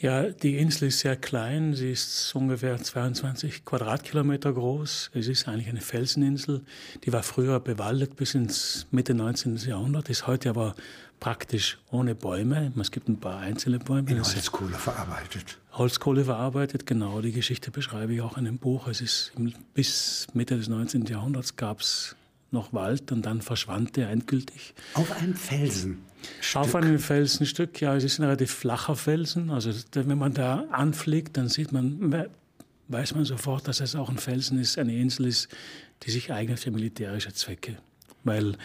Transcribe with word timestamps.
Ja, 0.00 0.30
die 0.30 0.58
Insel 0.58 0.88
ist 0.88 1.00
sehr 1.00 1.16
klein. 1.16 1.74
Sie 1.74 1.90
ist 1.90 2.32
ungefähr 2.36 2.80
22 2.80 3.64
Quadratkilometer 3.64 4.52
groß. 4.52 5.10
Es 5.12 5.26
ist 5.26 5.48
eigentlich 5.48 5.68
eine 5.68 5.80
Felseninsel. 5.80 6.62
Die 7.04 7.12
war 7.12 7.24
früher 7.24 7.58
bewaldet 7.58 8.14
bis 8.14 8.34
ins 8.34 8.86
Mitte 8.92 9.12
19. 9.14 9.56
Jahrhundert, 9.56 10.08
ist 10.08 10.28
heute 10.28 10.50
aber 10.50 10.76
praktisch 11.18 11.78
ohne 11.90 12.14
Bäume. 12.14 12.72
Es 12.80 12.92
gibt 12.92 13.08
ein 13.08 13.18
paar 13.18 13.40
einzelne 13.40 13.80
Bäume. 13.80 14.08
In 14.08 14.22
Holzkohle 14.22 14.76
verarbeitet. 14.76 15.58
Holzkohle 15.72 16.24
verarbeitet, 16.24 16.86
genau. 16.86 17.20
Die 17.20 17.32
Geschichte 17.32 17.72
beschreibe 17.72 18.14
ich 18.14 18.20
auch 18.20 18.36
in 18.36 18.44
dem 18.44 18.58
Buch. 18.58 18.86
Es 18.86 19.00
ist 19.00 19.32
bis 19.74 20.28
Mitte 20.32 20.56
des 20.56 20.68
19. 20.68 21.06
Jahrhunderts 21.06 21.56
gab 21.56 21.80
es 21.80 22.14
noch 22.50 22.72
Wald 22.72 23.12
und 23.12 23.26
dann 23.26 23.42
verschwand 23.42 23.98
er 23.98 24.10
endgültig. 24.10 24.74
Auf 24.94 25.12
einem 25.20 25.34
Felsen. 25.34 26.02
Auf 26.54 26.74
einem 26.74 26.98
Felsenstück, 26.98 27.80
ja, 27.80 27.94
es 27.94 28.04
ist 28.04 28.18
ein 28.18 28.24
relativ 28.24 28.50
flacher 28.50 28.96
Felsen. 28.96 29.50
Also 29.50 29.70
wenn 29.92 30.18
man 30.18 30.34
da 30.34 30.64
anfliegt, 30.70 31.36
dann 31.36 31.48
sieht 31.48 31.72
man, 31.72 32.26
weiß 32.88 33.14
man 33.14 33.24
sofort, 33.24 33.68
dass 33.68 33.80
es 33.80 33.94
auch 33.94 34.08
ein 34.08 34.18
Felsen 34.18 34.58
ist, 34.58 34.78
eine 34.78 34.96
Insel 34.96 35.26
ist, 35.26 35.48
die 36.02 36.10
sich 36.10 36.32
eignet 36.32 36.58
für 36.58 36.70
militärische 36.70 37.32
Zwecke. 37.32 37.76
Weil 38.24 38.56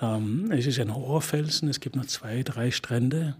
ähm, 0.00 0.50
es 0.52 0.66
ist 0.66 0.78
ein 0.78 0.94
hoher 0.94 1.22
Felsen, 1.22 1.68
es 1.68 1.80
gibt 1.80 1.96
nur 1.96 2.06
zwei, 2.06 2.42
drei 2.42 2.70
Strände. 2.70 3.36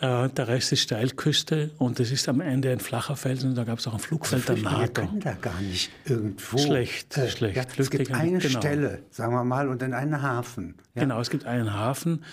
Äh, 0.00 0.30
der 0.30 0.48
Rest 0.48 0.72
ist 0.72 0.80
Steilküste 0.80 1.72
und 1.76 2.00
es 2.00 2.10
ist 2.10 2.26
am 2.28 2.40
Ende 2.40 2.72
ein 2.72 2.80
flacher 2.80 3.16
Felsen. 3.16 3.54
Da 3.54 3.64
gab 3.64 3.80
es 3.80 3.86
auch 3.86 3.92
ein 3.92 3.98
Flugfeld 3.98 4.48
also 4.48 4.62
NATO. 4.62 5.02
Wir 5.02 5.08
können 5.08 5.20
da 5.20 5.34
gar 5.34 5.60
nicht 5.60 5.90
irgendwo. 6.06 6.56
Schlecht, 6.56 7.18
äh, 7.18 7.28
schlecht. 7.28 7.56
Ja, 7.56 7.64
es 7.76 7.90
gibt 7.90 8.10
eine 8.10 8.38
genau. 8.38 8.58
Stelle, 8.60 9.02
sagen 9.10 9.34
wir 9.34 9.44
mal, 9.44 9.68
und 9.68 9.82
dann 9.82 9.92
einen 9.92 10.22
Hafen. 10.22 10.76
Ja? 10.94 11.02
Genau, 11.02 11.20
es 11.20 11.28
gibt 11.28 11.44
einen 11.44 11.74
Hafen 11.74 12.24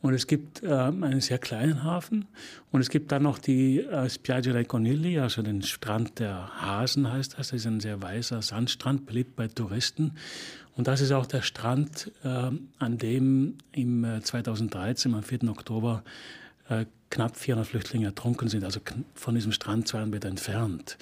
und 0.00 0.14
es 0.14 0.26
gibt 0.26 0.64
äh, 0.64 0.72
einen 0.72 1.20
sehr 1.20 1.38
kleinen 1.38 1.84
Hafen 1.84 2.26
und 2.72 2.80
es 2.80 2.90
gibt 2.90 3.12
dann 3.12 3.22
noch 3.22 3.38
die 3.38 3.78
äh, 3.78 4.10
Spiaggia 4.10 4.52
dei 4.52 4.64
Conigli, 4.64 5.20
also 5.20 5.42
den 5.42 5.62
Strand 5.62 6.18
der 6.18 6.50
Hasen 6.60 7.12
heißt 7.12 7.34
das. 7.38 7.48
Das 7.48 7.52
ist 7.52 7.66
ein 7.66 7.78
sehr 7.78 8.02
weißer 8.02 8.42
Sandstrand, 8.42 9.06
beliebt 9.06 9.36
bei 9.36 9.46
Touristen. 9.46 10.16
Und 10.74 10.88
das 10.88 11.00
ist 11.00 11.12
auch 11.12 11.26
der 11.26 11.42
Strand, 11.42 12.10
äh, 12.24 12.50
an 12.80 12.98
dem 12.98 13.58
im 13.70 14.04
2013, 14.22 15.12
äh, 15.12 15.16
am 15.16 15.22
4. 15.22 15.48
Oktober, 15.50 16.02
äh, 16.68 16.86
knapp 17.12 17.36
400 17.36 17.68
Flüchtlinge 17.68 18.06
ertrunken 18.06 18.48
sind, 18.48 18.64
also 18.64 18.80
von 19.14 19.34
diesem 19.34 19.52
Strand 19.52 19.86
200 19.86 20.10
Meter 20.10 20.28
entfernt. 20.28 20.98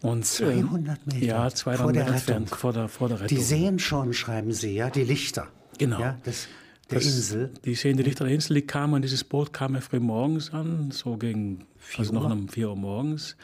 Und, 0.00 0.24
200 0.24 0.98
ähm, 0.98 1.02
Meter? 1.04 1.24
Ja, 1.24 1.50
200 1.50 1.80
vor 1.80 1.92
Meter 1.92 2.06
entfernt, 2.08 2.50
vor 2.50 2.72
der, 2.72 2.88
vor 2.88 3.08
der 3.08 3.20
Rettung. 3.20 3.38
Die 3.38 3.42
sehen 3.42 3.78
schon, 3.78 4.12
schreiben 4.12 4.52
Sie, 4.52 4.74
ja, 4.74 4.90
die 4.90 5.04
Lichter. 5.04 5.48
Genau. 5.78 6.00
Ja, 6.00 6.18
das, 6.24 6.48
der 6.90 6.98
das, 6.98 7.06
Insel. 7.06 7.50
Die 7.64 7.74
sehen 7.74 7.96
die 7.96 8.02
Lichter 8.02 8.24
der 8.24 8.34
Insel, 8.34 8.54
die 8.54 8.62
kamen, 8.62 9.02
dieses 9.02 9.22
Boot 9.22 9.52
kam 9.52 9.74
ja 9.74 9.80
früh 9.80 10.00
morgens 10.00 10.52
an, 10.52 10.90
so 10.90 11.16
gegen, 11.16 11.66
also 11.96 12.12
noch 12.12 12.28
um 12.28 12.48
4 12.48 12.70
Uhr 12.70 12.76
morgens. 12.76 13.36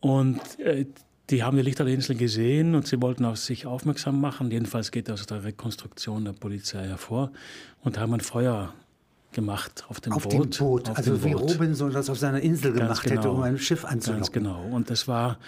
Und 0.00 0.40
äh, 0.60 0.86
die 1.30 1.42
haben 1.42 1.56
die 1.56 1.62
Lichter 1.62 1.84
der 1.84 1.94
Insel 1.94 2.16
gesehen 2.16 2.74
und 2.74 2.86
sie 2.86 3.02
wollten 3.02 3.24
auf 3.24 3.38
sich 3.38 3.66
aufmerksam 3.66 4.20
machen. 4.20 4.50
Jedenfalls 4.50 4.90
geht 4.90 5.10
aus 5.10 5.26
der 5.26 5.44
Rekonstruktion 5.44 6.24
der 6.24 6.32
Polizei 6.32 6.86
hervor 6.86 7.32
und 7.82 7.98
haben 7.98 8.14
ein 8.14 8.20
Feuer 8.20 8.72
gemacht 9.32 9.84
auf 9.88 10.00
dem 10.00 10.12
auf 10.12 10.24
Boot. 10.28 10.58
Dem 10.58 10.66
Boot. 10.66 10.90
Auf 10.90 10.98
also 10.98 11.16
dem 11.16 11.24
wie 11.24 11.32
Boot. 11.32 11.54
Robinson 11.54 11.92
das 11.92 12.10
auf 12.10 12.18
seiner 12.18 12.40
Insel 12.40 12.72
gemacht 12.72 13.02
genau. 13.02 13.16
hätte, 13.16 13.30
um 13.30 13.42
ein 13.42 13.58
Schiff 13.58 13.84
anzulocken. 13.84 14.20
Ganz 14.20 14.32
genau. 14.32 14.62
Und 14.70 14.90
das 14.90 15.06
war 15.08 15.38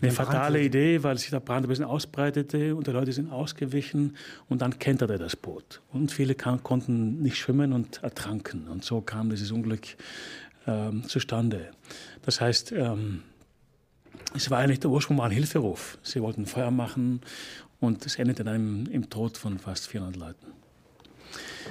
eine 0.00 0.10
fatale 0.10 0.62
Idee, 0.62 1.02
weil 1.02 1.16
sich 1.16 1.30
der 1.30 1.40
Brand 1.40 1.64
ein 1.66 1.68
bisschen 1.68 1.84
ausbreitete 1.84 2.74
und 2.74 2.86
die 2.86 2.90
Leute 2.90 3.12
sind 3.12 3.30
ausgewichen 3.30 4.16
und 4.48 4.60
dann 4.60 4.78
kenterte 4.78 5.16
das 5.16 5.36
Boot. 5.36 5.80
Und 5.92 6.10
viele 6.10 6.34
kann, 6.34 6.62
konnten 6.62 7.22
nicht 7.22 7.36
schwimmen 7.36 7.72
und 7.72 8.02
ertranken. 8.02 8.66
Und 8.68 8.84
so 8.84 9.00
kam 9.00 9.30
dieses 9.30 9.52
Unglück 9.52 9.96
ähm, 10.66 11.04
zustande. 11.08 11.70
Das 12.22 12.40
heißt, 12.40 12.72
ähm, 12.72 13.22
es 14.34 14.50
war 14.50 14.58
eigentlich 14.58 14.80
der 14.80 14.90
Ursprung 14.90 15.18
war 15.18 15.26
ein 15.26 15.32
Hilferuf. 15.32 15.98
Sie 16.02 16.20
wollten 16.20 16.46
Feuer 16.46 16.70
machen 16.70 17.20
und 17.80 18.04
es 18.06 18.16
endete 18.16 18.44
dann 18.44 18.56
im, 18.56 18.86
im 18.86 19.10
Tod 19.10 19.36
von 19.36 19.58
fast 19.58 19.86
400 19.88 20.16
Leuten. 20.16 20.46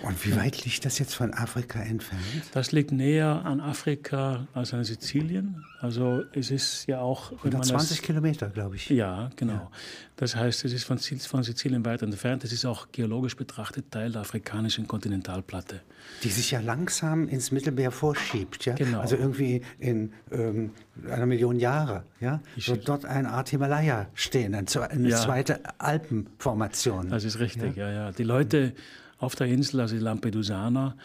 Und 0.03 0.25
wie 0.25 0.35
weit 0.35 0.66
liegt 0.66 0.84
das 0.85 0.97
jetzt 1.00 1.13
von 1.13 1.34
Afrika 1.34 1.79
entfernt? 1.79 2.23
Das 2.53 2.72
liegt 2.72 2.91
näher 2.91 3.45
an 3.45 3.59
Afrika 3.59 4.47
als 4.53 4.73
an 4.73 4.84
Sizilien. 4.84 5.63
Also 5.79 6.23
es 6.34 6.50
ist 6.51 6.88
ja 6.88 7.00
auch... 7.00 7.31
120 7.31 7.97
das, 7.97 8.01
Kilometer, 8.01 8.50
glaube 8.50 8.75
ich. 8.75 8.89
Ja, 8.89 9.29
genau. 9.35 9.53
Ja. 9.53 9.72
Das 10.16 10.35
heißt, 10.35 10.66
es 10.66 10.73
ist 10.73 10.84
von, 10.84 10.97
von 10.97 11.44
Sizilien 11.44 11.85
weit 11.85 12.01
entfernt. 12.01 12.44
Es 12.44 12.51
ist 12.51 12.66
auch 12.66 12.88
geologisch 12.91 13.35
betrachtet 13.35 13.91
Teil 13.91 14.12
der 14.12 14.22
afrikanischen 14.22 14.88
Kontinentalplatte. 14.88 15.81
Die 16.23 16.29
sich 16.29 16.51
ja 16.51 16.59
langsam 16.59 17.28
ins 17.28 17.51
Mittelmeer 17.51 17.91
vorschiebt. 17.91 18.66
Ja? 18.66 18.73
Genau. 18.73 19.00
Also 19.00 19.16
irgendwie 19.16 19.62
in 19.79 20.13
ähm, 20.31 20.72
einer 21.09 21.25
Million 21.25 21.59
Jahre 21.59 22.03
ja? 22.19 22.41
wird 22.56 22.88
dort 22.88 23.06
eine 23.06 23.29
Art 23.29 23.50
Himalaya 23.50 24.07
stehen, 24.13 24.53
eine 24.56 25.09
ja. 25.09 25.18
zweite 25.18 25.62
Alpenformation. 25.79 27.09
Das 27.09 27.23
ist 27.23 27.39
richtig, 27.39 27.75
ja, 27.75 27.89
ja. 27.89 27.94
ja. 27.94 28.12
Die 28.12 28.23
Leute 28.23 28.73
auf 29.22 29.36
der 29.36 29.48
Insel, 29.48 29.80
also 29.80 29.96
die 29.96 30.02
Lampedusaner, 30.02 30.96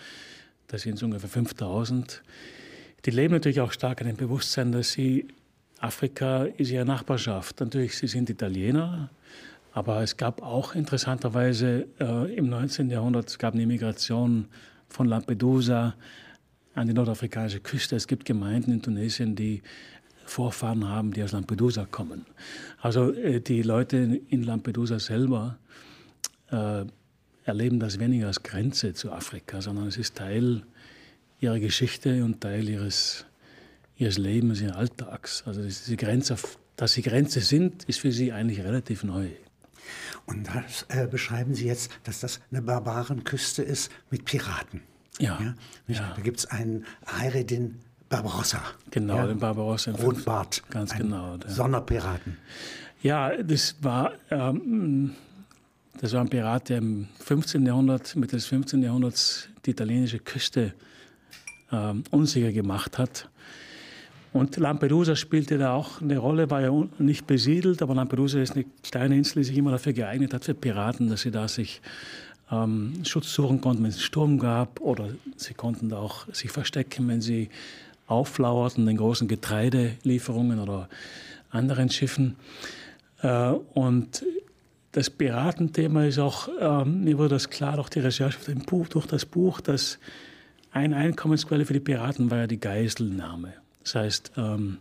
das 0.68 0.82
sind 0.82 0.98
so 0.98 1.06
ungefähr 1.06 1.28
5000. 1.28 2.22
Die 3.04 3.10
leben 3.10 3.34
natürlich 3.34 3.60
auch 3.60 3.72
stark 3.72 4.00
an 4.00 4.08
dem 4.08 4.16
Bewusstsein, 4.16 4.72
dass 4.72 4.92
sie, 4.92 5.28
Afrika 5.78 6.44
ist 6.44 6.70
ihre 6.70 6.84
Nachbarschaft. 6.84 7.60
Natürlich, 7.60 7.96
sie 7.96 8.08
sind 8.08 8.30
Italiener, 8.30 9.10
aber 9.72 10.02
es 10.02 10.16
gab 10.16 10.42
auch 10.42 10.74
interessanterweise 10.74 11.86
äh, 12.00 12.34
im 12.34 12.48
19. 12.48 12.90
Jahrhundert, 12.90 13.28
es 13.28 13.38
gab 13.38 13.54
eine 13.54 13.66
Migration 13.66 14.48
von 14.88 15.06
Lampedusa 15.06 15.94
an 16.74 16.86
die 16.88 16.94
nordafrikanische 16.94 17.60
Küste. 17.60 17.94
Es 17.94 18.08
gibt 18.08 18.24
Gemeinden 18.24 18.72
in 18.72 18.82
Tunesien, 18.82 19.36
die 19.36 19.62
Vorfahren 20.24 20.88
haben, 20.88 21.12
die 21.12 21.22
aus 21.22 21.32
Lampedusa 21.32 21.84
kommen. 21.84 22.26
Also 22.80 23.12
äh, 23.12 23.40
die 23.40 23.62
Leute 23.62 23.98
in 24.28 24.42
Lampedusa 24.42 24.98
selber 24.98 25.58
äh, 26.50 26.84
erleben 27.46 27.80
das 27.80 27.98
weniger 27.98 28.26
als 28.26 28.42
Grenze 28.42 28.92
zu 28.92 29.12
Afrika, 29.12 29.62
sondern 29.62 29.86
es 29.86 29.96
ist 29.96 30.16
Teil 30.16 30.62
ihrer 31.40 31.58
Geschichte 31.58 32.24
und 32.24 32.40
Teil 32.40 32.68
ihres, 32.68 33.24
ihres 33.96 34.18
Lebens, 34.18 34.60
ihres 34.60 34.74
Alltags. 34.74 35.44
Also 35.46 35.62
diese 35.62 35.96
Grenze, 35.96 36.36
dass 36.76 36.92
sie 36.92 37.02
Grenze 37.02 37.40
sind, 37.40 37.84
ist 37.84 38.00
für 38.00 38.12
sie 38.12 38.32
eigentlich 38.32 38.60
relativ 38.60 39.04
neu. 39.04 39.28
Und 40.26 40.48
das 40.48 40.86
äh, 40.88 41.06
beschreiben 41.06 41.54
Sie 41.54 41.66
jetzt, 41.66 41.92
dass 42.02 42.18
das 42.18 42.40
eine 42.50 42.60
Barbarenküste 42.60 43.62
ist 43.62 43.92
mit 44.10 44.24
Piraten. 44.24 44.82
Ja. 45.20 45.38
ja? 45.40 45.54
ja. 45.86 46.12
Da 46.16 46.22
gibt 46.22 46.40
es 46.40 46.46
einen 46.46 46.84
Hayreddin 47.06 47.78
Barbarossa. 48.08 48.60
Genau, 48.90 49.16
ja? 49.16 49.26
den 49.28 49.38
Barbarossa. 49.38 49.92
Rotbart. 49.92 50.64
Ganz 50.70 50.94
genau. 50.94 51.36
Der. 51.36 51.50
Sonderpiraten. 51.50 52.38
Ja, 53.02 53.40
das 53.40 53.76
war 53.80 54.14
ähm, 54.30 55.14
das 56.00 56.12
war 56.12 56.20
ein 56.20 56.28
Pirat, 56.28 56.68
der 56.68 56.78
im 56.78 57.08
15. 57.20 57.64
Jahrhundert, 57.64 58.16
Mitte 58.16 58.36
des 58.36 58.46
15. 58.46 58.82
Jahrhunderts 58.82 59.48
die 59.64 59.70
italienische 59.70 60.18
Küste 60.18 60.74
äh, 61.70 61.92
unsicher 62.10 62.52
gemacht 62.52 62.98
hat. 62.98 63.28
Und 64.32 64.56
Lampedusa 64.58 65.16
spielte 65.16 65.56
da 65.56 65.72
auch 65.72 66.02
eine 66.02 66.18
Rolle, 66.18 66.50
war 66.50 66.60
ja 66.60 66.70
nicht 66.98 67.26
besiedelt, 67.26 67.80
aber 67.80 67.94
Lampedusa 67.94 68.38
ist 68.40 68.52
eine 68.52 68.66
kleine 68.82 69.16
Insel, 69.16 69.40
die 69.40 69.44
sich 69.44 69.56
immer 69.56 69.70
dafür 69.70 69.94
geeignet 69.94 70.34
hat 70.34 70.44
für 70.44 70.54
Piraten, 70.54 71.08
dass 71.08 71.22
sie 71.22 71.30
da 71.30 71.48
sich 71.48 71.80
ähm, 72.50 73.02
Schutz 73.04 73.32
suchen 73.32 73.62
konnten, 73.62 73.82
wenn 73.82 73.90
es 73.90 73.96
einen 73.96 74.04
Sturm 74.04 74.38
gab, 74.38 74.80
oder 74.80 75.08
sie 75.36 75.54
konnten 75.54 75.88
da 75.88 75.98
auch 75.98 76.26
sich 76.34 76.50
verstecken, 76.50 77.08
wenn 77.08 77.22
sie 77.22 77.48
auflauerten 78.06 78.86
in 78.86 78.98
großen 78.98 79.26
Getreidelieferungen 79.26 80.60
oder 80.60 80.88
anderen 81.50 81.88
Schiffen. 81.88 82.36
Äh, 83.22 83.52
und 83.72 84.22
das 84.96 85.10
Piratenthema 85.10 86.06
ist 86.06 86.18
auch, 86.18 86.48
ähm, 86.58 87.04
mir 87.04 87.18
wurde 87.18 87.34
das 87.34 87.50
klar 87.50 87.76
durch 87.76 87.90
die 87.90 88.00
Recherche 88.00 88.38
Buch, 88.54 88.88
durch 88.88 89.04
das 89.04 89.26
Buch, 89.26 89.60
dass 89.60 89.98
eine 90.72 90.96
Einkommensquelle 90.96 91.66
für 91.66 91.74
die 91.74 91.80
Piraten 91.80 92.30
war 92.30 92.38
ja 92.38 92.46
die 92.46 92.58
Geiselnahme. 92.58 93.52
Das 93.82 93.94
heißt, 93.94 94.32
ähm, 94.38 94.78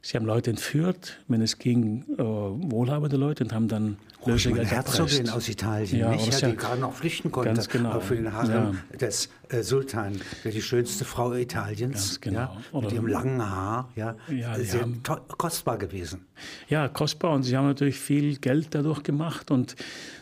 Sie 0.00 0.16
haben 0.16 0.26
Leute 0.26 0.50
entführt, 0.50 1.18
wenn 1.26 1.42
es 1.42 1.58
ging, 1.58 2.04
äh, 2.16 2.22
wohlhabende 2.22 3.16
Leute 3.16 3.44
und 3.44 3.52
haben 3.52 3.68
dann 3.68 3.98
oh, 4.20 4.30
Lösegeld 4.30 4.70
Herzogin 4.70 5.28
aus 5.28 5.48
Italien, 5.48 5.98
ja, 5.98 6.10
nicht, 6.10 6.40
ja, 6.40 6.50
die 6.50 6.56
gerade 6.56 6.80
noch 6.80 6.94
flüchten 6.94 7.32
konnte, 7.32 7.52
ganz 7.52 7.68
genau. 7.68 7.90
aber 7.90 8.00
für 8.00 8.14
den 8.14 8.32
Harem 8.32 8.78
ja. 8.92 8.96
des 8.96 9.28
äh, 9.48 9.62
Sultan, 9.62 10.20
die 10.44 10.62
schönste 10.62 11.04
Frau 11.04 11.34
Italiens, 11.34 11.94
ganz 11.94 12.20
genau. 12.20 12.38
ja, 12.38 12.56
mit 12.56 12.74
Oder, 12.84 12.92
ihrem 12.92 13.06
langen 13.08 13.42
Haar, 13.42 13.90
ja, 13.96 14.16
ja 14.28 14.54
sehr 14.54 14.82
haben, 14.82 15.02
kostbar 15.36 15.78
gewesen. 15.78 16.26
Ja, 16.68 16.88
kostbar 16.88 17.32
und 17.32 17.42
sie 17.42 17.56
haben 17.56 17.66
natürlich 17.66 17.98
viel 17.98 18.36
Geld 18.38 18.68
dadurch 18.70 19.02
gemacht 19.02 19.50
und 19.50 19.74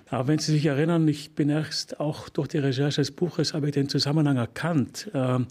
aber 0.09 0.29
wenn 0.29 0.39
Sie 0.39 0.53
sich 0.53 0.65
erinnern, 0.65 1.09
ich 1.09 1.35
bin 1.35 1.49
erst 1.49 1.99
auch 1.99 2.29
durch 2.29 2.47
die 2.47 2.59
Recherche 2.59 3.01
des 3.01 3.11
Buches, 3.11 3.55
habe 3.55 3.67
ich 3.67 3.73
den 3.73 3.89
Zusammenhang 3.89 4.37
erkannt. 4.37 5.11
Ähm, 5.15 5.49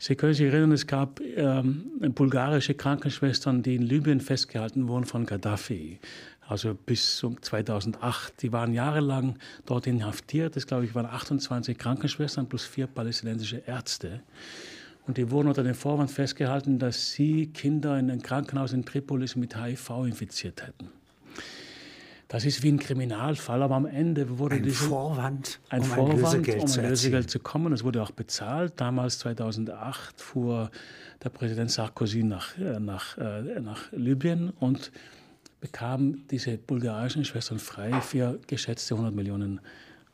Sie 0.00 0.14
können 0.14 0.32
sich 0.32 0.46
erinnern, 0.46 0.72
es 0.72 0.86
gab 0.86 1.20
ähm, 1.20 1.90
bulgarische 2.14 2.74
Krankenschwestern, 2.74 3.62
die 3.62 3.74
in 3.74 3.82
Libyen 3.82 4.20
festgehalten 4.20 4.86
wurden 4.86 5.06
von 5.06 5.26
Gaddafi. 5.26 5.98
Also 6.46 6.74
bis 6.74 7.18
2008. 7.18 8.40
Die 8.42 8.52
waren 8.52 8.72
jahrelang 8.72 9.38
dort 9.66 9.86
inhaftiert. 9.86 10.56
Das, 10.56 10.66
glaube 10.66 10.84
ich, 10.84 10.94
waren 10.94 11.06
28 11.06 11.76
Krankenschwestern 11.76 12.48
plus 12.48 12.64
vier 12.64 12.86
palästinensische 12.86 13.58
Ärzte. 13.66 14.22
Und 15.06 15.18
die 15.18 15.30
wurden 15.30 15.48
unter 15.48 15.64
dem 15.64 15.74
Vorwand 15.74 16.10
festgehalten, 16.10 16.78
dass 16.78 17.12
sie 17.12 17.48
Kinder 17.48 17.98
in 17.98 18.10
einem 18.10 18.22
Krankenhaus 18.22 18.72
in 18.72 18.84
Tripolis 18.84 19.36
mit 19.36 19.56
HIV 19.56 20.04
infiziert 20.06 20.66
hätten. 20.66 20.90
Das 22.28 22.44
ist 22.44 22.62
wie 22.62 22.70
ein 22.70 22.78
Kriminalfall, 22.78 23.62
aber 23.62 23.74
am 23.74 23.86
Ende 23.86 24.38
wurde 24.38 24.56
ein 24.56 24.62
diese, 24.62 24.84
Vorwand, 24.84 25.60
ein 25.70 25.80
um 25.80 25.86
Vorwand, 25.86 26.12
ein 26.12 26.20
Lösegeld, 26.20 26.60
um 26.60 26.66
zu, 26.68 26.80
ein 26.80 26.90
Lösegeld 26.90 27.24
erzielen. 27.24 27.28
zu 27.28 27.38
kommen. 27.40 27.70
Das 27.70 27.84
wurde 27.84 28.02
auch 28.02 28.10
bezahlt. 28.10 28.74
Damals 28.76 29.18
2008 29.20 30.20
fuhr 30.20 30.70
der 31.24 31.30
Präsident 31.30 31.70
Sarkozy 31.70 32.22
nach, 32.22 32.56
äh, 32.58 32.78
nach, 32.78 33.16
äh, 33.16 33.60
nach 33.60 33.90
Libyen 33.92 34.50
und 34.50 34.92
bekam 35.62 36.26
diese 36.30 36.58
bulgarischen 36.58 37.24
Schwestern 37.24 37.58
frei 37.58 37.98
für 38.02 38.38
geschätzte 38.46 38.94
100 38.94 39.14
Millionen 39.14 39.60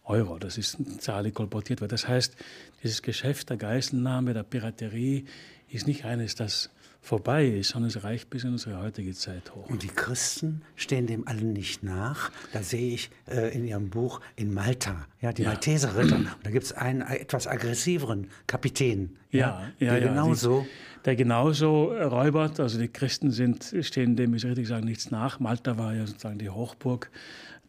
Euro. 0.04 0.38
Das 0.38 0.56
ist 0.56 0.78
eine 0.78 0.98
Zahl, 0.98 1.24
die 1.24 1.32
kolportiert 1.32 1.80
wird. 1.80 1.90
Das 1.90 2.06
heißt, 2.06 2.36
dieses 2.82 3.02
Geschäft 3.02 3.50
der 3.50 3.56
Geiselnahme, 3.56 4.34
der 4.34 4.44
Piraterie 4.44 5.24
ist 5.68 5.88
nicht 5.88 6.04
eines, 6.04 6.36
das 6.36 6.70
vorbei 7.04 7.46
ist, 7.46 7.68
sondern 7.68 7.90
es 7.90 8.02
reicht 8.02 8.30
bis 8.30 8.44
in 8.44 8.52
unsere 8.52 8.80
heutige 8.82 9.12
Zeit 9.12 9.54
hoch. 9.54 9.68
Und 9.68 9.82
die 9.82 9.88
Christen 9.88 10.62
stehen 10.74 11.06
dem 11.06 11.28
allen 11.28 11.52
nicht 11.52 11.82
nach. 11.82 12.32
Da 12.54 12.62
sehe 12.62 12.94
ich 12.94 13.10
äh, 13.28 13.54
in 13.54 13.66
Ihrem 13.66 13.90
Buch 13.90 14.22
in 14.36 14.54
Malta, 14.54 15.06
ja, 15.20 15.32
die 15.32 15.42
Ja. 15.42 15.48
Malteser 15.50 15.96
Ritter. 15.96 16.16
Und 16.16 16.28
da 16.42 16.50
gibt 16.50 16.64
es 16.64 16.72
einen 16.72 17.02
etwas 17.02 17.46
aggressiveren 17.46 18.28
Kapitän, 18.46 19.16
Ja, 19.30 19.70
ja, 19.78 19.92
der 19.92 19.98
ja. 20.02 20.08
genauso. 20.08 20.62
Die, 20.62 21.04
der 21.04 21.16
genauso 21.16 21.92
räubert. 21.92 22.58
Also 22.58 22.78
die 22.78 22.88
Christen 22.88 23.30
sind, 23.30 23.74
stehen 23.82 24.16
dem, 24.16 24.38
Sie 24.38 24.46
richtig 24.46 24.66
sagen, 24.66 24.86
nichts 24.86 25.10
nach. 25.10 25.38
Malta 25.40 25.76
war 25.76 25.94
ja 25.94 26.06
sozusagen 26.06 26.38
die 26.38 26.48
Hochburg 26.48 27.10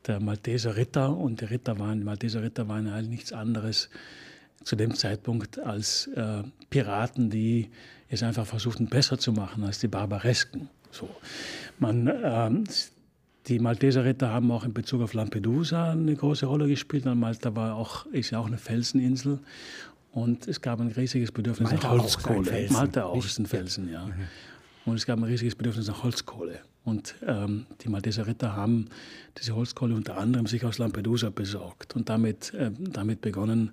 der 0.08 0.22
Malteser 0.22 0.78
Ritter 0.78 1.16
und 1.18 1.42
die 1.42 1.46
Ritter 1.46 1.78
waren, 1.78 2.00
die 2.00 2.06
Malteser 2.06 2.42
Ritter 2.42 2.70
waren 2.70 2.88
eigentlich 2.88 3.10
nichts 3.10 3.34
anderes 3.34 3.90
zu 4.64 4.78
dem 4.78 4.96
Zeitpunkt 4.96 5.60
als 5.60 6.08
äh, 6.16 6.44
Piraten, 6.70 7.30
die 7.30 7.70
es 8.10 8.24
einfach 8.24 8.46
versuchten, 8.46 8.88
besser 8.88 9.18
zu 9.18 9.32
machen 9.34 9.64
als 9.64 9.80
die 9.80 9.88
Barbaresken. 9.88 10.70
So. 10.92 11.10
Man, 11.80 12.12
ähm, 12.24 12.64
die 13.48 13.60
Malteser 13.60 14.06
Ritter 14.06 14.30
haben 14.30 14.52
auch 14.52 14.64
in 14.64 14.74
Bezug 14.74 15.02
auf 15.02 15.14
Lampedusa 15.14 15.92
eine 15.92 16.16
große 16.16 16.46
Rolle 16.46 16.68
gespielt. 16.68 17.06
Und 17.06 17.20
Malta 17.20 17.56
war 17.56 17.76
auch, 17.76 18.06
ist 18.08 18.32
ja 18.32 18.40
auch 18.40 18.48
eine 18.48 18.58
Felseninsel. 18.58 19.40
Und 20.12 20.48
es 20.48 20.62
gab 20.62 20.80
ein 20.80 20.88
riesiges 20.88 21.32
Bedürfnis 21.32 21.70
Malta 21.70 21.88
nach 21.88 21.94
auch 21.96 22.04
Holzkohle. 22.04 22.40
ist 22.42 22.50
Felsen, 22.50 22.74
Malta 22.74 23.04
auch 23.04 23.26
ist 23.26 23.38
ein 23.38 23.46
Felsen, 23.46 23.92
ja. 23.92 24.10
Und 24.86 24.96
es 24.96 25.06
gab 25.06 25.18
ein 25.18 25.24
riesiges 25.24 25.56
Bedürfnis 25.56 25.88
nach 25.88 26.04
Holzkohle. 26.04 26.60
Und 26.86 27.16
ähm, 27.26 27.66
die 27.82 27.90
Malteser 27.90 28.28
Ritter 28.28 28.56
haben 28.56 28.88
diese 29.38 29.56
Holzkohle 29.56 29.96
unter 29.96 30.18
anderem 30.18 30.46
sich 30.46 30.64
aus 30.64 30.78
Lampedusa 30.78 31.32
besorgt 31.32 31.96
und 31.96 32.10
damit, 32.10 32.54
äh, 32.54 32.72
damit 32.80 33.22
begonnen, 33.22 33.72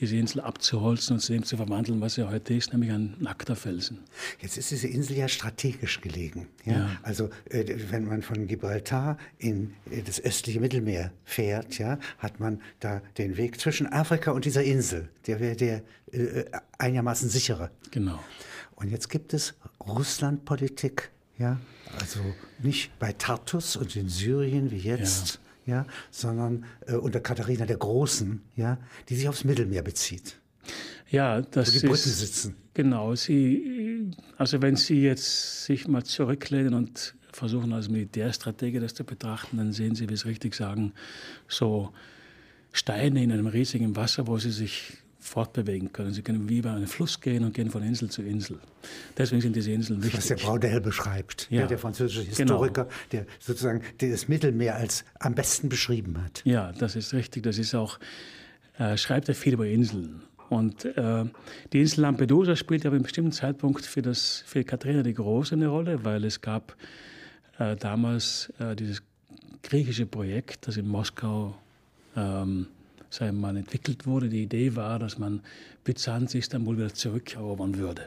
diese 0.00 0.16
Insel 0.16 0.40
abzuholzen 0.40 1.14
und 1.14 1.20
zu 1.20 1.32
dem 1.32 1.44
zu 1.44 1.56
verwandeln, 1.56 2.00
was 2.00 2.14
sie 2.14 2.28
heute 2.28 2.54
ist, 2.54 2.72
nämlich 2.72 2.90
ein 2.90 3.16
nackter 3.20 3.54
Felsen. 3.54 4.00
Jetzt 4.40 4.58
ist 4.58 4.70
diese 4.70 4.88
Insel 4.88 5.16
ja 5.16 5.28
strategisch 5.28 6.00
gelegen. 6.00 6.48
Ja? 6.64 6.72
Ja. 6.72 6.90
Also 7.02 7.30
äh, 7.50 7.64
wenn 7.90 8.04
man 8.04 8.22
von 8.22 8.46
Gibraltar 8.46 9.18
in 9.38 9.74
äh, 9.90 10.02
das 10.02 10.20
östliche 10.20 10.60
Mittelmeer 10.60 11.12
fährt, 11.24 11.78
ja, 11.78 11.98
hat 12.18 12.40
man 12.40 12.60
da 12.80 13.02
den 13.18 13.36
Weg 13.36 13.60
zwischen 13.60 13.86
Afrika 13.86 14.32
und 14.32 14.44
dieser 14.44 14.64
Insel. 14.64 15.08
Der 15.26 15.40
wäre 15.40 15.56
der 15.56 15.82
äh, 16.12 16.44
einigermaßen 16.78 17.28
sichere. 17.28 17.70
Genau. 17.90 18.18
Und 18.76 18.90
jetzt 18.90 19.08
gibt 19.08 19.32
es 19.32 19.54
Russlandpolitik, 19.86 21.10
ja, 21.38 21.60
also 22.00 22.20
nicht 22.62 22.98
bei 22.98 23.12
Tartus 23.12 23.76
und 23.76 23.94
in 23.94 24.08
Syrien 24.08 24.70
wie 24.70 24.78
jetzt, 24.78 25.34
ja, 25.34 25.40
sondern 26.10 26.64
äh, 26.86 26.94
unter 26.94 27.20
Katharina 27.20 27.66
der 27.66 27.76
Großen, 27.78 28.42
ja, 28.56 28.78
die 29.08 29.16
sich 29.16 29.28
aufs 29.28 29.44
Mittelmeer 29.44 29.82
bezieht, 29.82 30.40
Ja, 31.10 31.42
wo 31.42 31.46
das 31.50 31.72
die 31.72 31.78
Briten 31.80 31.92
ist 31.94 32.18
sitzen. 32.20 32.56
genau. 32.74 33.14
Sie, 33.14 34.10
also 34.36 34.60
wenn 34.62 34.76
Sie 34.76 35.02
jetzt 35.02 35.64
sich 35.64 35.86
mal 35.88 36.04
zurücklehnen 36.04 36.74
und 36.74 37.14
versuchen 37.32 37.72
als 37.72 37.88
Militärstratege 37.88 38.78
das 38.80 38.94
zu 38.94 39.04
betrachten, 39.04 39.56
dann 39.56 39.72
sehen 39.72 39.94
Sie, 39.94 40.08
wie 40.08 40.16
Sie 40.16 40.28
richtig 40.28 40.54
sagen, 40.54 40.92
so 41.48 41.92
Steine 42.72 43.22
in 43.22 43.32
einem 43.32 43.46
riesigen 43.46 43.96
Wasser, 43.96 44.26
wo 44.26 44.38
Sie 44.38 44.50
sich 44.50 44.98
fortbewegen 45.24 45.90
können. 45.92 46.12
Sie 46.12 46.22
können 46.22 46.48
wie 46.48 46.58
über 46.58 46.72
einen 46.72 46.86
Fluss 46.86 47.20
gehen 47.20 47.44
und 47.44 47.54
gehen 47.54 47.70
von 47.70 47.82
Insel 47.82 48.10
zu 48.10 48.22
Insel. 48.22 48.58
Deswegen 49.16 49.40
sind 49.40 49.56
diese 49.56 49.72
Inseln 49.72 50.02
wichtig. 50.02 50.18
Was 50.18 50.26
der 50.28 50.36
Braudel 50.36 50.80
beschreibt, 50.82 51.46
ja. 51.50 51.66
Der 51.66 51.78
französische 51.78 52.24
Genau. 52.24 52.62
Historiker, 52.62 52.88
der 53.10 53.26
sozusagen 53.40 53.80
das 53.98 54.28
Mittelmeer 54.28 54.76
als 54.76 55.04
am 55.18 55.34
besten 55.34 55.70
beschrieben 55.70 56.22
hat. 56.22 56.42
Ja, 56.44 56.72
das 56.72 56.94
ist 56.94 57.14
richtig. 57.14 57.42
Das 57.42 57.56
ist 57.56 57.74
auch, 57.74 57.98
äh, 58.78 58.98
schreibt 58.98 59.28
er 59.30 59.34
viel 59.34 59.54
über 59.54 59.66
Inseln. 59.66 60.22
Und 60.50 60.84
äh, 60.84 61.24
die 61.72 61.80
Insel 61.80 62.02
Lampedusa 62.02 62.54
spielt 62.54 62.84
aber 62.84 62.94
einem 62.94 63.04
bestimmten 63.04 63.32
Zeitpunkt 63.32 63.86
für, 63.86 64.02
das, 64.02 64.44
für 64.46 64.62
Katharina 64.62 65.02
die 65.02 65.14
Große 65.14 65.54
eine 65.54 65.68
Rolle, 65.68 66.04
weil 66.04 66.22
es 66.24 66.42
gab 66.42 66.76
äh, 67.58 67.76
damals 67.76 68.52
äh, 68.58 68.76
dieses 68.76 69.02
griechische 69.62 70.04
Projekt, 70.04 70.68
das 70.68 70.76
in 70.76 70.86
Moskau 70.86 71.56
ähm, 72.14 72.66
sagen 73.14 73.36
wir 73.36 73.40
mal, 73.52 73.56
entwickelt 73.56 74.06
wurde. 74.06 74.28
Die 74.28 74.42
Idee 74.42 74.74
war, 74.76 74.98
dass 74.98 75.18
man 75.18 75.40
Byzanz 75.84 76.34
Istanbul 76.34 76.76
wieder 76.78 76.92
zurückerobern 76.94 77.76
würde. 77.78 78.06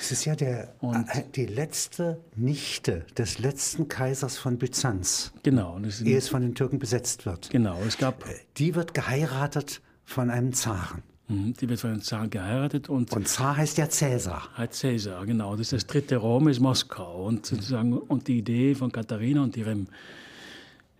Es 0.00 0.12
ist 0.12 0.24
ja 0.26 0.34
der, 0.36 0.74
Und- 0.80 1.08
äh, 1.08 1.22
die 1.34 1.46
letzte 1.46 2.18
Nichte 2.36 3.06
des 3.16 3.38
letzten 3.38 3.88
Kaisers 3.88 4.36
von 4.36 4.58
Byzanz, 4.58 5.32
Genau. 5.42 5.76
Und 5.76 5.86
es, 5.86 6.02
ehe 6.02 6.18
es 6.18 6.28
von 6.28 6.42
den 6.42 6.54
Türken 6.54 6.78
besetzt 6.78 7.24
wird. 7.26 7.48
genau. 7.50 7.78
Es 7.86 7.96
gab, 7.96 8.24
Die 8.58 8.74
wird 8.74 8.92
geheiratet 8.94 9.80
von 10.04 10.28
einem 10.30 10.52
Zaren. 10.52 11.02
Mhm, 11.28 11.54
die 11.54 11.68
wird 11.68 11.80
von 11.80 11.90
einem 11.90 12.02
Zar 12.02 12.28
geheiratet 12.28 12.88
und 12.88 13.12
Und 13.12 13.26
Zar 13.26 13.56
heißt 13.56 13.78
ja 13.78 13.88
Cäsar. 13.88 14.48
Hat 14.54 14.78
Caesar, 14.80 15.26
genau. 15.26 15.52
Das 15.56 15.62
ist 15.62 15.72
das 15.72 15.86
dritte 15.86 16.16
Rom, 16.18 16.46
ist 16.46 16.60
Moskau. 16.60 17.24
Und, 17.26 17.46
sozusagen, 17.46 17.94
und 17.98 18.28
die 18.28 18.38
Idee 18.38 18.74
von 18.76 18.92
Katharina 18.92 19.42
und 19.42 19.56
ihrem 19.56 19.88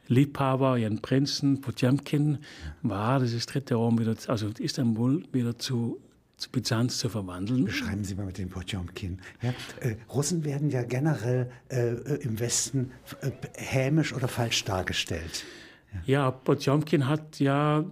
Liebhaber, 0.08 0.78
ihren 0.78 1.00
Prinzen 1.00 1.60
Potjamkin, 1.60 2.38
war, 2.82 3.20
dieses 3.20 3.46
dritte 3.46 3.74
Rom 3.74 3.98
wieder, 3.98 4.14
also 4.28 4.50
Istanbul 4.58 5.24
wieder 5.32 5.58
zu, 5.58 6.00
zu 6.36 6.50
Byzanz 6.50 6.98
zu 6.98 7.08
verwandeln. 7.08 7.64
Beschreiben 7.64 8.04
Sie 8.04 8.14
mal 8.14 8.26
mit 8.26 8.38
dem 8.38 8.48
Potjomkin. 8.48 9.20
Ja, 9.42 9.50
äh, 9.80 9.96
Russen 10.12 10.44
werden 10.44 10.70
ja 10.70 10.82
generell 10.82 11.50
äh, 11.70 11.92
äh, 11.92 12.22
im 12.22 12.38
Westen 12.38 12.92
äh, 13.20 13.30
hämisch 13.56 14.12
oder 14.12 14.28
falsch 14.28 14.64
dargestellt. 14.64 15.44
Ja, 16.04 16.30
Potjomkin 16.30 17.06
hat 17.06 17.38
ja 17.40 17.80
äh, 17.80 17.84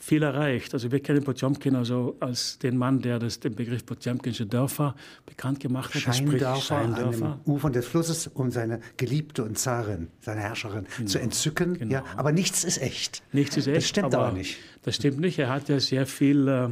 viel 0.00 0.22
erreicht. 0.22 0.72
Also 0.72 0.90
wir 0.90 1.00
kennen 1.00 1.22
Potjomkin 1.22 1.76
also 1.76 2.16
als 2.20 2.58
den 2.58 2.76
Mann, 2.76 3.00
der 3.00 3.18
das, 3.18 3.38
den 3.38 3.54
Begriff 3.54 3.84
Potjomkinsche 3.84 4.46
Dörfer 4.46 4.96
bekannt 5.26 5.60
gemacht 5.60 5.94
hat. 5.94 6.00
Spricht 6.00 6.16
Scheindörfer, 6.16 6.76
an 6.76 6.96
Scheindörfer. 6.96 7.38
den 7.44 7.52
Ufern 7.52 7.72
des 7.72 7.86
Flusses, 7.86 8.26
um 8.28 8.50
seine 8.50 8.80
Geliebte 8.96 9.44
und 9.44 9.58
Zarin, 9.58 10.08
seine 10.20 10.40
Herrscherin 10.40 10.86
zu 11.04 11.20
entzücken. 11.20 11.74
genau. 11.74 11.92
Ja, 11.92 12.04
aber 12.16 12.32
nichts 12.32 12.64
ist 12.64 12.80
echt. 12.80 13.22
Nichts 13.32 13.56
ist 13.56 13.66
echt. 13.66 13.76
Das 13.76 13.88
stimmt 13.88 14.14
aber, 14.14 14.32
nicht. 14.32 14.56
Das 14.82 14.96
stimmt 14.96 15.20
nicht. 15.20 15.38
Er 15.38 15.50
hat 15.50 15.68
ja 15.68 15.78
sehr 15.78 16.06
viel, 16.06 16.48
äh, 16.48 16.68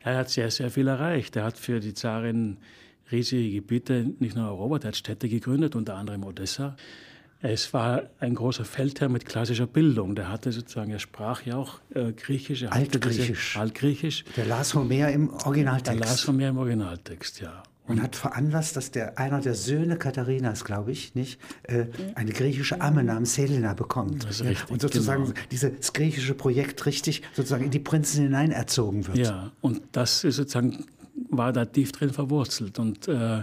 er 0.00 0.18
hat 0.18 0.30
sehr, 0.30 0.50
sehr 0.50 0.70
viel 0.70 0.86
erreicht. 0.86 1.34
Er 1.36 1.44
hat 1.44 1.58
für 1.58 1.80
die 1.80 1.94
Zarin 1.94 2.58
riesige 3.10 3.50
Gebiete 3.56 4.06
nicht 4.20 4.36
nur 4.36 4.46
erobert, 4.46 4.84
er 4.84 4.88
hat 4.88 4.96
Städte 4.96 5.28
gegründet, 5.28 5.76
unter 5.76 5.96
anderem 5.96 6.24
Odessa. 6.24 6.76
Es 7.42 7.74
war 7.74 8.04
ein 8.20 8.36
großer 8.36 8.64
Feldherr 8.64 9.08
mit 9.08 9.26
klassischer 9.26 9.66
Bildung. 9.66 10.14
Der 10.14 10.30
hatte 10.30 10.52
sozusagen, 10.52 10.92
er 10.92 11.00
sprach 11.00 11.42
ja 11.42 11.56
auch 11.56 11.80
äh, 11.92 12.12
Griechisch. 12.12 12.64
Altgriechisch. 12.64 13.56
Altgriechisch. 13.56 14.24
Der 14.36 14.46
las 14.46 14.74
Homer 14.74 15.10
im 15.10 15.30
las 15.30 15.46
Originaltext 15.46 16.20
von 16.24 16.36
mir 16.36 16.48
im 16.48 16.58
Originaltext, 16.58 17.40
ja. 17.40 17.64
und 17.88 18.00
hat 18.00 18.14
veranlasst, 18.14 18.76
dass 18.76 18.92
der, 18.92 19.18
einer 19.18 19.40
der 19.40 19.54
Söhne 19.54 19.96
Katharinas, 19.96 20.64
glaube 20.64 20.92
ich, 20.92 21.16
nicht, 21.16 21.40
äh, 21.64 21.86
eine 22.14 22.30
griechische 22.30 22.80
Amme 22.80 23.02
namens 23.02 23.36
Helena 23.36 23.74
bekommt. 23.74 24.22
Das 24.22 24.36
ist 24.36 24.40
Ja, 24.42 24.50
richtig, 24.50 24.70
und 24.70 24.80
sozusagen 24.80 25.24
genau. 25.24 25.36
dieses 25.50 25.92
griechische 25.92 26.34
Projekt 26.34 26.86
richtig 26.86 27.22
sozusagen 27.34 27.64
in 27.64 27.72
die 27.72 27.80
Prinzen 27.80 28.22
hinein 28.22 28.52
erzogen 28.52 29.08
wird. 29.08 29.18
Ja, 29.18 29.50
und 29.60 29.82
das 29.90 30.22
ist 30.22 30.36
sozusagen 30.36 30.86
war 31.28 31.52
da 31.52 31.64
tief 31.64 31.92
drin 31.92 32.10
verwurzelt. 32.10 32.78
Und 32.78 33.08
äh, 33.08 33.42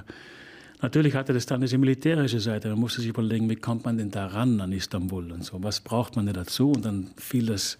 natürlich 0.81 1.15
hatte 1.15 1.33
das 1.33 1.45
dann 1.45 1.61
diese 1.61 1.77
militärische 1.77 2.39
Seite. 2.39 2.69
Man 2.69 2.79
musste 2.79 3.01
sich 3.01 3.09
überlegen, 3.09 3.49
wie 3.49 3.55
kommt 3.55 3.85
man 3.85 3.97
denn 3.97 4.11
da 4.11 4.27
ran 4.27 4.59
an 4.61 4.71
Istanbul 4.71 5.31
und 5.31 5.43
so. 5.43 5.61
Was 5.63 5.79
braucht 5.79 6.15
man 6.15 6.25
denn 6.25 6.35
dazu? 6.35 6.71
Und 6.71 6.85
dann 6.85 7.09
fiel 7.17 7.47
das, 7.47 7.77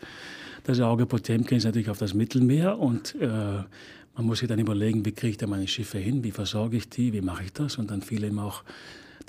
das 0.64 0.80
Auge 0.80 1.06
Potemkins 1.06 1.64
natürlich 1.64 1.90
auf 1.90 1.98
das 1.98 2.14
Mittelmeer 2.14 2.78
und 2.78 3.16
äh, 3.16 3.28
man 3.28 4.26
muss 4.26 4.40
sich 4.40 4.50
dann 4.50 4.60
überlegen, 4.60 5.06
wie 5.06 5.14
kriege 5.14 5.32
ich 5.32 5.38
da 5.38 5.48
meine 5.48 5.68
Schiffe 5.68 5.98
hin, 5.98 6.24
wie 6.26 6.32
versorge 6.32 6.76
ich 6.76 6.90
die, 6.90 7.14
wie 7.14 7.22
mache 7.22 7.46
ich 7.46 7.54
das? 7.54 7.78
Und 7.78 7.90
dann 7.90 8.02
fiel 8.02 8.24
ihm 8.26 8.40
auch 8.40 8.64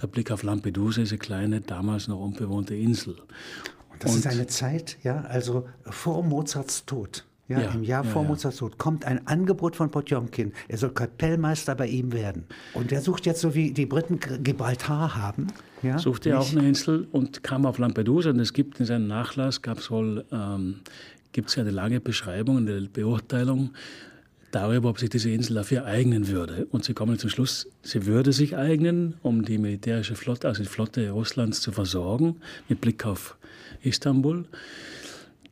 der 0.00 0.08
Blick 0.08 0.30
auf 0.32 0.42
Lampedusa, 0.42 1.02
diese 1.02 1.18
kleine, 1.18 1.60
damals 1.60 2.08
noch 2.08 2.18
unbewohnte 2.18 2.74
Insel. 2.74 3.16
Und 3.92 4.02
das 4.04 4.16
ist 4.16 4.26
eine 4.26 4.46
Zeit, 4.48 4.98
ja, 5.02 5.20
also 5.22 5.68
vor 5.84 6.24
Mozarts 6.24 6.86
Tod. 6.86 7.24
Ja, 7.50 7.60
Ja, 7.60 7.70
Im 7.72 7.82
Jahr 7.82 8.04
ja, 8.04 8.10
vor 8.10 8.22
ja. 8.22 8.28
Mozarts 8.28 8.58
Tod 8.58 8.78
kommt 8.78 9.04
ein 9.04 9.26
Angebot 9.26 9.74
von 9.74 9.90
Potjomkin. 9.90 10.52
Er 10.68 10.78
soll 10.78 10.90
Kapellmeister 10.90 11.74
bei 11.74 11.88
ihm 11.88 12.12
werden. 12.12 12.44
Und 12.74 12.92
der 12.92 13.00
sucht 13.00 13.26
jetzt, 13.26 13.40
so 13.40 13.56
wie 13.56 13.72
die 13.72 13.86
Briten 13.86 14.20
Gibraltar 14.20 15.16
haben. 15.16 15.48
Ja, 15.82 15.98
suchte 15.98 16.30
er 16.30 16.40
auch 16.40 16.52
eine 16.52 16.68
Insel 16.68 17.08
und 17.10 17.42
kam 17.42 17.66
auf 17.66 17.78
Lampedusa. 17.78 18.30
Und 18.30 18.38
es 18.38 18.52
gibt 18.52 18.78
in 18.78 18.86
seinem 18.86 19.08
Nachlass, 19.08 19.62
gab 19.62 19.78
es 19.78 19.90
wohl, 19.90 20.24
ähm, 20.30 20.76
gibt 21.32 21.48
es 21.48 21.58
eine 21.58 21.70
lange 21.70 22.00
Beschreibung, 22.00 22.58
eine 22.58 22.82
Beurteilung 22.82 23.70
darüber, 24.52 24.90
ob 24.90 25.00
sich 25.00 25.10
diese 25.10 25.30
Insel 25.30 25.54
dafür 25.54 25.84
eignen 25.86 26.28
würde. 26.28 26.68
Und 26.70 26.84
sie 26.84 26.94
kommen 26.94 27.18
zum 27.18 27.30
Schluss, 27.30 27.66
sie 27.82 28.06
würde 28.06 28.32
sich 28.32 28.56
eignen, 28.56 29.14
um 29.22 29.44
die 29.44 29.58
militärische 29.58 30.14
Flotte, 30.14 30.46
also 30.46 30.62
die 30.62 30.68
Flotte 30.68 31.10
Russlands 31.10 31.60
zu 31.60 31.72
versorgen, 31.72 32.36
mit 32.68 32.80
Blick 32.80 33.06
auf 33.06 33.36
Istanbul. 33.82 34.44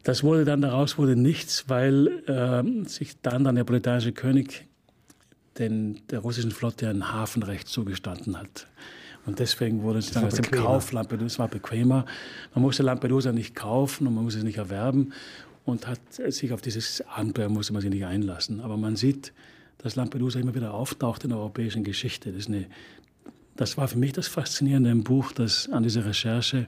Das 0.08 0.24
wurde 0.24 0.46
dann 0.46 0.62
daraus 0.62 0.96
wurde 0.96 1.16
nichts, 1.16 1.68
weil 1.68 2.06
äh, 2.26 2.88
sich 2.88 3.20
dann, 3.20 3.44
dann 3.44 3.56
der 3.56 3.64
britanische 3.64 4.12
König 4.12 4.66
den, 5.58 6.00
der 6.08 6.20
russischen 6.20 6.50
Flotte 6.50 6.88
ein 6.88 7.12
Hafenrecht 7.12 7.68
zugestanden 7.68 8.38
hat. 8.38 8.68
Und 9.26 9.38
deswegen 9.38 9.82
wurde 9.82 9.98
es 9.98 10.10
dann 10.10 10.24
aus 10.24 10.36
dem 10.36 10.50
Kauf 10.50 10.92
Lampedusa 10.92 11.40
war 11.40 11.48
bequemer. 11.48 12.06
Man 12.54 12.62
musste 12.62 12.84
Lampedusa 12.84 13.32
nicht 13.32 13.54
kaufen 13.54 14.06
und 14.06 14.14
man 14.14 14.24
musste 14.24 14.38
es 14.38 14.46
nicht 14.46 14.56
erwerben 14.56 15.12
und 15.66 15.86
hat 15.86 16.00
sich 16.10 16.54
auf 16.54 16.62
dieses 16.62 17.02
Abenteuer 17.06 17.50
musste 17.50 17.74
man 17.74 17.82
sich 17.82 17.90
nicht 17.90 18.06
einlassen. 18.06 18.60
Aber 18.62 18.78
man 18.78 18.96
sieht, 18.96 19.34
dass 19.76 19.94
Lampedusa 19.94 20.40
immer 20.40 20.54
wieder 20.54 20.72
auftaucht 20.72 21.24
in 21.24 21.28
der 21.28 21.38
europäischen 21.38 21.84
Geschichte. 21.84 22.32
Das, 22.32 22.46
eine, 22.46 22.64
das 23.56 23.76
war 23.76 23.88
für 23.88 23.98
mich 23.98 24.14
das 24.14 24.26
Faszinierende 24.26 24.90
im 24.90 25.04
Buch, 25.04 25.32
dass 25.32 25.68
an 25.68 25.82
dieser 25.82 26.06
Recherche, 26.06 26.66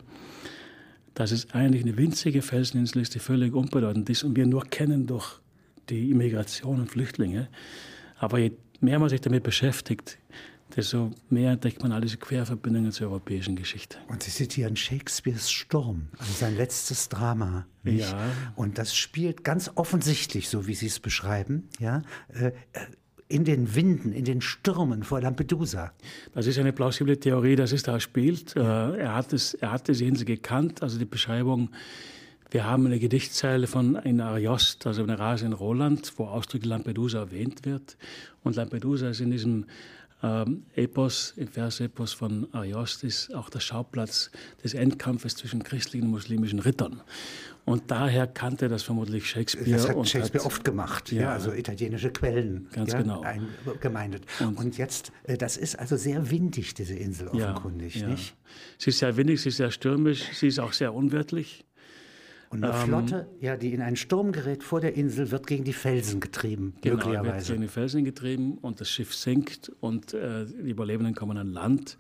dass 1.14 1.32
es 1.32 1.50
eigentlich 1.52 1.82
eine 1.82 1.96
winzige 1.96 2.42
Felseninsel 2.42 3.02
ist, 3.02 3.14
die 3.14 3.18
völlig 3.18 3.54
unbedeutend 3.54 4.08
ist 4.10 4.22
und 4.22 4.36
wir 4.36 4.46
nur 4.46 4.64
kennen 4.64 5.06
durch 5.06 5.40
die 5.88 6.10
Immigration 6.10 6.80
und 6.80 6.90
Flüchtlinge. 6.90 7.48
Aber 8.18 8.38
je 8.38 8.52
mehr 8.80 8.98
man 8.98 9.08
sich 9.08 9.20
damit 9.20 9.42
beschäftigt, 9.42 10.18
desto 10.76 11.10
mehr 11.28 11.52
entdeckt 11.52 11.82
man 11.82 11.92
all 11.92 12.00
diese 12.00 12.16
Querverbindungen 12.16 12.92
zur 12.92 13.08
europäischen 13.08 13.56
Geschichte. 13.56 13.98
Und 14.08 14.22
Sie 14.22 14.30
zitieren 14.30 14.76
Shakespeares 14.76 15.50
Sturm, 15.50 16.08
also 16.18 16.32
sein 16.32 16.56
letztes 16.56 17.08
Drama. 17.08 17.66
Nicht? 17.82 18.10
Ja. 18.10 18.30
Und 18.56 18.78
das 18.78 18.94
spielt 18.94 19.42
ganz 19.42 19.70
offensichtlich, 19.74 20.48
so 20.48 20.66
wie 20.66 20.74
Sie 20.74 20.86
es 20.86 21.00
beschreiben, 21.00 21.68
ja, 21.78 22.02
äh, 22.28 22.52
in 23.30 23.44
den 23.44 23.75
Winden, 23.76 24.12
in 24.12 24.25
den 24.25 24.40
Stürmen 24.40 25.04
vor 25.04 25.20
Lampedusa. 25.20 25.92
Das 26.34 26.46
ist 26.46 26.58
eine 26.58 26.72
plausible 26.72 27.18
Theorie, 27.18 27.54
dass 27.54 27.70
es 27.72 27.84
da 27.84 28.00
spielt. 28.00 28.54
Ja. 28.56 28.90
Äh, 28.90 28.99
er, 28.99 29.14
hat 29.14 29.32
es, 29.32 29.54
er 29.54 29.70
hat 29.72 29.87
diese 29.88 30.04
Insel 30.04 30.25
gekannt, 30.25 30.82
also 30.82 30.99
die 30.99 31.04
Beschreibung. 31.04 31.70
Wir 32.50 32.64
haben 32.64 32.87
eine 32.87 32.99
Gedichtzeile 32.99 33.68
von 33.68 33.94
in 33.94 34.20
Ariost, 34.20 34.84
also 34.84 35.04
eine 35.04 35.18
Rase 35.20 35.46
in 35.46 35.52
Roland, 35.52 36.12
wo 36.16 36.25
ausdrücklich 36.25 36.68
Lampedusa 36.68 37.20
erwähnt 37.20 37.64
wird. 37.64 37.96
Und 38.42 38.56
Lampedusa 38.56 39.10
ist 39.10 39.20
in 39.20 39.30
diesem 39.30 39.66
ähm, 40.22 40.64
Epos, 40.74 41.34
im 41.36 41.48
Versepos 41.48 42.12
von 42.12 42.46
Ariost 42.52 43.04
ist 43.04 43.34
auch 43.34 43.48
der 43.48 43.60
Schauplatz 43.60 44.30
des 44.62 44.74
Endkampfes 44.74 45.36
zwischen 45.36 45.62
christlichen 45.62 46.06
und 46.06 46.10
muslimischen 46.10 46.58
Rittern. 46.58 47.02
Und 47.64 47.90
daher 47.90 48.26
kannte 48.26 48.68
das 48.68 48.82
vermutlich 48.82 49.28
Shakespeare. 49.28 49.70
Das 49.70 49.88
hat 49.88 50.08
Shakespeare 50.08 50.44
hat, 50.44 50.50
oft 50.50 50.64
gemacht, 50.64 51.12
ja, 51.12 51.22
ja, 51.22 51.32
also 51.32 51.52
italienische 51.52 52.10
Quellen 52.10 52.68
ganz 52.72 52.92
ja, 52.92 53.00
genau. 53.00 53.24
gemeindet. 53.80 54.24
Und, 54.40 54.58
und, 54.58 54.78
jetzt, 54.78 55.12
äh, 55.24 55.36
das 55.36 55.56
ist 55.56 55.78
also 55.78 55.96
sehr 55.96 56.30
windig, 56.30 56.74
diese 56.74 56.94
Insel 56.94 57.28
offenkundig, 57.28 57.96
ja, 57.96 58.08
nicht? 58.08 58.34
Sie 58.78 58.90
ist 58.90 58.98
sehr 58.98 59.16
windig, 59.16 59.40
sie 59.42 59.50
ist 59.50 59.58
sehr 59.58 59.70
stürmisch, 59.70 60.24
sie 60.32 60.48
ist 60.48 60.58
auch 60.58 60.72
sehr 60.72 60.92
unwirtlich. 60.94 61.64
Und 62.50 62.64
eine 62.64 62.75
ähm, 62.75 62.88
Flotte, 62.88 63.28
ja, 63.40 63.57
die 63.57 63.73
in 63.73 63.80
einen 63.80 63.95
Sturm 63.95 64.33
gerät 64.33 64.64
vor 64.64 64.80
der 64.80 64.97
Insel, 64.97 65.30
wird 65.30 65.47
gegen 65.47 65.62
die 65.62 65.73
Felsen 65.73 66.19
getrieben, 66.19 66.75
genau, 66.80 66.97
möglicherweise. 66.97 67.35
Wird 67.35 67.47
gegen 67.47 67.62
die 67.62 67.69
Felsen 67.69 68.04
getrieben 68.04 68.59
und 68.61 68.80
das 68.80 68.90
Schiff 68.90 69.14
sinkt 69.14 69.71
und 69.80 70.14
äh, 70.14 70.47
die 70.47 70.71
Überlebenden 70.71 71.14
kommen 71.14 71.38
an 71.38 71.52
Land. 71.52 71.97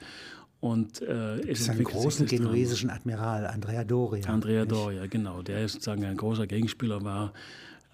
Und, 0.58 1.00
äh, 1.02 1.38
es 1.48 1.60
ist 1.60 1.70
einen 1.70 1.84
großen 1.84 2.26
genuesischen 2.26 2.90
Admiral, 2.90 3.46
Andrea 3.46 3.84
Doria. 3.84 4.26
Andrea 4.26 4.62
nicht? 4.62 4.72
Doria, 4.72 5.06
genau, 5.06 5.40
der 5.40 5.66
sozusagen 5.68 6.04
ein 6.04 6.16
großer 6.16 6.48
Gegenspieler 6.48 7.02
war, 7.02 7.32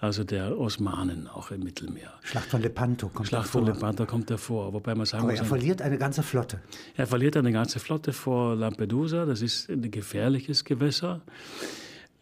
also 0.00 0.24
der 0.24 0.58
Osmanen 0.58 1.28
auch 1.28 1.50
im 1.50 1.62
Mittelmeer. 1.62 2.12
Schlacht 2.22 2.48
von 2.48 2.62
Lepanto 2.62 3.08
kommt 3.08 3.28
Schlacht 3.28 3.48
von 3.48 3.66
Lepanto 3.66 4.06
kommt 4.06 4.30
davor, 4.30 4.72
wobei 4.72 4.94
man 4.94 5.04
sagen 5.04 5.24
Aber 5.24 5.32
muss, 5.32 5.40
er 5.40 5.46
verliert 5.46 5.82
eine 5.82 5.98
ganze 5.98 6.22
Flotte. 6.22 6.60
Er 6.96 7.06
verliert 7.06 7.36
eine 7.36 7.52
ganze 7.52 7.80
Flotte 7.80 8.14
vor 8.14 8.56
Lampedusa, 8.56 9.26
das 9.26 9.42
ist 9.42 9.68
ein 9.68 9.90
gefährliches 9.90 10.64
Gewässer. 10.64 11.20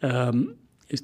Ähm, 0.04 0.54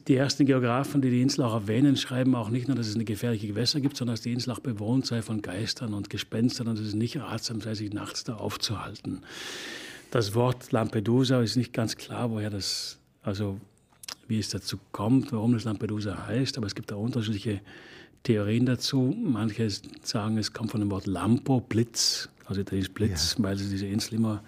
die 0.07 0.15
ersten 0.15 0.45
Geografen, 0.45 1.01
die 1.01 1.11
die 1.11 1.23
Insel 1.23 1.43
auch 1.43 1.55
erwähnen, 1.55 1.97
schreiben 1.97 2.35
auch 2.35 2.51
nicht 2.51 2.69
nur, 2.69 2.77
dass 2.77 2.87
es 2.87 2.95
eine 2.95 3.05
gefährliche 3.05 3.47
Gewässer 3.47 3.81
gibt, 3.81 3.97
sondern 3.97 4.15
dass 4.15 4.21
die 4.21 4.33
Insel 4.33 4.53
auch 4.53 4.61
bewohnt 4.61 5.07
sei 5.07 5.23
von 5.23 5.41
Geistern 5.41 5.95
und 5.95 6.11
Gespenstern 6.11 6.69
und 6.69 6.79
dass 6.79 6.87
es 6.87 6.95
nicht 6.95 7.17
ratsam 7.17 7.63
sei, 7.63 7.75
sich 7.75 7.93
nachts 7.93 8.25
da 8.25 8.37
aufzuhalten. 8.37 9.23
Das 10.11 10.35
Wort 10.35 10.71
Lampedusa 10.73 11.41
ist 11.41 11.57
nicht 11.57 11.73
ganz 11.73 11.97
klar, 11.97 12.31
woher 12.31 12.51
das, 12.51 12.99
also 13.23 13.59
wie 14.29 14.39
es 14.39 14.51
dazu 14.51 14.79
kommt, 14.93 15.33
warum 15.33 15.55
das 15.55 15.65
Lampedusa 15.65 16.27
heißt, 16.27 16.59
aber 16.59 16.67
es 16.67 16.75
gibt 16.75 16.91
da 16.91 16.97
unterschiedliche 16.97 17.63
Theorien 18.23 18.67
dazu. 18.67 19.17
Manche 19.19 19.67
sagen, 20.03 20.37
es 20.37 20.53
kommt 20.53 20.73
von 20.73 20.81
dem 20.81 20.91
Wort 20.91 21.07
Lampo, 21.07 21.61
Blitz, 21.61 22.29
also 22.45 22.61
ist 22.61 22.95
Blitz, 22.95 23.37
ja. 23.39 23.45
weil 23.45 23.57
diese 23.57 23.87
Insel 23.87 24.17
immer 24.17 24.45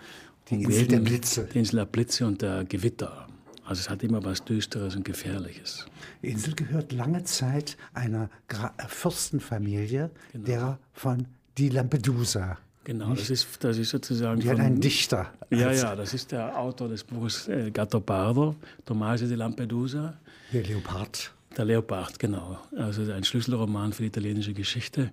die 0.50 0.62
Insel 0.62 0.88
der 0.88 1.00
Blitze. 1.00 1.49
Die 1.54 1.59
Insel 1.59 1.76
der 1.76 1.87
Blitze 1.87 2.26
und 2.26 2.42
der 2.42 2.64
Gewitter. 2.64 3.28
Also 3.73 3.81
es 3.81 3.88
hat 3.88 4.02
immer 4.02 4.23
was 4.23 4.45
Düsteres 4.45 4.97
und 4.97 5.02
Gefährliches. 5.07 5.87
Die 6.23 6.29
Insel 6.29 6.55
gehört 6.55 6.93
lange 6.93 7.25
Zeit 7.25 7.79
einer 7.95 8.29
Gra 8.47 8.75
äh, 8.76 8.83
Fürstenfamilie, 8.87 10.11
genau. 10.31 10.45
der 10.45 10.79
von 10.93 11.26
Di 11.57 11.71
Lampedusa. 11.71 12.59
Genau, 12.85 13.14
das 13.14 13.31
ist, 13.31 13.64
das 13.64 13.79
ist 13.79 13.88
sozusagen. 13.88 14.41
Die 14.41 14.47
von, 14.49 14.59
hat 14.59 14.67
einen 14.67 14.79
Dichter. 14.79 15.33
Ja, 15.49 15.73
ja, 15.73 15.97
das 15.97 16.12
ist 16.12 16.33
der 16.33 16.55
Autor 16.59 16.91
des 16.91 17.02
Buches 17.02 17.49
äh, 17.49 17.71
Gattopardo, 17.71 18.57
Tommaso 18.85 19.26
di 19.26 19.37
Lampedusa. 19.37 20.19
Der 20.52 20.64
Leopard. 20.64 21.33
Der 21.57 21.64
Leopard, 21.64 22.19
genau. 22.19 22.59
Also 22.76 23.11
ein 23.11 23.25
Schlüsselroman 23.25 23.95
für 23.95 24.02
die 24.02 24.09
italienische 24.09 24.52
Geschichte. 24.52 25.12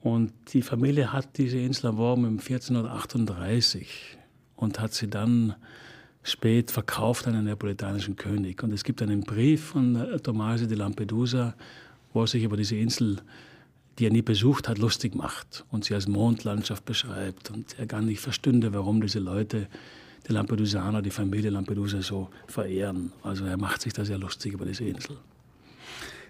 Und 0.00 0.32
die 0.52 0.62
Familie 0.62 1.12
hat 1.12 1.38
diese 1.38 1.58
Insel 1.58 1.86
erworben 1.86 2.24
im 2.24 2.38
1438 2.38 4.16
und 4.54 4.78
hat 4.78 4.94
sie 4.94 5.08
dann 5.08 5.56
spät 6.22 6.70
verkauft 6.70 7.26
an 7.26 7.34
einen 7.34 7.44
neapolitanischen 7.44 8.16
König. 8.16 8.62
Und 8.62 8.72
es 8.72 8.84
gibt 8.84 9.02
einen 9.02 9.22
Brief 9.22 9.64
von 9.64 9.96
äh, 9.96 10.18
Tommaso 10.20 10.66
di 10.66 10.74
Lampedusa, 10.74 11.54
wo 12.12 12.22
er 12.22 12.26
sich 12.26 12.42
über 12.44 12.56
diese 12.56 12.76
Insel, 12.76 13.18
die 13.98 14.06
er 14.06 14.12
nie 14.12 14.22
besucht 14.22 14.68
hat, 14.68 14.78
lustig 14.78 15.14
macht 15.14 15.64
und 15.70 15.84
sie 15.84 15.94
als 15.94 16.08
Mondlandschaft 16.08 16.84
beschreibt. 16.84 17.50
Und 17.50 17.78
er 17.78 17.86
gar 17.86 18.02
nicht 18.02 18.20
verstünde, 18.20 18.72
warum 18.72 19.00
diese 19.00 19.18
Leute, 19.18 19.68
die 20.28 20.32
Lampedusaner, 20.32 21.02
die 21.02 21.10
Familie 21.10 21.50
Lampedusa 21.50 22.02
so 22.02 22.28
verehren. 22.46 23.12
Also 23.22 23.44
er 23.44 23.56
macht 23.56 23.82
sich 23.82 23.92
da 23.92 24.04
sehr 24.04 24.18
lustig 24.18 24.52
über 24.52 24.66
diese 24.66 24.84
Insel. 24.84 25.16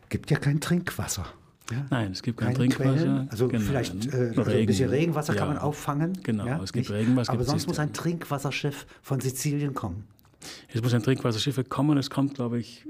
Gibt 0.09 0.31
ja 0.31 0.39
kein 0.39 0.61
Trinkwasser. 0.61 1.27
Ja? 1.71 1.87
Nein, 1.91 2.13
es 2.13 2.23
gibt 2.23 2.39
kein 2.39 2.55
Trinkwasser. 2.55 2.93
Quellen. 2.93 3.29
Also 3.31 3.49
genau. 3.49 3.65
vielleicht 3.65 4.13
äh, 4.13 4.33
also 4.37 4.43
ein 4.51 4.67
bisschen 4.67 4.91
Regenwasser 4.91 5.35
ja. 5.35 5.39
kann 5.39 5.49
man 5.49 5.59
auffangen. 5.59 6.19
Genau, 6.23 6.47
ja? 6.47 6.63
es 6.63 6.73
gibt 6.73 6.89
Nicht? 6.89 6.99
Regenwasser. 6.99 7.33
Aber 7.33 7.45
sonst 7.45 7.67
muss 7.67 7.79
ein 7.79 7.93
Trinkwasserschiff 7.93 8.87
von 9.03 9.21
Sizilien 9.21 9.75
kommen. 9.75 10.05
Es 10.73 10.83
muss 10.83 10.95
ein 10.95 11.03
Trinkwasserschiff 11.03 11.69
kommen. 11.69 11.99
Es 11.99 12.11
kommt, 12.11 12.35
glaube 12.35 12.59
ich, 12.59 12.87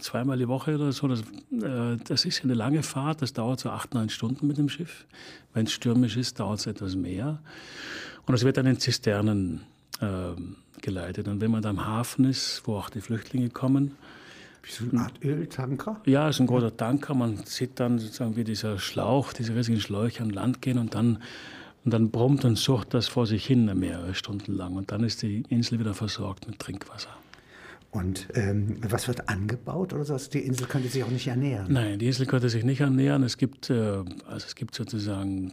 zweimal 0.00 0.38
die 0.38 0.48
Woche 0.48 0.74
oder 0.74 0.92
so. 0.92 1.08
Das, 1.08 1.20
äh, 1.20 1.96
das 2.06 2.24
ist 2.24 2.44
eine 2.44 2.54
lange 2.54 2.82
Fahrt. 2.82 3.22
Das 3.22 3.32
dauert 3.32 3.60
so 3.60 3.70
acht, 3.70 3.94
neun 3.94 4.08
Stunden 4.08 4.46
mit 4.46 4.58
dem 4.58 4.68
Schiff. 4.68 5.06
Wenn 5.54 5.66
es 5.66 5.72
stürmisch 5.72 6.16
ist, 6.16 6.40
dauert 6.40 6.60
es 6.60 6.66
etwas 6.66 6.96
mehr. 6.96 7.40
Und 8.26 8.34
es 8.34 8.44
wird 8.44 8.56
dann 8.56 8.66
in 8.66 8.78
Zisternen 8.78 9.62
äh, 10.00 10.06
geleitet. 10.80 11.28
Und 11.28 11.40
wenn 11.40 11.50
man 11.50 11.62
da 11.62 11.70
am 11.70 11.86
Hafen 11.86 12.24
ist, 12.24 12.62
wo 12.64 12.76
auch 12.76 12.90
die 12.90 13.00
Flüchtlinge 13.00 13.50
kommen, 13.50 13.92
wie 14.62 14.70
so 14.70 14.84
eine 14.90 15.02
Art 15.02 15.24
Öltanker? 15.24 16.00
Ja, 16.06 16.28
es 16.28 16.36
ist 16.36 16.40
ein 16.40 16.46
großer 16.46 16.76
Tanker. 16.76 17.14
Man 17.14 17.38
sieht 17.44 17.80
dann 17.80 17.98
sozusagen, 17.98 18.36
wie 18.36 18.44
dieser 18.44 18.78
Schlauch, 18.78 19.32
diese 19.32 19.54
riesigen 19.54 19.80
Schläuche 19.80 20.22
an 20.22 20.30
Land 20.30 20.62
gehen 20.62 20.78
und 20.78 20.94
dann, 20.94 21.18
und 21.84 21.92
dann 21.92 22.10
brummt 22.10 22.44
und 22.44 22.56
sucht 22.56 22.94
das 22.94 23.08
vor 23.08 23.26
sich 23.26 23.44
hin 23.44 23.70
mehrere 23.78 24.14
Stunden 24.14 24.52
lang. 24.52 24.76
Und 24.76 24.92
dann 24.92 25.02
ist 25.02 25.22
die 25.22 25.42
Insel 25.48 25.80
wieder 25.80 25.94
versorgt 25.94 26.46
mit 26.46 26.58
Trinkwasser. 26.58 27.10
Und 27.90 28.28
ähm, 28.34 28.78
was 28.88 29.06
wird 29.06 29.28
angebaut 29.28 29.92
oder 29.92 30.04
so? 30.04 30.14
Also 30.14 30.30
die 30.30 30.38
Insel 30.38 30.66
könnte 30.66 30.88
sich 30.88 31.04
auch 31.04 31.10
nicht 31.10 31.26
ernähren? 31.26 31.70
Nein, 31.70 31.98
die 31.98 32.06
Insel 32.06 32.26
könnte 32.26 32.48
sich 32.48 32.64
nicht 32.64 32.80
ernähren. 32.80 33.22
Es 33.22 33.36
gibt, 33.36 33.68
äh, 33.68 33.74
also 34.26 34.46
es 34.46 34.54
gibt 34.54 34.74
sozusagen 34.74 35.52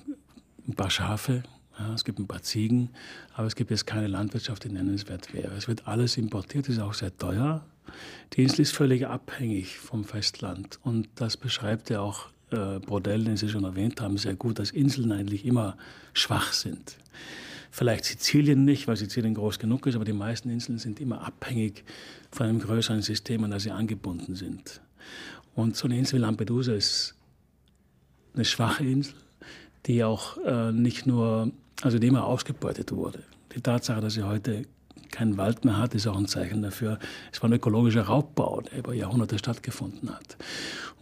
ein 0.66 0.74
paar 0.74 0.90
Schafe, 0.90 1.44
ja, 1.78 1.94
es 1.94 2.06
gibt 2.06 2.18
ein 2.18 2.28
paar 2.28 2.42
Ziegen, 2.42 2.92
aber 3.34 3.48
es 3.48 3.56
gibt 3.56 3.72
jetzt 3.72 3.86
keine 3.86 4.08
Landwirtschaft, 4.08 4.64
die 4.64 4.70
nennenswert 4.70 5.34
wäre. 5.34 5.54
Es 5.56 5.68
wird 5.68 5.88
alles 5.88 6.16
importiert, 6.16 6.70
ist 6.70 6.80
auch 6.80 6.94
sehr 6.94 7.16
teuer. 7.18 7.66
Die 8.34 8.44
Insel 8.44 8.62
ist 8.62 8.76
völlig 8.76 9.08
abhängig 9.08 9.78
vom 9.78 10.04
Festland 10.04 10.80
und 10.84 11.08
das 11.16 11.38
beschreibt 11.38 11.90
ja 11.90 12.02
auch 12.02 12.28
äh, 12.52 12.80
Brodell, 12.80 13.24
den 13.24 13.38
Sie 13.38 13.50
schon 13.50 13.64
erwähnt 13.64 14.02
haben, 14.02 14.18
sehr 14.18 14.36
gut, 14.36 14.60
dass 14.60 14.72
Inseln 14.72 15.12
eigentlich 15.12 15.46
immer 15.46 15.78
schwach 16.14 16.54
sind. 16.54 16.98
Vielleicht 17.72 18.06
Sizilien 18.06 18.66
nicht, 18.66 18.88
weil 18.88 18.98
Sizilien 18.98 19.36
groß 19.36 19.60
genug 19.60 19.86
ist, 19.86 19.96
aber 19.96 20.06
die 20.06 20.14
meisten 20.14 20.50
Inseln 20.50 20.80
sind 20.80 21.00
immer 21.00 21.22
abhängig 21.22 21.84
von 22.32 22.48
einem 22.48 22.60
größeren 22.60 23.02
System, 23.02 23.44
an 23.44 23.52
das 23.52 23.64
sie 23.64 23.72
angebunden 23.72 24.36
sind. 24.36 24.82
Und 25.56 25.76
so 25.76 25.88
eine 25.88 25.98
Insel 25.98 26.18
wie 26.18 26.22
Lampedusa 26.22 26.74
ist 26.74 27.16
eine 28.34 28.46
schwache 28.46 28.86
Insel, 28.86 29.16
die 29.86 30.04
auch 30.04 30.38
äh, 30.44 30.72
nicht 30.72 31.06
nur, 31.06 31.52
also 31.82 32.00
die 32.00 32.08
immer 32.08 32.26
ausgebeutet 32.26 32.92
wurde. 32.92 33.24
Die 33.56 33.62
Tatsache, 33.62 34.02
dass 34.02 34.14
sie 34.14 34.24
heute 34.24 34.64
keinen 35.12 35.38
Wald 35.38 35.66
mehr 35.66 35.78
hat, 35.78 35.96
ist 35.96 36.08
auch 36.08 36.18
ein 36.18 36.28
Zeichen 36.28 36.62
dafür. 36.62 37.00
Es 37.32 37.42
war 37.42 37.50
ein 37.50 37.54
ökologischer 37.54 38.04
Raubbau, 38.04 38.62
der 38.62 38.80
über 38.80 38.94
Jahrhunderte 38.94 39.38
stattgefunden 39.38 40.10
hat. 40.10 40.38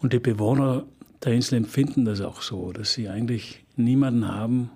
Und 0.01 0.13
die 0.13 0.19
Bewohner 0.19 0.85
der 1.23 1.33
Insel 1.33 1.55
empfinden 1.55 2.05
das 2.05 2.21
auch 2.21 2.41
so, 2.41 2.71
dass 2.71 2.93
sie 2.93 3.09
eigentlich 3.09 3.65
niemanden 3.75 4.27
haben, 4.27 4.69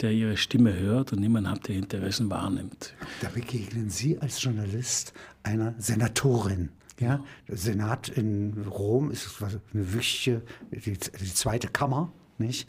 der 0.00 0.12
ihre 0.12 0.36
Stimme 0.36 0.78
hört 0.78 1.12
und 1.12 1.20
niemanden 1.20 1.50
hat, 1.50 1.68
der 1.68 1.76
Interessen 1.76 2.30
wahrnimmt. 2.30 2.94
Da 3.20 3.28
begegnen 3.28 3.90
Sie 3.90 4.18
als 4.18 4.42
Journalist 4.42 5.12
einer 5.42 5.74
Senatorin. 5.78 6.70
Ja, 6.98 7.24
der 7.48 7.56
Senat 7.56 8.08
in 8.08 8.66
Rom 8.68 9.10
ist 9.10 9.42
eine 9.42 9.94
wichtige, 9.94 10.42
die, 10.70 10.92
die 10.92 11.34
zweite 11.34 11.68
Kammer, 11.68 12.12
nicht? 12.36 12.68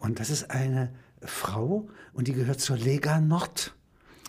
Und 0.00 0.18
das 0.18 0.30
ist 0.30 0.50
eine 0.50 0.90
Frau 1.22 1.88
und 2.12 2.26
die 2.26 2.32
gehört 2.32 2.60
zur 2.60 2.76
Lega 2.76 3.20
Nord. 3.20 3.74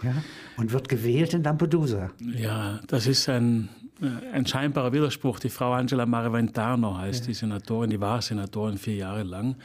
Ja, 0.03 0.23
und 0.57 0.71
wird 0.71 0.89
gewählt 0.89 1.33
in 1.33 1.43
Lampedusa. 1.43 2.11
Ja, 2.19 2.79
das 2.87 3.07
ist 3.07 3.27
ein, 3.29 3.69
äh, 4.01 4.33
ein 4.33 4.45
scheinbarer 4.45 4.93
Widerspruch. 4.93 5.39
Die 5.39 5.49
Frau 5.49 5.73
Angela 5.73 6.05
Maraventano 6.05 6.97
heißt 6.97 7.21
ja. 7.21 7.27
die 7.27 7.33
Senatorin, 7.33 7.89
die 7.89 7.99
war 7.99 8.21
Senatorin 8.21 8.77
vier 8.77 8.95
Jahre 8.95 9.23
lang. 9.23 9.55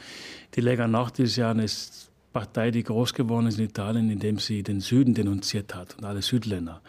Die 0.55 0.61
Lega 0.61 0.87
Nord 0.87 1.19
ist 1.19 1.35
ja 1.35 1.51
eine 1.51 1.65
Partei, 2.33 2.71
die 2.71 2.83
groß 2.83 3.13
geworden 3.13 3.47
ist 3.47 3.59
in 3.59 3.65
Italien, 3.65 4.09
indem 4.09 4.39
sie 4.39 4.61
den 4.61 4.81
Süden 4.81 5.13
denunziert 5.13 5.73
hat 5.73 5.95
und 5.97 6.05
alle 6.05 6.21
Südländer. 6.21 6.81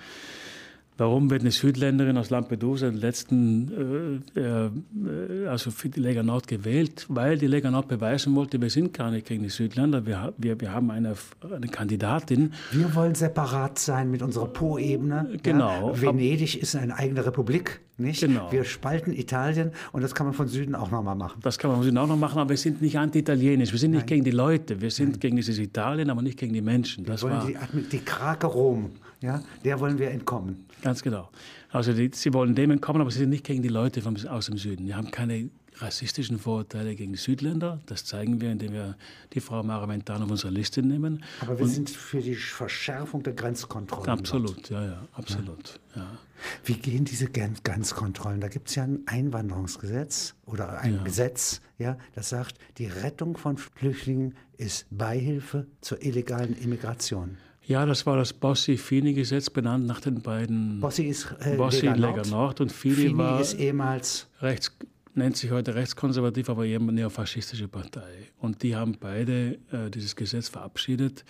Warum 0.98 1.30
wird 1.30 1.42
eine 1.42 1.50
Südländerin 1.50 2.16
aus 2.16 2.30
Lampedusa 2.30 2.88
den 2.88 2.98
letzten, 2.98 4.22
äh, 4.34 4.40
äh, 4.40 5.46
also 5.46 5.70
für 5.70 5.90
die 5.90 6.00
Lega 6.00 6.22
Nord 6.22 6.48
gewählt? 6.48 7.04
Weil 7.10 7.36
die 7.36 7.46
Lega 7.46 7.70
Nord 7.70 7.88
beweisen 7.88 8.34
wollte, 8.34 8.60
wir 8.60 8.70
sind 8.70 8.94
gar 8.94 9.10
nicht 9.10 9.26
gegen 9.26 9.42
die 9.42 9.50
Südländer, 9.50 10.06
wir, 10.06 10.32
wir, 10.38 10.58
wir 10.58 10.72
haben 10.72 10.90
eine, 10.90 11.14
eine 11.54 11.68
Kandidatin. 11.68 12.54
Wir 12.72 12.94
wollen 12.94 13.14
separat 13.14 13.78
sein 13.78 14.10
mit 14.10 14.22
unserer 14.22 14.46
Po-Ebene. 14.46 15.38
Genau. 15.42 15.92
Ja, 15.92 16.00
Venedig 16.00 16.62
ist 16.62 16.74
eine 16.76 16.96
eigene 16.96 17.26
Republik, 17.26 17.80
nicht? 17.98 18.20
Genau. 18.20 18.50
Wir 18.50 18.64
spalten 18.64 19.12
Italien 19.12 19.72
und 19.92 20.02
das 20.02 20.14
kann 20.14 20.26
man 20.26 20.34
von 20.34 20.48
Süden 20.48 20.74
auch 20.74 20.90
nochmal 20.90 21.14
machen. 21.14 21.40
Das 21.42 21.58
kann 21.58 21.70
man 21.70 21.78
von 21.78 21.84
Süden 21.84 21.98
auch 21.98 22.08
noch 22.08 22.16
machen, 22.16 22.38
aber 22.38 22.50
wir 22.50 22.56
sind 22.56 22.80
nicht 22.80 22.98
anti-italienisch, 22.98 23.70
wir 23.70 23.78
sind 23.78 23.90
nicht 23.90 24.00
Nein. 24.00 24.06
gegen 24.06 24.24
die 24.24 24.30
Leute, 24.30 24.80
wir 24.80 24.90
sind 24.90 25.10
Nein. 25.10 25.20
gegen 25.20 25.36
dieses 25.36 25.58
Italien, 25.58 26.08
aber 26.08 26.22
nicht 26.22 26.38
gegen 26.38 26.54
die 26.54 26.62
Menschen. 26.62 27.04
Das 27.04 27.22
wir 27.22 27.30
wollen 27.30 27.54
war 27.54 27.68
die, 27.74 27.82
die 27.82 27.98
Krake 27.98 28.46
Rom 28.46 28.92
ja, 29.22 29.42
der 29.64 29.80
wollen 29.80 29.98
wir 29.98 30.10
entkommen. 30.10 30.65
Ganz 30.86 31.02
genau. 31.02 31.30
Also 31.70 31.92
die, 31.92 32.10
sie 32.14 32.32
wollen 32.32 32.54
dem 32.54 32.70
entkommen, 32.70 33.02
aber 33.02 33.10
sie 33.10 33.18
sind 33.18 33.30
nicht 33.30 33.44
gegen 33.44 33.60
die 33.60 33.68
Leute 33.68 34.02
vom, 34.02 34.14
aus 34.28 34.46
dem 34.46 34.56
Süden. 34.56 34.86
Wir 34.86 34.96
haben 34.96 35.10
keine 35.10 35.50
rassistischen 35.78 36.38
Vorurteile 36.38 36.94
gegen 36.94 37.16
Südländer. 37.16 37.80
Das 37.86 38.04
zeigen 38.04 38.40
wir, 38.40 38.52
indem 38.52 38.72
wir 38.72 38.96
die 39.32 39.40
Frau 39.40 39.64
Maramentano 39.64 40.24
auf 40.24 40.30
unsere 40.30 40.52
Liste 40.52 40.82
nehmen. 40.82 41.24
Aber 41.40 41.58
wir 41.58 41.64
Und 41.64 41.70
sind 41.70 41.90
für 41.90 42.20
die 42.20 42.36
Verschärfung 42.36 43.24
der 43.24 43.32
Grenzkontrollen. 43.32 44.08
Absolut, 44.08 44.70
ja, 44.70 44.84
ja, 44.84 45.08
absolut. 45.12 45.80
Ja. 45.96 46.02
ja. 46.02 46.18
Wie 46.64 46.74
gehen 46.74 47.04
diese 47.04 47.26
Grenzkontrollen? 47.26 48.40
Da 48.40 48.46
gibt 48.46 48.68
es 48.68 48.76
ja 48.76 48.84
ein 48.84 49.00
Einwanderungsgesetz 49.06 50.34
oder 50.44 50.78
ein 50.78 50.94
ja. 50.94 51.02
Gesetz, 51.02 51.62
ja, 51.78 51.98
das 52.14 52.28
sagt, 52.28 52.58
die 52.78 52.86
Rettung 52.86 53.36
von 53.36 53.56
Flüchtlingen 53.56 54.36
ist 54.56 54.86
Beihilfe 54.90 55.66
zur 55.80 56.02
illegalen 56.02 56.56
Immigration. 56.56 57.38
Ja, 57.66 57.84
das 57.84 58.06
war 58.06 58.16
das 58.16 58.32
Bossi-Fini-Gesetz, 58.32 59.50
benannt 59.50 59.86
nach 59.86 60.00
den 60.00 60.22
beiden. 60.22 60.78
Bossi 60.78 61.06
ist 61.06 61.34
äh, 61.40 61.56
Bossi 61.56 61.86
Lega, 61.86 61.96
Nord. 61.96 62.30
Nord 62.30 62.60
und 62.60 62.72
Fini, 62.72 62.94
Fini 62.94 63.18
war 63.18 63.40
ist 63.40 63.54
ehemals 63.54 64.28
rechts, 64.40 64.70
nennt 65.14 65.36
sich 65.36 65.50
heute 65.50 65.74
rechtskonservativ, 65.74 66.48
aber 66.48 66.64
eher 66.64 66.78
eine 66.78 66.92
neofaschistische 66.92 67.66
Partei. 67.66 68.30
Und 68.38 68.62
die 68.62 68.76
haben 68.76 68.96
beide 69.00 69.58
äh, 69.72 69.90
dieses 69.92 70.14
Gesetz 70.14 70.48
verabschiedet, 70.48 71.24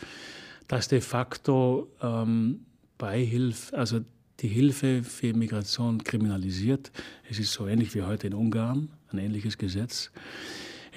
das 0.68 0.88
de 0.88 1.00
facto 1.00 1.90
ähm, 2.02 2.66
Beihilfe, 2.98 3.74
also 3.76 4.00
die 4.40 4.48
Hilfe 4.48 5.04
für 5.04 5.32
Migration 5.32 6.04
kriminalisiert. 6.04 6.92
Es 7.30 7.38
ist 7.38 7.50
so 7.52 7.66
ähnlich 7.66 7.94
wie 7.94 8.02
heute 8.02 8.26
in 8.26 8.34
Ungarn, 8.34 8.90
ein 9.10 9.18
ähnliches 9.18 9.56
Gesetz. 9.56 10.10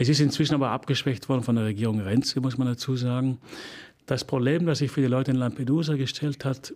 Es 0.01 0.07
ist 0.07 0.21
inzwischen 0.21 0.55
aber 0.55 0.71
abgeschwächt 0.71 1.27
worden 1.27 1.43
von 1.43 1.55
der 1.55 1.65
Regierung 1.65 1.99
Renzi, 1.99 2.39
muss 2.39 2.57
man 2.57 2.67
dazu 2.67 2.95
sagen. 2.95 3.37
Das 4.09 4.23
Problem, 4.23 4.65
das 4.65 4.79
sich 4.79 4.89
für 4.89 5.01
die 5.01 5.07
Leute 5.07 5.29
in 5.29 5.37
Lampedusa 5.37 5.95
gestellt 5.95 6.43
hat, 6.43 6.73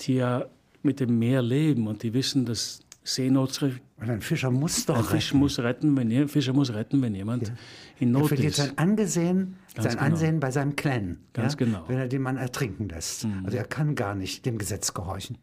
die 0.00 0.16
ja 0.16 0.44
mit 0.82 1.00
dem 1.00 1.18
Meer 1.18 1.40
leben 1.40 1.86
und 1.86 2.02
die 2.02 2.12
wissen, 2.12 2.44
dass 2.44 2.80
Seenot. 3.02 3.62
Weil 3.62 3.80
ein 4.10 4.20
Fischer 4.20 4.50
muss 4.50 4.84
doch 4.84 4.98
ein 4.98 5.04
Fisch 5.04 5.28
retten. 5.28 5.38
Muss 5.38 5.58
retten 5.58 5.96
wenn, 5.96 6.12
ein 6.12 6.28
Fischer 6.28 6.52
muss 6.52 6.74
retten, 6.74 7.00
wenn 7.00 7.14
jemand 7.14 7.48
ja. 7.48 7.54
in 8.00 8.12
Not 8.12 8.24
er 8.24 8.28
verliert 8.28 8.50
ist. 8.50 8.56
sein 8.56 8.76
Ansehen, 8.76 9.56
Ganz 9.74 9.84
sein 9.84 9.92
genau. 9.92 10.04
Ansehen 10.04 10.40
bei 10.40 10.50
seinem 10.50 10.76
Clan. 10.76 11.16
Ganz 11.32 11.54
ja? 11.54 11.64
genau. 11.64 11.84
Wenn 11.88 11.96
er 11.96 12.06
den 12.08 12.20
Mann 12.20 12.36
ertrinken 12.36 12.90
lässt. 12.90 13.24
Mhm. 13.24 13.46
Also 13.46 13.56
er 13.56 13.64
kann 13.64 13.94
gar 13.94 14.14
nicht 14.14 14.44
dem 14.44 14.58
Gesetz 14.58 14.92
gehorchen. 14.92 15.38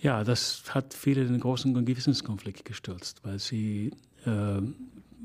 Ja, 0.00 0.24
das 0.24 0.62
hat 0.70 0.94
viele 0.94 1.20
in 1.20 1.32
den 1.32 1.40
großen 1.40 1.84
Gewissenskonflikt 1.84 2.64
gestürzt, 2.64 3.20
weil 3.24 3.38
sie, 3.38 3.92
äh, 4.24 4.62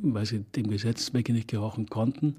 weil 0.02 0.26
sie 0.26 0.40
dem 0.40 0.68
Gesetz 0.68 1.14
wirklich 1.14 1.38
nicht 1.38 1.48
gehorchen 1.48 1.86
konnten 1.86 2.36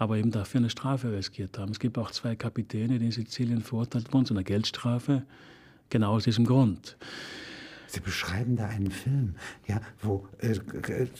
aber 0.00 0.16
eben 0.16 0.30
dafür 0.30 0.60
eine 0.60 0.70
Strafe 0.70 1.12
riskiert 1.12 1.58
haben. 1.58 1.72
Es 1.72 1.78
gibt 1.78 1.98
auch 1.98 2.10
zwei 2.10 2.34
Kapitäne, 2.34 2.98
die 2.98 3.04
in 3.04 3.12
Sizilien 3.12 3.60
verurteilt 3.60 4.12
wurden 4.14 4.24
zu 4.24 4.32
einer 4.32 4.42
Geldstrafe, 4.42 5.24
genau 5.90 6.12
aus 6.12 6.24
diesem 6.24 6.46
Grund. 6.46 6.96
Sie 7.86 8.00
beschreiben 8.00 8.56
da 8.56 8.66
einen 8.66 8.90
Film, 8.90 9.34
ja, 9.66 9.82
wo 10.00 10.26
äh, 10.38 10.58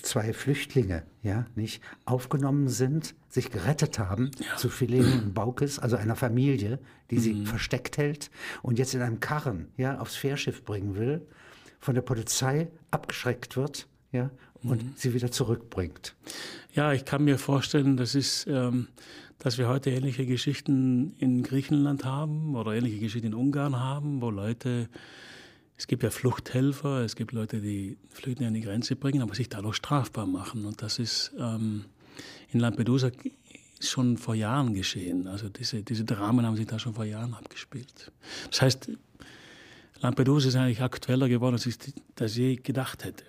zwei 0.00 0.32
Flüchtlinge, 0.32 1.02
ja, 1.22 1.44
nicht 1.56 1.82
aufgenommen 2.06 2.68
sind, 2.68 3.14
sich 3.28 3.50
gerettet 3.50 3.98
haben 3.98 4.30
ja. 4.38 4.56
zu 4.56 4.70
Philen 4.70 5.24
und 5.24 5.34
Baukes, 5.34 5.78
also 5.78 5.96
einer 5.96 6.16
Familie, 6.16 6.78
die 7.10 7.16
mhm. 7.16 7.20
sie 7.20 7.44
versteckt 7.44 7.98
hält 7.98 8.30
und 8.62 8.78
jetzt 8.78 8.94
in 8.94 9.02
einem 9.02 9.20
Karren, 9.20 9.68
ja, 9.76 9.98
aufs 9.98 10.16
Fährschiff 10.16 10.64
bringen 10.64 10.96
will, 10.96 11.26
von 11.80 11.94
der 11.94 12.02
Polizei 12.02 12.68
abgeschreckt 12.90 13.58
wird, 13.58 13.88
ja, 14.12 14.30
und 14.62 14.82
mhm. 14.82 14.92
sie 14.96 15.14
wieder 15.14 15.30
zurückbringt. 15.30 16.14
Ja, 16.74 16.92
ich 16.92 17.04
kann 17.04 17.24
mir 17.24 17.38
vorstellen, 17.38 17.96
das 17.96 18.14
ist, 18.14 18.46
ähm, 18.48 18.88
dass 19.38 19.58
wir 19.58 19.68
heute 19.68 19.90
ähnliche 19.90 20.26
Geschichten 20.26 21.14
in 21.18 21.42
Griechenland 21.42 22.04
haben 22.04 22.54
oder 22.54 22.72
ähnliche 22.72 22.98
Geschichten 22.98 23.28
in 23.28 23.34
Ungarn 23.34 23.78
haben, 23.78 24.20
wo 24.20 24.30
Leute, 24.30 24.88
es 25.76 25.86
gibt 25.86 26.02
ja 26.02 26.10
Fluchthelfer, 26.10 27.00
es 27.00 27.16
gibt 27.16 27.32
Leute, 27.32 27.60
die 27.60 27.96
Flüchtlinge 28.10 28.48
an 28.48 28.54
die 28.54 28.60
Grenze 28.60 28.96
bringen, 28.96 29.22
aber 29.22 29.34
sich 29.34 29.48
dadurch 29.48 29.76
strafbar 29.76 30.26
machen. 30.26 30.64
Und 30.64 30.82
das 30.82 30.98
ist 30.98 31.32
ähm, 31.38 31.86
in 32.50 32.60
Lampedusa 32.60 33.10
schon 33.80 34.18
vor 34.18 34.34
Jahren 34.34 34.74
geschehen. 34.74 35.26
Also 35.26 35.48
diese, 35.48 35.82
diese 35.82 36.04
Dramen 36.04 36.44
haben 36.44 36.56
sich 36.56 36.66
da 36.66 36.78
schon 36.78 36.94
vor 36.94 37.06
Jahren 37.06 37.34
abgespielt. 37.34 38.12
Das 38.50 38.62
heißt, 38.62 38.90
Lampedusa 40.00 40.48
ist 40.48 40.56
eigentlich 40.56 40.82
aktueller 40.82 41.28
geworden, 41.28 41.54
als 41.54 41.66
ich 41.66 41.76
das 42.14 42.36
je 42.36 42.56
gedacht 42.56 43.04
hätte. 43.04 43.24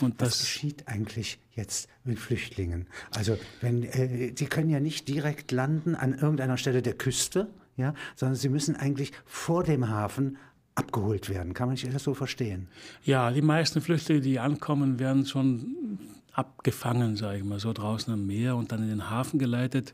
Und 0.00 0.14
Was 0.18 0.40
geschieht 0.40 0.88
eigentlich 0.88 1.38
jetzt 1.54 1.88
mit 2.04 2.18
Flüchtlingen? 2.18 2.86
Also, 3.10 3.38
wenn, 3.60 3.82
äh, 3.84 4.32
sie 4.36 4.46
können 4.46 4.70
ja 4.70 4.80
nicht 4.80 5.08
direkt 5.08 5.52
landen 5.52 5.94
an 5.94 6.14
irgendeiner 6.14 6.56
Stelle 6.56 6.82
der 6.82 6.94
Küste, 6.94 7.48
ja, 7.76 7.94
sondern 8.16 8.36
sie 8.36 8.48
müssen 8.48 8.76
eigentlich 8.76 9.12
vor 9.24 9.64
dem 9.64 9.88
Hafen 9.88 10.38
abgeholt 10.74 11.28
werden. 11.28 11.54
Kann 11.54 11.68
man 11.68 11.76
sich 11.76 11.90
das 11.90 12.02
so 12.02 12.14
verstehen? 12.14 12.68
Ja, 13.04 13.30
die 13.30 13.42
meisten 13.42 13.80
Flüchtlinge, 13.80 14.20
die 14.20 14.38
ankommen, 14.38 14.98
werden 14.98 15.26
schon 15.26 15.98
abgefangen, 16.32 17.16
sage 17.16 17.38
ich 17.38 17.44
mal, 17.44 17.60
so 17.60 17.72
draußen 17.72 18.12
am 18.12 18.26
Meer 18.26 18.56
und 18.56 18.72
dann 18.72 18.82
in 18.82 18.88
den 18.88 19.10
Hafen 19.10 19.38
geleitet. 19.38 19.92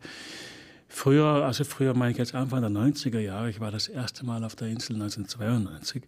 Früher, 0.88 1.44
also 1.44 1.64
früher 1.64 1.94
meine 1.94 2.12
ich 2.12 2.18
jetzt 2.18 2.34
Anfang 2.34 2.60
der 2.62 2.70
90er 2.70 3.18
Jahre, 3.18 3.50
ich 3.50 3.60
war 3.60 3.70
das 3.70 3.88
erste 3.88 4.24
Mal 4.24 4.44
auf 4.44 4.54
der 4.54 4.68
Insel 4.68 4.94
1992. 4.94 6.04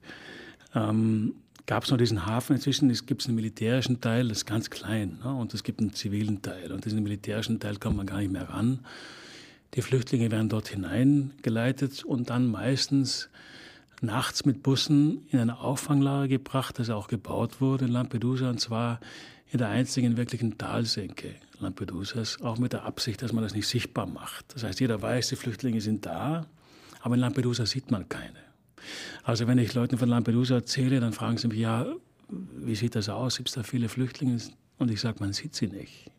Ähm, 0.74 1.34
gab 1.70 1.84
es 1.84 1.90
noch 1.92 1.98
diesen 1.98 2.26
Hafen. 2.26 2.56
Inzwischen 2.56 2.92
gibt 3.06 3.22
es 3.22 3.28
einen 3.28 3.36
militärischen 3.36 4.00
Teil, 4.00 4.26
das 4.26 4.38
ist 4.38 4.44
ganz 4.44 4.70
klein. 4.70 5.20
Ne? 5.22 5.32
Und 5.32 5.54
es 5.54 5.62
gibt 5.62 5.78
einen 5.78 5.92
zivilen 5.92 6.42
Teil. 6.42 6.72
Und 6.72 6.84
diesen 6.84 7.00
militärischen 7.00 7.60
Teil 7.60 7.76
kommt 7.76 7.96
man 7.96 8.06
gar 8.06 8.18
nicht 8.18 8.32
mehr 8.32 8.50
ran. 8.50 8.80
Die 9.74 9.82
Flüchtlinge 9.82 10.32
werden 10.32 10.48
dort 10.48 10.66
hineingeleitet 10.66 12.02
und 12.02 12.28
dann 12.28 12.48
meistens 12.48 13.28
nachts 14.00 14.44
mit 14.44 14.64
Bussen 14.64 15.28
in 15.30 15.38
eine 15.38 15.60
Auffanglager 15.60 16.26
gebracht, 16.26 16.80
das 16.80 16.90
auch 16.90 17.06
gebaut 17.06 17.60
wurde 17.60 17.84
in 17.84 17.92
Lampedusa, 17.92 18.50
und 18.50 18.60
zwar 18.60 18.98
in 19.52 19.58
der 19.58 19.68
einzigen 19.68 20.16
wirklichen 20.16 20.58
Talsenke 20.58 21.36
Lampedusas, 21.60 22.42
auch 22.42 22.58
mit 22.58 22.72
der 22.72 22.82
Absicht, 22.84 23.22
dass 23.22 23.32
man 23.32 23.44
das 23.44 23.54
nicht 23.54 23.68
sichtbar 23.68 24.06
macht. 24.06 24.44
Das 24.54 24.64
heißt, 24.64 24.80
jeder 24.80 25.00
weiß, 25.00 25.28
die 25.28 25.36
Flüchtlinge 25.36 25.80
sind 25.80 26.04
da, 26.04 26.46
aber 27.00 27.14
in 27.14 27.20
Lampedusa 27.20 27.64
sieht 27.64 27.92
man 27.92 28.08
keine. 28.08 28.49
Also 29.22 29.46
wenn 29.46 29.58
ich 29.58 29.74
Leuten 29.74 29.98
von 29.98 30.08
Lampedusa 30.08 30.56
erzähle, 30.56 31.00
dann 31.00 31.12
fragen 31.12 31.38
sie 31.38 31.48
mich, 31.48 31.58
ja, 31.58 31.86
wie 32.28 32.74
sieht 32.74 32.94
das 32.94 33.08
aus? 33.08 33.36
Gibt 33.36 33.48
es 33.48 33.54
da 33.54 33.62
viele 33.62 33.88
Flüchtlinge? 33.88 34.38
Und 34.78 34.90
ich 34.90 35.00
sage, 35.00 35.18
man 35.20 35.32
sieht 35.32 35.54
sie 35.54 35.66
nicht. 35.66 36.10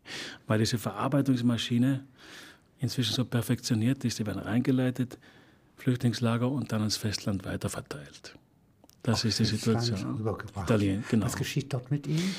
Weil 0.47 0.59
diese 0.59 0.77
Verarbeitungsmaschine 0.77 2.03
inzwischen 2.79 3.13
so 3.13 3.25
perfektioniert 3.25 4.03
ist, 4.05 4.19
die 4.19 4.25
werden 4.25 4.41
reingeleitet, 4.41 5.17
Flüchtlingslager 5.77 6.49
und 6.49 6.71
dann 6.71 6.81
ans 6.81 6.97
Festland 6.97 7.45
weiterverteilt. 7.45 8.35
Das 9.03 9.19
Auf 9.19 9.25
ist 9.25 9.39
die 9.39 9.45
Situation. 9.45 10.23
Italien, 10.55 11.03
genau. 11.09 11.25
Was 11.25 11.35
geschieht 11.35 11.73
dort 11.73 11.89
mit 11.89 12.05
ihnen? 12.05 12.35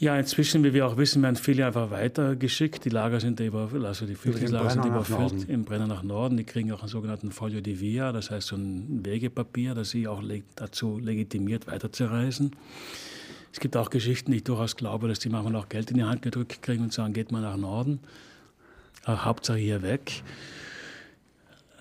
Ja, 0.00 0.16
inzwischen, 0.16 0.62
wie 0.62 0.72
wir 0.72 0.86
auch 0.86 0.96
wissen, 0.96 1.22
werden 1.22 1.34
viele 1.34 1.66
einfach 1.66 1.90
weitergeschickt. 1.90 2.84
Die 2.84 2.88
Lager 2.88 3.18
sind 3.18 3.40
über, 3.40 3.68
also 3.84 4.06
die 4.06 4.14
Flüchtlingslager 4.14 4.70
sind 4.70 4.84
überfüllt 4.84 5.48
im 5.48 5.64
Brenner 5.64 5.88
nach 5.88 6.04
Norden. 6.04 6.36
Die 6.36 6.44
kriegen 6.44 6.70
auch 6.70 6.80
einen 6.80 6.88
sogenannten 6.88 7.32
Foglio 7.32 7.60
di 7.60 7.80
Via, 7.80 8.12
das 8.12 8.30
heißt 8.30 8.46
so 8.46 8.56
ein 8.56 9.04
Wegepapier, 9.04 9.74
das 9.74 9.90
sie 9.90 10.06
auch 10.06 10.22
dazu 10.54 11.00
legitimiert, 11.00 11.66
weiterzureisen. 11.66 12.52
Es 13.52 13.58
gibt 13.58 13.76
auch 13.76 13.90
Geschichten, 13.90 14.30
die 14.30 14.36
ich 14.36 14.44
durchaus 14.44 14.76
glaube, 14.76 15.08
dass 15.08 15.18
die 15.18 15.30
manchmal 15.30 15.56
auch 15.56 15.68
Geld 15.68 15.90
in 15.90 15.96
die 15.96 16.04
Hand 16.04 16.22
gedrückt 16.22 16.62
kriegen 16.62 16.84
und 16.84 16.92
sagen, 16.92 17.12
geht 17.12 17.32
mal 17.32 17.42
nach 17.42 17.56
Norden, 17.56 17.98
äh, 19.04 19.10
Hauptsache 19.10 19.58
hier 19.58 19.82
weg. 19.82 20.22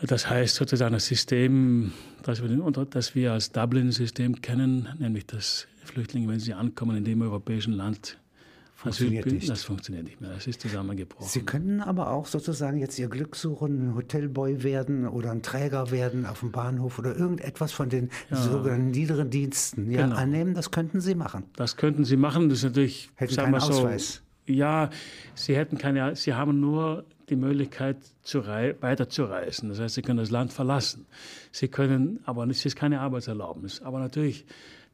Das 0.01 0.27
heißt 0.27 0.55
sozusagen 0.55 0.93
das 0.93 1.05
System, 1.05 1.91
das 2.23 2.41
wir, 2.41 2.87
das 2.89 3.13
wir 3.13 3.33
als 3.33 3.51
Dublin-System 3.51 4.41
kennen, 4.41 4.89
nämlich 4.97 5.27
dass 5.27 5.67
Flüchtlinge, 5.87 6.27
wenn 6.27 6.39
sie 6.39 6.53
ankommen 6.53 6.97
in 6.97 7.03
dem 7.03 7.21
europäischen 7.21 7.73
Land, 7.73 8.17
funktioniert 8.75 9.25
Asyl, 9.25 9.33
nicht. 9.39 9.49
Das 9.49 9.63
funktioniert 9.63 10.05
nicht 10.05 10.21
mehr. 10.21 10.29
Das 10.31 10.45
ist 10.45 10.61
zusammengebrochen. 10.61 11.27
Sie 11.27 11.41
können 11.41 11.81
aber 11.81 12.11
auch 12.11 12.27
sozusagen 12.27 12.77
jetzt 12.77 12.99
Ihr 12.99 13.07
Glück 13.07 13.35
suchen, 13.35 13.89
ein 13.89 13.95
Hotelboy 13.95 14.61
werden 14.63 15.07
oder 15.07 15.31
ein 15.31 15.41
Träger 15.41 15.89
werden 15.89 16.25
auf 16.27 16.41
dem 16.41 16.51
Bahnhof 16.51 16.99
oder 16.99 17.15
irgendetwas 17.17 17.71
von 17.71 17.89
den 17.89 18.09
Ja. 18.29 18.37
sogenannten 18.37 18.91
niederen 18.91 19.29
Diensten 19.31 19.89
ja, 19.89 20.03
Genau. 20.03 20.15
annehmen. 20.15 20.53
Das 20.53 20.69
könnten 20.69 21.01
Sie 21.01 21.15
machen. 21.15 21.45
Das 21.55 21.75
könnten 21.75 22.05
sie 22.05 22.17
machen. 22.17 22.49
Das 22.49 22.59
ist 22.59 22.65
natürlich, 22.65 23.09
Hätten 23.15 23.33
sagen 23.33 23.51
keinen 23.51 23.61
so, 23.61 23.73
Ausweis. 23.73 24.21
Ja, 24.45 24.89
sie 25.35 25.57
hätten 25.57 25.77
keine, 25.77 26.15
sie 26.15 26.33
haben 26.35 26.59
nur 26.61 27.03
die 27.29 27.35
Möglichkeit, 27.35 27.97
zu 28.23 28.39
rei 28.39 28.75
weiterzureisen. 28.79 29.67
Das 29.69 29.79
heißt, 29.79 29.95
sie 29.95 30.01
können 30.01 30.19
das 30.19 30.29
Land 30.31 30.53
verlassen. 30.53 31.05
Sie 31.51 31.67
können, 31.67 32.19
aber 32.25 32.47
es 32.47 32.65
ist 32.65 32.75
keine 32.77 33.01
Arbeitserlaubnis. 33.01 33.81
Aber 33.81 33.99
natürlich, 33.99 34.45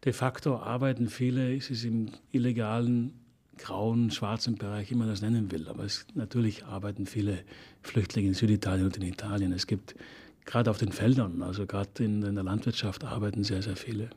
de 0.06 0.14
facto 0.14 0.58
arbeiten 0.58 1.10
viele, 1.10 1.56
es 1.56 1.70
ist 1.70 1.86
im 1.86 2.10
illegalen, 2.32 3.14
grauen, 3.58 4.12
schwarzen 4.12 4.56
Bereich, 4.56 4.90
wie 4.90 4.96
man 4.96 5.08
das 5.08 5.22
nennen 5.22 5.52
will. 5.52 5.68
Aber 5.70 5.84
es, 5.84 6.06
natürlich 6.14 6.66
arbeiten 6.66 7.06
viele 7.06 7.44
Flüchtlinge 7.82 8.30
in 8.30 8.34
Süditalien 8.34 8.86
und 8.86 8.98
in 8.98 9.04
Italien. 9.04 9.54
Es 9.54 9.68
gibt 9.68 9.96
gerade 10.46 10.70
auf 10.70 10.78
den 10.78 10.92
Feldern, 10.92 11.42
also 11.42 11.66
gerade 11.66 12.04
in, 12.04 12.22
in 12.24 12.36
der 12.36 12.44
Landwirtschaft 12.44 13.04
arbeiten 13.04 13.44
sehr, 13.44 13.62
sehr 13.62 13.76
viele. 13.76 14.10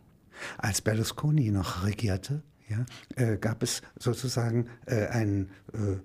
Als 0.58 0.80
Berlusconi 0.80 1.50
noch 1.50 1.84
regierte, 1.84 2.42
ja, 2.68 2.84
äh, 3.14 3.36
gab 3.36 3.62
es 3.62 3.82
sozusagen 3.98 4.68
äh, 4.86 5.06
ein 5.06 5.50
äh, 5.72 5.98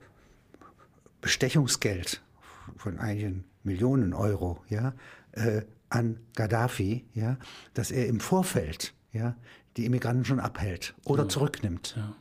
Bestechungsgeld 1.21 2.21
von 2.77 2.99
einigen 2.99 3.45
Millionen 3.63 4.13
Euro 4.13 4.63
ja, 4.69 4.93
äh, 5.31 5.63
an 5.89 6.19
Gaddafi, 6.35 7.05
ja, 7.13 7.37
dass 7.73 7.91
er 7.91 8.07
im 8.07 8.19
Vorfeld 8.19 8.93
ja, 9.11 9.35
die 9.77 9.85
Immigranten 9.85 10.25
schon 10.25 10.39
abhält 10.39 10.93
oder 11.05 11.29
zurücknimmt. 11.29 11.95
Ja, 11.97 12.15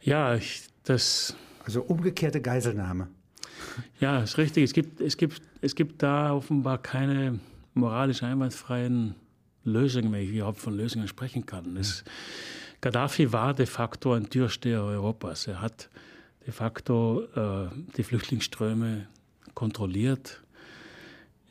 ja 0.00 0.34
ich, 0.36 0.62
das. 0.84 1.36
Also 1.64 1.82
umgekehrte 1.82 2.40
Geiselnahme. 2.40 3.08
Ja, 4.00 4.20
ist 4.20 4.38
richtig. 4.38 4.64
Es 4.64 4.72
gibt, 4.72 5.00
es 5.00 5.16
gibt, 5.16 5.42
es 5.60 5.74
gibt 5.74 6.02
da 6.02 6.34
offenbar 6.34 6.78
keine 6.78 7.38
moralisch 7.74 8.22
einwandfreien 8.22 9.14
Lösungen, 9.64 10.12
wenn 10.12 10.22
ich 10.22 10.30
überhaupt 10.30 10.58
von 10.58 10.76
Lösungen 10.76 11.08
sprechen 11.08 11.46
kann. 11.46 11.76
Es, 11.76 12.04
Gaddafi 12.80 13.32
war 13.32 13.54
de 13.54 13.66
facto 13.66 14.12
ein 14.12 14.28
Türsteher 14.28 14.82
Europas. 14.82 15.46
Er 15.46 15.60
hat 15.60 15.88
de 16.44 16.52
facto 16.52 17.22
äh, 17.36 17.68
die 17.96 18.02
Flüchtlingsströme 18.02 19.06
kontrolliert. 19.54 20.41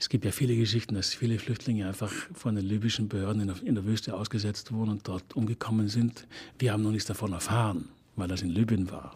Es 0.02 0.10
gibt 0.10 0.26
ja 0.26 0.32
viele 0.32 0.56
Geschichten, 0.56 0.96
dass 0.96 1.14
viele 1.14 1.38
Flüchtlinge 1.38 1.88
einfach 1.88 2.12
von 2.34 2.56
den 2.56 2.66
libyschen 2.66 3.08
Behörden 3.08 3.44
in 3.44 3.48
der, 3.50 3.64
in 3.64 3.76
der 3.76 3.86
Wüste 3.86 4.16
ausgesetzt 4.16 4.72
wurden 4.72 4.90
und 4.90 5.08
dort 5.08 5.36
umgekommen 5.36 5.90
sind. 5.90 6.26
Wir 6.58 6.74
haben 6.74 6.82
noch 6.82 6.90
nichts 6.90 7.06
davon 7.06 7.34
erfahren, 7.34 7.88
weil 8.16 8.28
das 8.28 8.42
in 8.42 8.50
Libyen 8.50 8.90
war. 8.90 9.16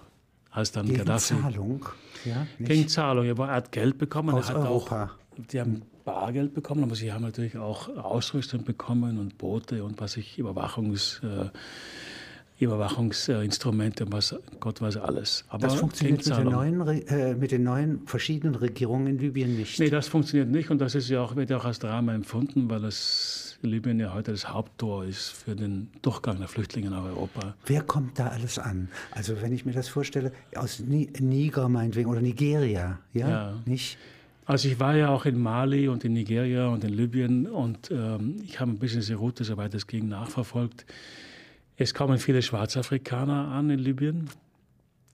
Als 0.51 0.71
dann 0.71 0.85
Gegen 0.85 0.99
Gaddafi 0.99 1.41
Zahlung. 1.41 1.89
Ja, 2.23 2.45
nicht? 2.59 2.69
gegen 2.69 2.87
Zahlung. 2.87 3.25
Er 3.25 3.35
hat 3.47 3.71
Geld 3.71 3.97
bekommen. 3.97 4.35
Aus 4.35 4.49
er 4.49 4.57
hat 4.57 4.67
Europa. 4.67 5.05
Auch, 5.05 5.45
die 5.51 5.59
haben 5.59 5.81
Bargeld 6.03 6.53
bekommen, 6.53 6.83
aber 6.83 6.93
sie 6.93 7.11
haben 7.11 7.23
natürlich 7.23 7.57
auch 7.57 7.89
Ausrüstung 7.89 8.63
bekommen 8.63 9.17
und 9.17 9.39
Boote 9.39 9.83
und 9.83 9.99
was 9.99 10.17
ich 10.17 10.37
Überwachungs, 10.37 11.19
äh, 11.23 11.49
Überwachungsinstrumente 12.57 14.05
was 14.11 14.35
Gott 14.59 14.81
weiß 14.81 14.97
alles. 14.97 15.43
Aber 15.49 15.67
Das 15.67 15.75
funktioniert 15.75 16.25
mit 16.25 16.37
den, 16.37 16.45
neuen, 16.49 16.87
äh, 17.07 17.35
mit 17.35 17.51
den 17.51 17.63
neuen 17.63 18.07
verschiedenen 18.07 18.55
Regierungen 18.55 19.07
in 19.07 19.17
Libyen 19.19 19.57
nicht. 19.57 19.79
Nee, 19.79 19.89
das 19.89 20.07
funktioniert 20.07 20.49
nicht 20.49 20.69
und 20.69 20.79
das 20.79 20.95
ist 20.95 21.09
ja 21.09 21.21
auch, 21.21 21.35
wird 21.35 21.49
ja 21.49 21.57
auch 21.57 21.65
als 21.65 21.79
Drama 21.79 22.13
empfunden, 22.13 22.69
weil 22.69 22.81
das 22.81 23.57
Libyen 23.61 23.99
ja 23.99 24.13
heute 24.13 24.31
das 24.31 24.47
Haupttor 24.49 25.03
ist 25.05 25.29
für 25.29 25.55
den 25.55 25.89
Durchgang 26.01 26.39
der 26.39 26.47
Flüchtlinge 26.47 26.89
nach 26.91 27.03
Europa. 27.03 27.55
Wer 27.65 27.81
kommt 27.81 28.19
da 28.19 28.27
alles 28.27 28.57
an? 28.57 28.89
Also 29.11 29.41
wenn 29.41 29.51
ich 29.51 29.65
mir 29.65 29.73
das 29.73 29.87
vorstelle, 29.89 30.31
aus 30.55 30.79
Ni 30.79 31.09
Niger 31.19 31.67
meinetwegen 31.67 32.09
oder 32.09 32.21
Nigeria, 32.21 32.99
ja, 33.13 33.29
Ja. 33.29 33.53
nicht? 33.65 33.97
Also 34.45 34.67
ich 34.67 34.79
war 34.79 34.95
ja 34.95 35.09
auch 35.09 35.25
in 35.25 35.39
Mali 35.41 35.87
und 35.87 36.05
in 36.05 36.13
Nigeria 36.13 36.67
und 36.67 36.83
in 36.83 36.93
Libyen 36.93 37.47
und 37.47 37.89
ähm, 37.91 38.35
ich 38.43 38.59
habe 38.59 38.71
ein 38.71 38.77
bisschen 38.77 38.99
diese 39.01 39.15
Route, 39.15 39.43
soweit 39.43 39.73
es 39.73 39.87
ging, 39.87 40.07
nachverfolgt. 40.07 40.85
Es 41.77 41.93
kommen 41.93 42.19
viele 42.19 42.41
Schwarzafrikaner 42.41 43.49
an 43.49 43.69
in 43.69 43.79
Libyen. 43.79 44.29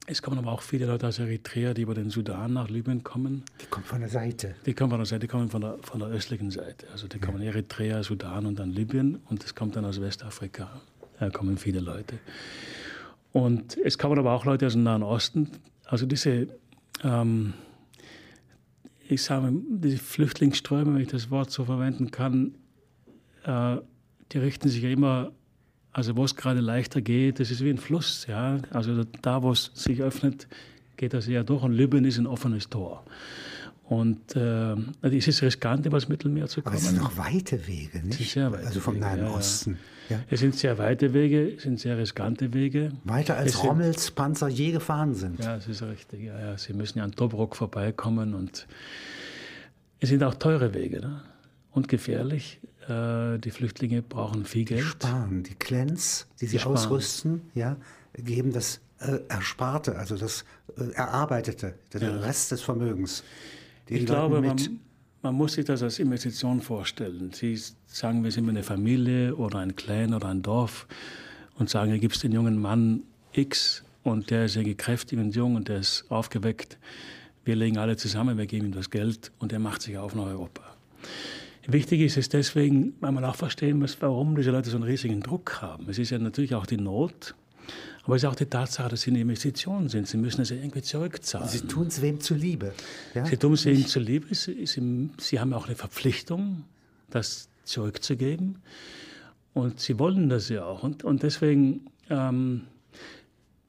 Es 0.06 0.21
kommen 0.21 0.38
aber 0.38 0.52
auch 0.52 0.62
viele 0.62 0.86
Leute 0.86 1.08
aus 1.08 1.17
Eritrea, 1.17 1.74
die 1.74 1.82
über 1.82 1.95
den 1.95 2.12
Sudan 2.12 2.54
nach 2.54 2.69
Libyen 2.69 3.04
kommen. 3.04 3.43
Die 3.60 3.65
kommt 3.65 3.88
von 3.88 4.00
der 4.00 4.10
Seite. 4.10 4.54
Die 4.67 4.74
kommen 4.76 4.91
von 4.91 5.00
der 5.00 5.08
Seite, 5.08 5.21
die 5.21 5.28
kommen 5.28 5.50
von 5.50 5.62
der, 5.62 5.78
von 5.82 6.00
der 6.00 6.10
östlichen 6.10 6.52
Seite. 6.52 6.86
Also 6.91 7.08
die 7.08 7.17
kommen 7.17 7.41
Eritrea, 7.41 8.04
Sudan 8.04 8.45
und 8.45 8.60
dann 8.60 8.69
Libyen 8.69 9.21
und 9.30 9.43
es 9.43 9.56
kommt 9.56 9.76
dann 9.76 9.86
aus 9.86 10.02
Westafrika. 10.02 10.69
Da 11.19 11.32
kommen 11.32 11.58
viele 11.58 11.80
Leute. 11.80 12.19
Und 13.32 13.78
es 13.78 13.97
kommen 13.97 14.19
aber 14.19 14.34
auch 14.34 14.45
Leute 14.45 14.67
aus 14.67 14.74
dem 14.74 14.84
Nahen 14.84 15.02
Osten. 15.02 15.50
Also 15.86 16.06
diese, 16.06 16.47
ähm, 17.04 17.54
ich 19.08 19.24
sage, 19.24 19.52
diese 19.67 19.97
Flüchtlingsströme, 19.97 20.93
wenn 20.93 21.02
ich 21.02 21.08
das 21.08 21.32
Wort 21.32 21.50
so 21.50 21.65
verwenden 21.65 22.12
kann, 22.12 22.54
äh, 23.45 23.78
die 24.32 24.38
richten 24.38 24.69
sich 24.69 24.84
ja 24.84 24.89
immer, 24.89 25.32
also 25.93 26.15
wo 26.15 26.23
es 26.25 26.36
gerade 26.36 26.60
leichter 26.62 27.01
geht, 27.01 27.39
das 27.39 27.51
ist 27.51 27.63
wie 27.63 27.69
ein 27.69 27.77
Fluss. 27.77 28.25
Ja? 28.27 28.58
Also 28.71 29.04
da, 29.21 29.43
wo 29.43 29.51
es 29.51 29.71
sich 29.73 30.01
öffnet, 30.01 30.47
geht 30.97 31.13
das 31.13 31.27
eher 31.27 31.43
durch 31.43 31.63
und 31.63 31.73
Libyen 31.73 32.06
ist 32.06 32.17
ein 32.17 32.27
offenes 32.27 32.69
Tor. 32.69 33.04
Und 33.84 34.38
äh, 34.38 34.75
es 35.01 35.27
ist 35.27 35.41
riskant, 35.41 35.86
über 35.86 35.97
das 35.97 36.08
Mittelmeer 36.08 36.47
zu 36.47 36.62
Aber 36.62 36.69
kommen. 36.71 36.77
es 36.77 36.88
sind 36.88 36.97
noch 36.97 37.17
weite 37.17 37.67
Wege, 37.67 38.01
nicht? 38.06 38.38
weite 38.38 38.65
also 38.65 38.80
vom 38.80 38.93
Wege, 38.95 39.06
Nahen 39.06 39.19
ja, 39.19 39.25
ja. 39.25 39.32
Osten. 39.36 39.77
Ja. 40.10 40.19
Es 40.30 40.39
sind 40.39 40.56
sehr 40.56 40.77
weite 40.77 41.13
Wege, 41.13 41.56
es 41.58 41.63
sind 41.63 41.77
sehr 41.80 41.97
riskante 41.97 42.54
Wege. 42.54 42.93
Weiter 43.04 43.36
als 43.36 43.54
Es 43.54 43.60
sind- 43.60 43.69
Rommels 43.69 44.12
Panzer 44.12 44.47
je 44.47 44.71
gefahren 44.71 45.13
sind. 45.13 45.39
Ja, 45.43 45.56
das 45.56 45.67
ist 45.67 45.82
richtig. 45.84 46.23
Ja, 46.23 46.39
ja. 46.39 46.58
Sie 46.58 46.71
müssen 46.71 46.99
ja 46.99 47.04
an 47.04 47.12
Tobruk 47.12 47.56
vorbeikommen 47.58 48.34
und 48.34 48.65
es 49.99 50.08
sind 50.10 50.23
auch 50.23 50.36
teure 50.36 50.73
Wege 50.73 51.01
ne? 51.01 51.21
Und 51.72 51.88
gefährlich. 51.88 52.60
Äh, 52.88 53.38
die 53.40 53.52
Flüchtlinge 53.52 54.02
brauchen 54.02 54.46
viel 54.46 54.66
Die 54.66 54.76
Geld. 54.76 54.86
sparen. 54.86 55.44
Die 55.44 55.56
Clans, 55.56 56.28
die 56.40 56.48
sie 56.48 56.60
sparen. 56.60 56.76
ausrüsten, 56.78 57.42
ja, 57.54 57.78
geben 58.16 58.52
das 58.52 58.82
äh, 59.00 59.20
Ersparte, 59.30 59.98
also 59.98 60.18
das 60.18 60.46
äh, 60.78 60.92
Erarbeitete, 60.94 61.76
den 61.94 62.04
Rest 62.04 62.52
des 62.52 62.62
Vermögens. 62.62 63.24
Den 63.90 63.98
Ich 63.98 64.02
Leuten 64.08 64.14
glaube, 64.14 64.42
mit, 64.42 64.70
man, 64.70 64.80
man 65.22 65.36
muss 65.36 65.54
sich 65.54 65.66
das 65.66 65.84
als 65.84 66.00
Investition 66.00 66.62
vorstellen. 66.62 67.32
Sie 67.34 67.60
sagen, 67.88 68.24
wir 68.24 68.32
sind 68.32 68.50
eine 68.50 68.64
Familie 68.64 69.36
oder 69.36 69.60
ein 69.60 69.76
Clan 69.76 70.14
oder 70.14 70.28
ein 70.30 70.42
Dorf 70.42 70.88
und 71.58 71.70
sagen, 71.70 71.92
hier 71.92 72.00
gibt 72.00 72.16
es 72.16 72.22
den 72.22 72.32
jungen 72.32 72.60
Mann 72.60 73.04
X 73.34 73.84
und 74.04 74.30
der 74.30 74.46
ist 74.46 74.56
irgendwie 74.56 74.76
kräftig 74.76 75.20
und 75.20 75.36
jung 75.36 75.56
und 75.56 75.68
der 75.68 75.80
ist 75.80 76.06
aufgeweckt. 76.10 76.78
Wir 77.46 77.56
legen 77.56 77.78
alle 77.78 77.98
zusammen, 77.98 78.38
wir 78.38 78.46
geben 78.46 78.68
ihm 78.68 78.72
das 78.74 78.90
Geld 78.90 79.32
und 79.40 79.52
er 79.54 79.60
macht 79.60 79.82
sich 79.82 79.98
auf 79.98 80.16
nach 80.16 80.26
Europa. 80.26 80.64
Wichtig 81.67 82.02
ist 82.02 82.17
es 82.17 82.30
deswegen, 82.30 82.95
weil 83.02 83.12
man 83.12 83.24
auch 83.24 83.36
verstehen 83.36 83.80
muss, 83.80 83.97
warum 84.02 84.36
diese 84.36 84.52
Leute 84.52 84.69
so 84.69 84.78
einen 84.78 84.86
riesigen 84.86 85.21
Druck 85.21 85.62
haben. 85.62 85.88
Es 85.89 86.00
ist 86.00 86.10
ja 86.10 86.17
natürlich 86.17 86.56
auch 86.56 86.65
die 86.65 86.78
Not, 86.78 87.36
aber 88.04 88.15
es 88.15 88.24
ist 88.24 88.30
auch 88.30 88.36
die 88.36 88.47
Tatsache, 88.47 88.89
dass 88.89 89.02
sie 89.02 89.12
eine 89.12 89.21
Investition 89.21 89.88
sind. 89.88 90.08
Sie 90.08 90.17
müssen 90.17 90.41
es 90.41 90.52
irgendwie 90.52 90.82
zurückzahlen. 90.82 91.47
sie 91.47 91.62
tun 91.62 91.88
es 91.88 92.02
wem 92.02 92.19
zuliebe. 92.19 92.74
Ja? 93.13 93.26
Sie 93.26 93.38
tun 93.38 93.54
es 93.54 93.65
ihnen 93.65 93.86
zuliebe. 93.86 94.34
Sie, 94.34 94.65
sie, 94.65 95.10
sie 95.19 95.39
haben 95.39 95.54
auch 95.54 95.67
eine 95.67 95.76
Verpflichtung, 95.76 96.63
das 97.12 97.50
zurückzugeben. 97.63 98.58
Und 99.54 99.80
sie 99.80 100.00
wollen 100.00 100.30
das 100.30 100.50
ja 100.50 100.65
auch. 100.65 100.82
Und, 100.82 101.04
und 101.04 101.21
deswegen, 101.24 101.86
ähm, 102.10 102.63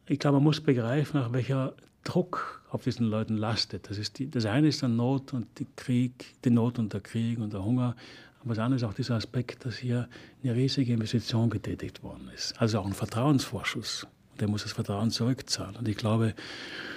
ich 0.07 0.19
glaube, 0.19 0.37
man 0.37 0.45
muss 0.45 0.61
begreifen, 0.61 1.21
nach 1.21 1.33
welcher 1.33 1.75
Druck 2.05 2.62
auf 2.73 2.85
diesen 2.85 3.07
Leuten 3.07 3.37
lastet. 3.37 3.91
Das, 3.91 3.99
ist 3.99 4.19
die, 4.19 4.31
das 4.31 4.47
eine 4.47 4.69
ist 4.69 4.81
der 4.81 4.89
Not 4.89 5.35
und 5.35 5.47
die 5.59 5.67
Krieg, 5.77 6.35
die 6.45 6.51
Not 6.51 6.79
und 6.79 6.93
der 6.93 7.01
Krieg 7.01 7.39
und 7.39 7.53
der 7.53 7.65
Hunger. 7.65 7.95
Aber 8.41 8.55
das 8.55 8.59
andere 8.59 8.77
ist 8.77 8.85
auch 8.85 8.95
dieser 8.95 9.15
Aspekt, 9.15 9.65
dass 9.67 9.77
hier 9.77 10.09
eine 10.43 10.55
riesige 10.55 10.93
Investition 10.93 11.51
getätigt 11.51 12.03
worden 12.03 12.31
ist. 12.35 12.55
Also 12.61 12.81
auch 12.81 12.87
ein 12.87 12.95
Vertrauensvorschuss. 12.95 14.07
Der 14.41 14.49
muss 14.49 14.63
das 14.63 14.73
Vertrauen 14.73 15.11
zurückzahlen. 15.11 15.77
Und 15.77 15.87
ich 15.87 15.97
glaube, 15.97 16.35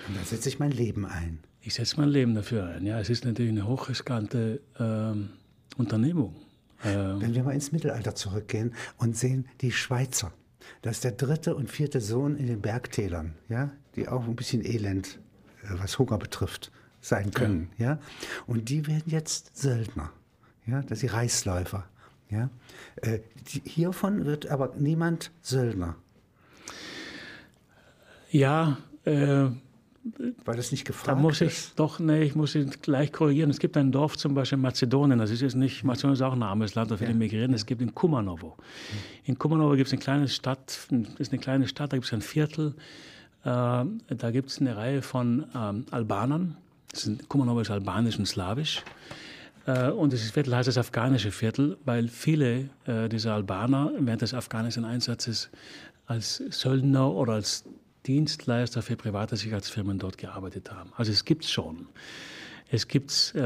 Und 0.08 0.18
da 0.18 0.24
setze 0.24 0.48
ich 0.48 0.60
mein 0.60 0.72
Leben 0.72 1.06
ein. 1.06 1.40
ich 1.62 1.74
setze 1.74 2.00
mein 2.00 2.10
Leben 2.10 2.34
dafür 2.34 2.66
ein. 2.68 2.86
Ja, 2.86 3.00
es 3.00 3.10
ist 3.10 3.26
natürlich 3.26 3.52
eine 3.52 3.68
hochriskante 3.68 4.62
ähm, 4.80 5.32
Unternehmung. 5.78 6.36
Ähm, 6.86 7.20
Wenn 7.20 7.36
wir 7.36 7.44
mal 7.44 7.52
ins 7.52 7.74
Mittelalter 7.74 8.16
zurückgehen 8.16 8.74
und 8.98 9.18
sehen 9.18 9.48
die 9.62 9.72
Schweizer, 9.74 10.32
das 10.82 10.98
ist 10.98 11.04
der 11.04 11.12
dritte 11.12 11.56
und 11.56 11.70
vierte 11.70 12.00
Sohn 12.00 12.38
in 12.38 12.48
den 12.48 12.62
Bergtälern, 12.62 13.34
ja, 13.50 13.72
die 13.96 14.08
auch 14.08 14.24
ein 14.26 14.36
bisschen 14.36 14.66
elend, 14.66 15.20
was 15.70 16.00
Hunger 16.00 16.18
betrifft, 16.18 16.72
sein 17.02 17.32
können, 17.32 17.70
ja. 17.78 18.00
Und 18.48 18.70
die 18.70 18.88
werden 18.88 19.04
jetzt 19.08 19.58
Söldner, 19.58 20.12
ja, 20.66 20.82
das 20.82 21.00
sind 21.00 21.12
die 21.12 21.16
Reichsläufer, 21.16 21.86
ja. 22.30 22.50
Äh, 22.98 23.20
die, 23.54 23.62
hiervon 23.70 24.26
wird 24.26 24.48
aber 24.48 24.74
niemand 24.78 25.32
Söldner. 25.42 25.96
Ja, 28.32 28.78
äh, 29.06 29.46
weil 30.46 30.56
das 30.56 30.72
nicht 30.72 30.86
gefragt 30.86 31.08
Da 31.08 31.16
muss 31.16 31.42
ich 31.42 31.48
ist? 31.54 31.80
doch, 31.80 32.00
nee, 32.00 32.22
ich 32.24 32.36
muss 32.36 32.54
ihn 32.54 32.70
gleich 32.82 33.12
korrigieren. 33.12 33.50
Es 33.50 33.58
gibt 33.60 33.76
ein 33.76 33.92
Dorf 33.92 34.18
zum 34.18 34.36
Beispiel 34.36 34.58
in 34.58 34.62
Mazedonien, 34.62 35.18
das 35.18 35.32
ist 35.32 35.42
jetzt 35.42 35.56
nicht, 35.56 35.84
Mazedonien 35.84 36.14
ist 36.16 36.22
auch 36.22 36.34
ein 36.34 36.44
armes 36.44 36.76
Land, 36.76 36.92
da 36.92 36.98
viele 36.98 37.12
Ja. 37.12 37.16
migrieren. 37.16 37.54
Es 37.54 37.66
gibt 37.66 37.82
in 37.82 37.94
Kumanovo. 37.96 38.56
In 39.24 39.38
Kumanovo 39.40 39.76
gibt 39.76 39.88
es 39.88 39.94
eine 39.94 40.02
kleine 40.02 40.28
Stadt, 40.28 40.88
ist 41.18 41.32
eine 41.32 41.40
kleine 41.42 41.68
Stadt, 41.68 41.92
da 41.92 41.98
gibt 41.98 42.06
es 42.06 42.14
ein 42.14 42.22
Viertel, 42.22 42.76
äh, 42.76 42.82
da 43.50 44.32
gibt 44.32 44.50
es 44.50 44.60
eine 44.60 44.76
Reihe 44.76 45.02
von 45.02 45.46
ähm, 45.56 45.86
Albanern. 45.92 46.58
Das 46.92 47.06
ist, 47.06 47.30
Kumanovo 47.30 47.60
ist 47.60 47.70
albanisch 47.70 48.18
und 48.18 48.26
slawisch. 48.26 48.84
Äh, 49.68 49.90
und 49.90 50.14
dieses 50.14 50.32
Viertel 50.32 50.56
heißt 50.56 50.68
das 50.68 50.78
afghanische 50.78 51.32
Viertel, 51.32 51.78
weil 51.86 52.08
viele 52.08 52.70
äh, 52.86 53.08
dieser 53.10 53.34
Albaner 53.34 53.92
während 54.00 54.22
des 54.22 54.34
Afghanistan-Einsatzes 54.34 55.50
als 56.08 56.38
Söldner 56.50 57.12
oder 57.12 57.34
als 57.34 57.66
Dienstleister 58.06 58.82
für 58.82 58.96
private 58.96 59.36
Sicherheitsfirmen 59.36 59.98
dort 60.00 60.18
gearbeitet 60.18 60.72
haben. 60.72 60.92
Also 60.96 61.12
es 61.12 61.26
gibt 61.26 61.46
schon. 61.46 61.88
Es 62.76 62.88
gibt 62.90 63.34
äh, 63.36 63.40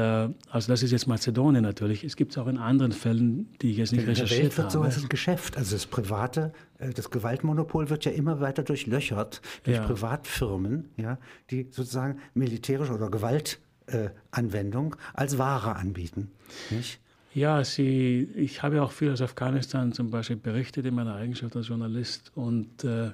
also 0.50 0.72
das 0.72 0.82
ist 0.82 0.90
jetzt 0.90 1.06
Mazedonien 1.06 1.62
natürlich, 1.62 2.02
es 2.02 2.16
gibt 2.16 2.32
es 2.32 2.38
auch 2.38 2.48
in 2.48 2.58
anderen 2.58 2.90
Fällen, 2.90 3.48
die 3.62 3.70
ich 3.70 3.76
jetzt 3.76 3.92
nicht 3.92 4.00
In 4.00 4.06
der 4.06 4.16
Welt 4.16 4.24
recherchiert 4.24 4.56
wird 4.56 4.64
habe. 4.66 4.72
sowas 4.72 5.00
ein 5.00 5.08
Geschäft. 5.08 5.56
Also 5.56 5.76
das 5.76 5.86
private, 5.86 6.52
äh, 6.78 6.90
das 6.90 7.10
Gewaltmonopol 7.10 7.90
wird 7.90 8.04
ja 8.04 8.10
immer 8.10 8.40
weiter 8.40 8.64
durchlöchert 8.64 9.40
durch 9.62 9.76
Ja. 9.76 9.84
Privatfirmen, 9.86 10.88
ja, 10.96 11.18
die 11.50 11.68
sozusagen 11.70 12.18
militärische 12.34 12.92
oder 12.92 13.08
Gewaltanwendung 13.08 14.96
als 15.14 15.38
Ware 15.38 15.76
anbieten. 15.76 16.32
Nicht? 16.70 16.98
Ja, 17.32 17.62
sie, 17.62 18.28
ich 18.34 18.64
habe 18.64 18.76
ja 18.76 18.82
auch 18.82 18.90
viel 18.90 19.12
aus 19.12 19.22
Afghanistan 19.22 19.92
zum 19.92 20.10
Beispiel 20.10 20.36
berichtet 20.36 20.84
in 20.86 20.94
meiner 20.94 21.14
Eigenschaft 21.14 21.54
als 21.54 21.68
Journalist. 21.68 22.32
Und 22.34 22.82
äh, 22.82 23.12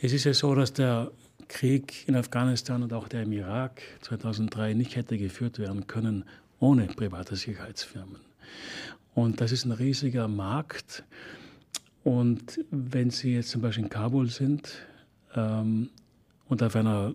es 0.00 0.14
ist 0.14 0.24
ja 0.24 0.32
so, 0.32 0.54
dass 0.54 0.72
der 0.72 1.10
Krieg 1.48 2.06
in 2.08 2.16
Afghanistan 2.16 2.82
und 2.82 2.92
auch 2.92 3.08
der 3.08 3.22
im 3.22 3.32
Irak 3.32 3.82
2003 4.02 4.74
nicht 4.74 4.96
hätte 4.96 5.18
geführt 5.18 5.58
werden 5.58 5.86
können 5.86 6.24
ohne 6.60 6.86
private 6.86 7.36
Sicherheitsfirmen. 7.36 8.20
Und 9.14 9.40
das 9.40 9.52
ist 9.52 9.64
ein 9.64 9.72
riesiger 9.72 10.28
Markt. 10.28 11.04
Und 12.02 12.60
wenn 12.70 13.10
Sie 13.10 13.34
jetzt 13.34 13.50
zum 13.50 13.62
Beispiel 13.62 13.84
in 13.84 13.90
Kabul 13.90 14.28
sind 14.28 14.86
ähm, 15.34 15.90
und 16.48 16.62
auf 16.62 16.76
einer 16.76 17.14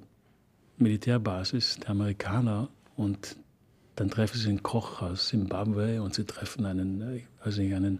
Militärbasis 0.78 1.78
der 1.78 1.90
Amerikaner 1.90 2.70
und 2.96 3.36
dann 4.00 4.10
treffen 4.10 4.40
Sie 4.40 4.48
einen 4.48 4.64
Koch 4.64 5.02
aus 5.02 5.28
Zimbabwe 5.28 6.02
und 6.02 6.16
Sie 6.16 6.24
treffen 6.24 6.66
einen, 6.66 7.22
also 7.42 7.62
einen 7.62 8.00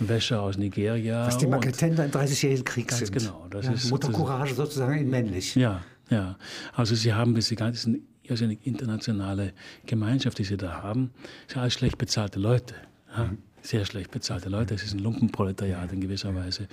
Wäscher 0.00 0.42
aus 0.42 0.58
Nigeria. 0.58 1.24
Was 1.24 1.38
die 1.38 1.46
Marketender 1.46 2.04
im 2.04 2.10
Dreißigjährigen 2.10 2.64
Krieg 2.64 2.88
Ganz 2.88 2.98
sind. 2.98 3.12
genau, 3.16 3.46
das 3.48 3.66
ja, 3.66 3.72
ist 3.72 3.90
Muttercourage 3.90 4.54
sozusagen 4.54 4.98
in 4.98 5.08
männlich. 5.08 5.54
Ja, 5.54 5.82
ja. 6.10 6.36
Also 6.74 6.96
Sie 6.96 7.14
haben 7.14 7.36
diese 7.36 7.54
ganze 7.54 8.00
also 8.28 8.44
eine 8.44 8.54
internationale 8.54 9.52
Gemeinschaft, 9.86 10.36
die 10.38 10.44
Sie 10.44 10.56
da 10.56 10.82
haben. 10.82 11.12
Das 11.44 11.52
sind 11.52 11.62
alles 11.62 11.74
schlecht 11.74 11.96
bezahlte 11.96 12.40
Leute. 12.40 12.74
Ja? 13.16 13.30
Sehr 13.62 13.84
schlecht 13.84 14.10
bezahlte 14.10 14.48
Leute. 14.48 14.74
Es 14.74 14.82
ist 14.82 14.94
ein 14.94 14.98
Lumpenproletariat 14.98 15.92
in 15.92 16.00
gewisser 16.00 16.34
Weise. 16.34 16.66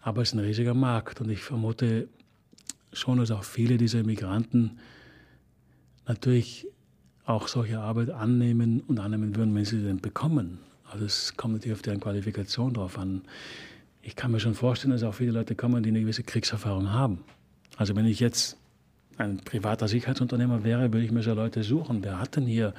Aber 0.00 0.22
es 0.22 0.28
ist 0.28 0.34
ein 0.34 0.40
riesiger 0.40 0.72
Markt. 0.72 1.20
Und 1.20 1.28
ich 1.28 1.40
vermute 1.40 2.08
schon, 2.94 3.18
dass 3.18 3.30
auch 3.30 3.44
viele 3.44 3.76
dieser 3.76 4.02
Migranten 4.02 4.78
natürlich 6.06 6.66
auch 7.28 7.46
solche 7.46 7.78
Arbeit 7.78 8.10
annehmen 8.10 8.80
und 8.88 8.98
annehmen 8.98 9.36
würden, 9.36 9.54
wenn 9.54 9.64
sie 9.64 9.78
sie 9.78 9.84
denn 9.84 10.00
bekommen. 10.00 10.58
Also 10.90 11.04
es 11.04 11.36
kommt 11.36 11.54
natürlich 11.54 11.74
auf 11.76 11.82
deren 11.82 12.00
Qualifikation 12.00 12.72
drauf 12.72 12.98
an. 12.98 13.22
Ich 14.00 14.16
kann 14.16 14.30
mir 14.30 14.40
schon 14.40 14.54
vorstellen, 14.54 14.92
dass 14.92 15.02
auch 15.02 15.14
viele 15.14 15.32
Leute 15.32 15.54
kommen, 15.54 15.82
die 15.82 15.90
eine 15.90 16.00
gewisse 16.00 16.22
Kriegserfahrung 16.22 16.90
haben. 16.90 17.22
Also 17.76 17.94
wenn 17.94 18.06
ich 18.06 18.18
jetzt 18.18 18.56
ein 19.18 19.38
privater 19.38 19.88
Sicherheitsunternehmer 19.88 20.64
wäre, 20.64 20.90
würde 20.92 21.04
ich 21.04 21.12
mir 21.12 21.22
so 21.22 21.34
Leute 21.34 21.62
suchen. 21.62 22.02
Wer 22.02 22.18
hat 22.18 22.36
denn 22.36 22.46
hier 22.46 22.72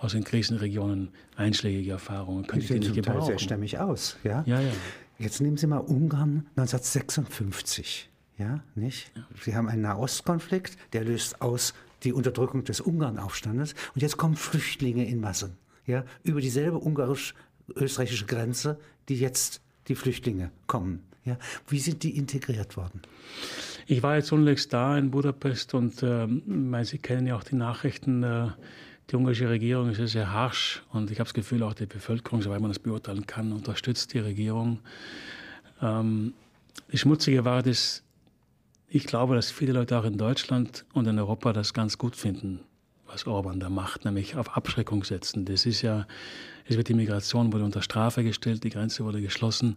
aus 0.00 0.12
den 0.12 0.24
Krisenregionen 0.24 1.10
einschlägige 1.36 1.92
Erfahrungen? 1.92 2.42
Die 2.42 2.48
Könnte 2.48 2.64
ich 2.64 2.68
die 2.70 2.78
nicht 2.80 3.04
Teil 3.04 3.04
sehr 3.04 3.12
gebrauchen? 3.14 3.38
stämmig 3.38 3.78
aus. 3.78 4.16
Ja? 4.24 4.42
Ja, 4.46 4.60
ja. 4.60 4.72
Jetzt 5.18 5.40
nehmen 5.40 5.56
Sie 5.56 5.68
mal 5.68 5.78
Ungarn 5.78 6.46
1956. 6.56 8.10
Ja, 8.36 8.64
nicht? 8.74 9.12
Sie 9.40 9.54
haben 9.54 9.68
einen 9.68 9.82
Nahostkonflikt, 9.82 10.76
der 10.92 11.04
löst 11.04 11.40
aus 11.40 11.74
die 12.04 12.12
Unterdrückung 12.12 12.64
des 12.64 12.80
Ungarnaufstandes. 12.80 13.74
Und 13.94 14.02
jetzt 14.02 14.16
kommen 14.16 14.36
Flüchtlinge 14.36 15.06
in 15.06 15.20
Massen. 15.20 15.56
Ja, 15.86 16.04
über 16.22 16.40
dieselbe 16.40 16.78
ungarisch-österreichische 16.78 18.26
Grenze, 18.26 18.78
die 19.08 19.16
jetzt 19.16 19.60
die 19.88 19.94
Flüchtlinge 19.94 20.50
kommen. 20.66 21.02
Ja, 21.24 21.38
wie 21.68 21.78
sind 21.78 22.02
die 22.02 22.16
integriert 22.16 22.76
worden? 22.76 23.02
Ich 23.86 24.02
war 24.02 24.16
jetzt 24.16 24.32
unlängst 24.32 24.72
da 24.72 24.96
in 24.98 25.10
Budapest 25.10 25.74
und 25.74 26.02
weil 26.02 26.84
Sie 26.84 26.98
kennen 26.98 27.26
ja 27.26 27.36
auch 27.36 27.44
die 27.44 27.56
Nachrichten. 27.56 28.22
Äh, 28.22 28.48
die 29.10 29.16
ungarische 29.16 29.48
Regierung 29.48 29.90
ist 29.90 30.12
sehr 30.12 30.32
harsch 30.32 30.82
und 30.92 31.10
ich 31.10 31.18
habe 31.18 31.26
das 31.26 31.34
Gefühl, 31.34 31.62
auch 31.64 31.74
die 31.74 31.86
Bevölkerung, 31.86 32.40
soweit 32.40 32.60
man 32.60 32.70
das 32.70 32.78
beurteilen 32.78 33.26
kann, 33.26 33.52
unterstützt 33.52 34.14
die 34.14 34.20
Regierung. 34.20 34.78
Ähm, 35.82 36.32
die 36.90 36.98
schmutzige 36.98 37.44
Wahrheit 37.44 37.66
ist, 37.66 38.04
ich 38.94 39.06
glaube, 39.06 39.34
dass 39.34 39.50
viele 39.50 39.72
Leute 39.72 39.98
auch 39.98 40.04
in 40.04 40.18
Deutschland 40.18 40.84
und 40.92 41.06
in 41.06 41.18
Europa 41.18 41.52
das 41.52 41.72
ganz 41.72 41.96
gut 41.98 42.14
finden, 42.16 42.60
was 43.06 43.26
Orban 43.26 43.58
da 43.60 43.70
macht, 43.70 44.04
nämlich 44.04 44.36
auf 44.36 44.56
Abschreckung 44.56 45.04
setzen. 45.04 45.44
Das 45.44 45.64
ist 45.66 45.82
ja, 45.82 46.06
es 46.66 46.76
wird 46.76 46.88
die 46.88 46.94
Migration 46.94 47.52
wurde 47.52 47.64
unter 47.64 47.82
Strafe 47.82 48.22
gestellt, 48.22 48.64
die 48.64 48.70
Grenze 48.70 49.04
wurde 49.04 49.20
geschlossen. 49.22 49.76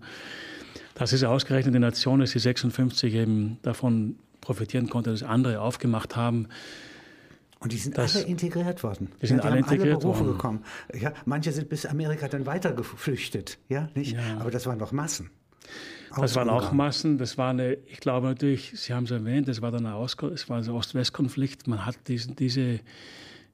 Das 0.96 1.14
ist 1.14 1.24
ausgerechnet 1.24 1.74
die 1.76 1.80
Nation, 1.80 2.20
dass 2.20 2.32
die 2.32 2.40
56 2.40 3.14
eben 3.14 3.58
davon 3.62 4.18
profitieren 4.42 4.90
konnte, 4.90 5.12
dass 5.12 5.24
andere 5.24 5.62
aufgemacht 5.62 6.16
haben. 6.16 6.48
Und 7.60 7.72
die 7.72 7.78
sind 7.78 7.98
Das- 7.98 8.16
alle 8.18 8.26
integriert 8.26 8.84
worden. 8.84 9.10
Die 9.22 9.28
sind 9.28 9.38
ja, 9.38 9.44
die 9.44 9.48
alle 9.48 9.62
haben 9.62 9.70
alle 9.70 9.98
Berufe 9.98 10.20
worden. 10.20 10.32
gekommen. 10.34 10.64
Ja, 10.94 11.14
manche 11.26 11.52
sind 11.52 11.70
bis 11.70 11.86
Amerika 11.86 12.28
dann 12.28 12.46
weiter 12.46 12.74
geflüchtet. 12.74 13.58
Ja, 13.70 13.90
nicht? 13.96 14.14
Ja. 14.14 14.38
Aber 14.40 14.52
das 14.52 14.66
waren 14.68 14.78
doch 14.78 14.92
Massen. 14.92 15.32
Das 16.18 16.36
waren 16.36 16.50
auch. 16.50 16.72
Massen. 16.72 17.18
Das 17.18 17.38
war 17.38 17.50
eine, 17.50 17.74
ich 17.88 18.00
glaube 18.00 18.28
natürlich, 18.28 18.72
Sie 18.76 18.94
haben 18.94 19.06
es 19.06 19.12
erwähnt, 19.12 19.48
das 19.48 19.62
war 19.62 19.72
dann 19.72 19.86
ein 19.86 19.94
Ost, 19.94 20.22
es 20.24 20.50
war 20.50 20.58
ein 20.58 20.70
Ost-West-Konflikt. 20.70 21.68
Man 21.68 21.86
hat 21.86 21.96
diesen, 22.08 22.36
diese 22.36 22.80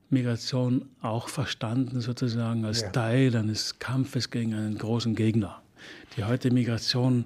Migration 0.10 0.86
auch 1.02 1.30
verstanden, 1.30 2.02
sozusagen 2.02 2.66
als 2.66 2.82
Ja. 2.82 2.90
Teil 2.90 3.36
eines 3.36 3.80
Kampfes 3.80 4.30
gegen 4.30 4.54
einen 4.54 4.78
großen 4.78 5.16
Gegner. 5.16 5.62
Die 6.16 6.24
heutige 6.24 6.54
Migration, 6.54 7.26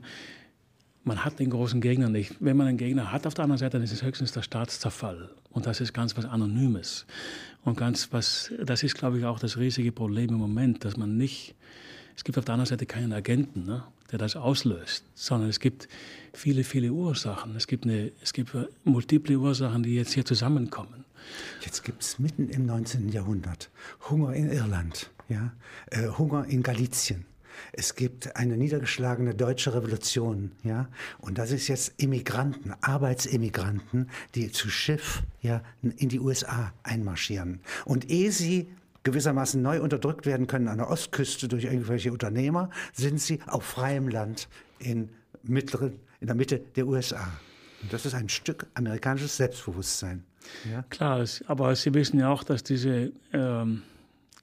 man 1.04 1.26
hat 1.26 1.40
den 1.40 1.50
großen 1.50 1.82
Gegner 1.82 2.10
nicht. 2.10 2.36
Wenn 2.40 2.56
man 2.56 2.68
einen 2.68 2.78
Gegner 2.78 3.12
hat 3.12 3.28
auf 3.28 3.34
der 3.34 3.44
anderen 3.44 3.60
Seite, 3.60 3.74
dann 3.74 3.84
ist 3.84 3.92
es 3.92 4.04
höchstens 4.04 4.32
der 4.32 4.44
Staatszerfall. 4.44 5.32
Und 5.52 5.66
das 5.66 5.82
ist 5.82 5.94
ganz 5.94 6.16
was 6.16 6.26
Anonymes. 6.26 7.06
Und 7.64 7.78
ganz 7.78 8.10
was, 8.12 8.54
das 8.64 8.84
ist, 8.84 8.96
glaube 8.96 9.18
ich, 9.18 9.26
auch 9.26 9.40
das 9.40 9.58
riesige 9.58 9.92
Problem 9.92 10.30
im 10.30 10.36
Moment, 10.38 10.86
dass 10.86 10.96
man 10.98 11.18
nicht, 11.18 11.56
es 12.16 12.24
gibt 12.24 12.38
auf 12.38 12.46
der 12.46 12.54
anderen 12.54 12.68
Seite 12.70 12.86
keinen 12.86 13.14
Agenten, 13.14 13.66
ne, 13.66 13.84
der 14.16 14.28
das 14.28 14.38
auslöst, 14.38 15.04
sondern 15.14 15.50
es 15.50 15.60
gibt 15.60 15.90
viele, 16.34 16.64
viele 16.64 16.92
Ursachen. 16.92 17.56
Es 17.58 17.68
gibt, 17.68 17.84
eine, 17.84 18.14
es 18.22 18.32
gibt 18.32 18.56
multiple 18.86 19.38
Ursachen, 19.38 19.84
die 19.84 19.96
jetzt 19.96 20.14
hier 20.14 20.24
zusammenkommen. 20.24 21.04
Jetzt 21.62 21.84
gibt 21.84 22.02
es 22.02 22.18
mitten 22.18 22.48
im 22.50 22.66
19. 22.66 23.10
Jahrhundert 23.10 23.70
Hunger 24.10 24.34
in 24.34 24.50
Irland, 24.50 25.12
ja? 25.28 25.52
äh, 25.88 26.08
Hunger 26.08 26.46
in 26.46 26.64
Galizien. 26.64 27.26
Es 27.74 27.96
gibt 27.96 28.36
eine 28.38 28.56
niedergeschlagene 28.58 29.36
deutsche 29.36 29.74
Revolution, 29.74 30.52
ja, 30.64 30.90
und 31.20 31.38
das 31.38 31.52
ist 31.52 31.68
jetzt 31.68 31.94
Immigranten, 31.98 32.74
Arbeitsemigranten, 32.82 34.10
die 34.34 34.52
zu 34.52 34.70
Schiff 34.70 35.24
ja, 35.42 35.62
in 35.82 36.10
die 36.10 36.20
USA 36.20 36.74
einmarschieren. 36.84 37.62
Und 37.86 38.10
ehe 38.10 38.32
sie 38.32 38.68
gewissermaßen 39.06 39.62
neu 39.62 39.82
unterdrückt 39.82 40.26
werden 40.26 40.48
können 40.48 40.68
an 40.68 40.80
der 40.80 40.90
Ostküste 40.90 41.48
durch 41.48 41.64
irgendwelche 41.64 42.12
Unternehmer, 42.12 42.70
sind 42.92 43.22
sie 43.22 43.40
auf 43.48 43.64
freiem 43.64 44.10
Land 44.10 44.50
in, 44.80 45.10
mittleren, 45.44 46.00
in 46.20 46.28
der 46.28 46.36
Mitte 46.36 46.60
der 46.76 46.86
USA. 46.88 47.32
Und 47.82 47.94
das 47.94 48.06
ist 48.06 48.16
ein 48.16 48.28
Stück 48.28 48.68
amerikanisches 48.74 49.38
Selbstbewusstsein. 49.38 50.24
Ja? 50.70 50.84
Klar, 50.90 51.26
aber 51.48 51.76
Sie 51.76 51.94
wissen 51.94 52.20
ja 52.20 52.30
auch, 52.30 52.44
dass 52.44 52.64
diese 52.64 53.12
ähm, 53.32 53.84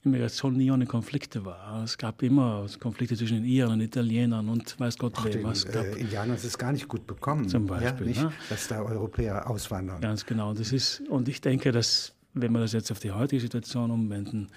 Immigration 0.05 0.55
nie 0.55 0.71
ohne 0.71 0.85
Konflikte 0.85 1.45
war. 1.45 1.83
Es 1.83 1.97
gab 1.97 2.21
immer 2.23 2.65
Konflikte 2.79 3.15
zwischen 3.15 3.37
den 3.37 3.45
Iren 3.45 3.73
und 3.73 3.81
Italienern 3.81 4.49
und 4.49 4.79
weiß 4.79 4.97
Gott 4.97 5.13
Ach, 5.17 5.25
wem. 5.25 5.45
Es 5.47 5.65
gab 5.65 5.85
äh, 5.85 5.99
Indianern 5.99 6.35
ist 6.35 6.43
es 6.43 6.57
gar 6.57 6.71
nicht 6.71 6.87
gut 6.87 7.07
bekommen. 7.07 7.47
Zum 7.47 7.67
Beispiel, 7.67 8.07
ja, 8.07 8.07
nicht, 8.07 8.21
ne? 8.21 8.31
dass 8.49 8.67
da 8.67 8.81
Europäer 8.81 9.49
auswandern. 9.49 10.01
Ganz 10.01 10.25
genau. 10.25 10.53
Das 10.53 10.71
ist, 10.71 11.01
und 11.09 11.27
ich 11.29 11.41
denke, 11.41 11.71
dass, 11.71 12.13
wenn 12.33 12.51
wir 12.51 12.59
das 12.59 12.73
jetzt 12.73 12.91
auf 12.91 12.99
die 12.99 13.11
heutige 13.11 13.41
Situation 13.41 13.91
umwenden, 13.91 14.49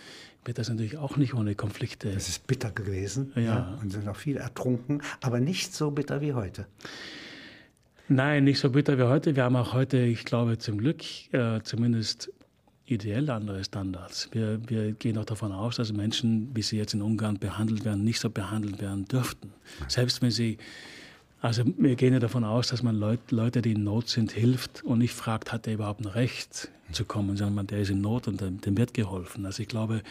wird 0.45 0.59
das 0.59 0.69
natürlich 0.69 0.97
auch 0.97 1.17
nicht 1.17 1.35
ohne 1.35 1.55
Konflikte. 1.55 2.13
Das 2.13 2.29
ist 2.29 2.47
bitter 2.47 2.71
gewesen 2.71 3.33
Ja. 3.37 3.77
und 3.83 3.91
sind 3.91 4.09
auch 4.09 4.17
viel 4.17 4.37
ertrunken, 4.37 5.03
aber 5.21 5.41
nicht 5.41 5.75
so 5.75 5.91
bitter 5.91 6.21
wie 6.21 6.33
heute. 6.33 6.67
Nein, 8.09 8.45
nicht 8.45 8.61
so 8.61 8.71
bitter 8.71 8.97
wie 8.99 9.03
heute. 9.03 9.35
Wir 9.35 9.45
haben 9.45 9.57
auch 9.57 9.73
heute, 9.73 9.99
ich 9.99 10.25
glaube, 10.25 10.59
zum 10.59 10.79
Glück 10.79 11.03
äh, 11.33 11.61
zumindest 11.65 12.31
ideell 12.85 13.29
andere 13.31 13.65
Standards. 13.65 14.29
Wir, 14.31 14.61
wir 14.69 14.93
gehen 14.93 15.19
auch 15.19 15.25
davon 15.25 15.51
aus, 15.51 15.75
dass 15.77 15.93
Menschen, 15.93 16.51
wie 16.55 16.63
sie 16.63 16.77
jetzt 16.77 16.95
in 16.95 17.03
Ungarn 17.03 17.39
behandelt 17.39 17.85
werden, 17.85 18.05
nicht 18.05 18.21
so 18.21 18.31
behandelt 18.31 18.81
werden 18.81 19.07
dürften. 19.07 19.53
Selbst 19.89 20.23
wenn 20.23 20.31
sie 20.31 20.59
Also 21.41 21.65
wir 21.77 21.97
gehen 21.97 22.13
ja 22.13 22.19
davon 22.19 22.45
aus, 22.45 22.69
dass 22.69 22.83
man 22.83 22.97
Leut, 22.97 23.31
Leute, 23.31 23.63
die 23.63 23.73
in 23.73 23.85
Not 23.85 24.09
sind, 24.09 24.33
hilft 24.33 24.83
und 24.85 24.99
nicht 24.99 25.13
fragt, 25.13 25.53
hat 25.53 25.67
er 25.67 25.75
überhaupt 25.75 26.01
ein 26.01 26.07
Recht 26.07 26.71
zu 26.93 27.05
kommen, 27.05 27.37
sondern 27.37 27.67
der 27.67 27.81
ist 27.81 27.91
in 27.91 28.01
Not 28.01 28.27
und 28.27 28.41
dem, 28.41 28.61
dem 28.61 28.77
wird 28.77 28.95
geholfen. 28.95 29.45
Also 29.45 29.63
ich 29.63 29.69
glaube, 29.69 30.03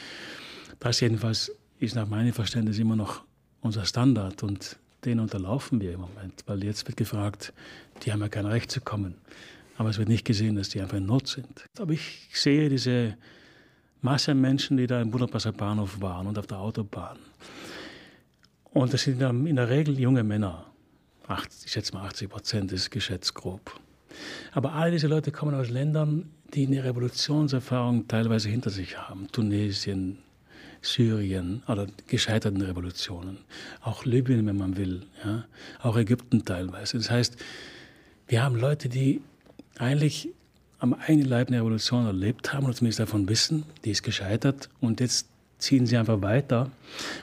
das 0.80 1.00
jedenfalls 1.00 1.52
ist 1.80 1.96
nach 1.96 2.08
meinem 2.08 2.34
Verständnis 2.34 2.78
immer 2.78 2.96
noch 2.96 3.24
unser 3.62 3.86
Standard 3.86 4.44
und 4.44 4.78
den 5.04 5.20
unterlaufen 5.20 5.82
wir 5.82 5.94
im 5.94 6.02
Moment, 6.02 6.44
weil 6.46 6.64
jetzt 6.64 6.88
wird 6.88 6.98
gefragt, 6.98 7.54
die 8.04 8.12
haben 8.12 8.22
ja 8.22 8.30
kein 8.30 8.46
Recht 8.46 8.72
zu 8.72 8.82
kommen. 8.82 9.16
Aber 9.78 9.90
es 9.90 9.98
wird 9.98 10.10
nicht 10.10 10.26
gesehen, 10.26 10.56
dass 10.56 10.70
die 10.70 10.82
einfach 10.82 10.98
in 10.98 11.06
Not 11.06 11.28
sind. 11.28 11.66
Aber 11.80 11.92
ich 11.92 12.30
sehe 12.34 12.70
diese 12.70 13.18
Masse 14.02 14.34
Menschen, 14.34 14.78
die 14.78 14.88
da 14.88 15.02
im 15.02 15.12
Budapester 15.12 15.52
Bahnhof 15.52 16.00
waren 16.02 16.28
und 16.28 16.38
auf 16.38 16.48
der 16.48 16.60
Autobahn. 16.60 17.18
Und 18.72 18.94
das 18.94 19.04
sind 19.04 19.22
in 19.22 19.56
der 19.56 19.70
Regel 19.70 20.00
junge 20.00 20.24
Männer. 20.24 20.66
Ich 21.66 21.72
schätze 21.72 21.94
mal 21.94 22.06
80 22.06 22.30
Prozent 22.30 22.72
ist 22.72 22.92
geschätzt 22.92 23.34
grob. 23.34 23.80
Aber 24.54 24.74
all 24.74 24.92
diese 24.92 25.08
Leute 25.08 25.32
kommen 25.32 25.56
aus 25.56 25.70
Ländern, 25.70 26.30
die 26.54 26.68
eine 26.68 26.84
Revolutionserfahrung 26.84 28.08
teilweise 28.08 28.50
hinter 28.50 28.70
sich 28.70 28.98
haben. 28.98 29.28
Tunesien, 29.32 30.20
Syrien 30.82 31.64
oder 31.68 31.88
gescheiterten 32.08 32.62
Revolutionen. 32.62 33.40
Auch 33.82 34.06
Libyen, 34.06 34.46
wenn 34.46 34.58
man 34.58 34.78
will. 34.78 35.02
Ja? 35.24 35.46
Auch 35.82 35.98
Ägypten 35.98 36.46
teilweise. 36.46 36.98
Das 36.98 37.10
heißt, 37.10 37.38
wir 38.28 38.44
haben 38.44 38.56
Leute, 38.56 38.88
die 38.88 39.22
eigentlich 39.78 40.30
am 40.80 40.94
eigenen 40.94 41.28
Leib 41.28 41.48
eine 41.48 41.58
Revolution 41.58 42.06
erlebt 42.06 42.54
haben 42.54 42.66
oder 42.66 42.76
zumindest 42.76 43.00
davon 43.00 43.28
wissen, 43.28 43.64
die 43.84 43.92
ist 43.92 44.04
gescheitert 44.04 44.70
und 44.82 45.00
jetzt 45.00 45.28
ziehen 45.58 45.86
sie 45.86 45.98
einfach 45.98 46.22
weiter 46.22 46.70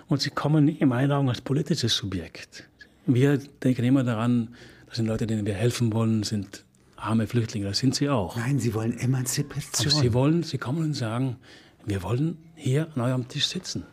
und 0.09 0.21
sie 0.21 0.31
kommen 0.31 0.69
in 0.69 0.88
meinen 0.88 1.12
Augen 1.12 1.29
als 1.29 1.41
politisches 1.41 1.95
Subjekt. 1.95 2.65
Wir 3.07 3.38
denken 3.62 3.85
immer 3.85 4.05
daran, 4.05 4.49
das 4.87 4.97
sind 4.97 5.07
Leute, 5.07 5.27
denen 5.27 5.47
wir 5.47 5.55
helfen 5.55 5.93
wollen, 5.93 6.23
sind 6.23 6.65
arme 6.97 7.27
Flüchtlinge, 7.27 7.67
das 7.67 7.79
sind 7.79 7.95
sie 7.95 8.09
auch. 8.09 8.37
Nein, 8.37 8.59
sie 8.59 8.75
wollen 8.75 8.97
Emanzipation. 8.97 9.93
Aber 9.93 10.01
sie 10.01 10.12
wollen, 10.15 10.43
sie 10.43 10.59
kommen 10.59 10.85
und 10.85 10.95
sagen, 10.95 11.37
wir 11.85 12.03
wollen 12.03 12.38
hier 12.55 12.88
an 12.95 13.03
eurem 13.03 13.29
Tisch 13.29 13.47
sitzen. 13.47 13.85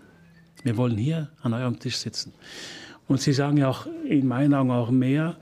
Wir 0.63 0.77
wollen 0.77 0.97
hier 0.97 1.29
an 1.41 1.53
eurem 1.53 1.79
Tisch 1.79 1.97
sitzen. 1.97 2.33
Und 3.07 3.21
sie 3.21 3.33
sagen 3.33 3.57
ja 3.57 3.69
auch 3.69 3.87
in 4.05 4.27
meinen 4.27 4.53
Augen 4.53 4.71
auch 4.71 4.91
mehr, 4.91 5.37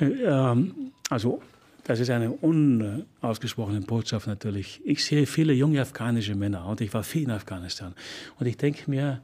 ähm, 0.00 0.92
also 1.08 1.40
das 1.84 2.00
ist 2.00 2.10
eine 2.10 2.32
unausgesprochene 2.32 3.80
Botschaft 3.82 4.26
natürlich. 4.26 4.80
Ich 4.84 5.04
sehe 5.04 5.26
viele 5.26 5.52
junge 5.52 5.80
afghanische 5.80 6.34
Männer 6.34 6.66
und 6.66 6.80
ich 6.80 6.92
war 6.92 7.04
viel 7.04 7.22
in 7.22 7.30
Afghanistan. 7.30 7.94
Und 8.40 8.46
ich 8.46 8.56
denke 8.56 8.90
mir, 8.90 9.20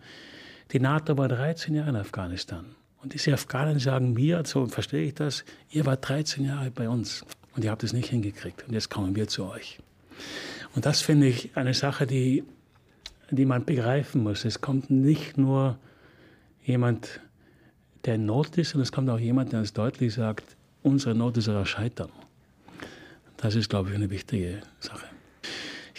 die 0.70 0.78
NATO 0.78 1.18
war 1.18 1.26
13 1.26 1.74
Jahre 1.74 1.90
in 1.90 1.96
Afghanistan. 1.96 2.64
Und 3.02 3.14
diese 3.14 3.32
Afghanen 3.32 3.78
sagen 3.80 4.12
mir, 4.12 4.42
so 4.46 4.66
verstehe 4.66 5.06
ich 5.06 5.14
das, 5.14 5.44
ihr 5.70 5.84
wart 5.86 6.08
13 6.08 6.44
Jahre 6.44 6.70
bei 6.70 6.88
uns 6.88 7.24
und 7.54 7.64
ihr 7.64 7.70
habt 7.70 7.82
es 7.82 7.92
nicht 7.92 8.08
hingekriegt. 8.08 8.64
Und 8.66 8.72
jetzt 8.72 8.90
kommen 8.90 9.16
wir 9.16 9.26
zu 9.26 9.44
euch. 9.44 9.80
Und 10.74 10.86
das 10.86 11.00
finde 11.00 11.26
ich 11.26 11.56
eine 11.56 11.74
Sache, 11.74 12.06
die, 12.06 12.44
die 13.30 13.44
man 13.44 13.64
begreifen 13.64 14.22
muss. 14.22 14.44
Es 14.44 14.60
kommt 14.60 14.90
nicht 14.90 15.36
nur 15.36 15.78
jemand, 16.64 17.20
der 18.04 18.14
in 18.14 18.26
Not 18.26 18.56
ist, 18.56 18.70
sondern 18.70 18.84
es 18.84 18.92
kommt 18.92 19.10
auch 19.10 19.18
jemand, 19.18 19.52
der 19.52 19.60
uns 19.60 19.72
deutlich 19.72 20.14
sagt, 20.14 20.56
unsere 20.82 21.14
Not 21.14 21.36
ist 21.36 21.48
euer 21.48 21.66
Scheitern. 21.66 22.10
Das 23.36 23.56
ist, 23.56 23.68
glaube 23.68 23.90
ich, 23.90 23.96
eine 23.96 24.10
wichtige 24.10 24.62
Sache. 24.78 25.11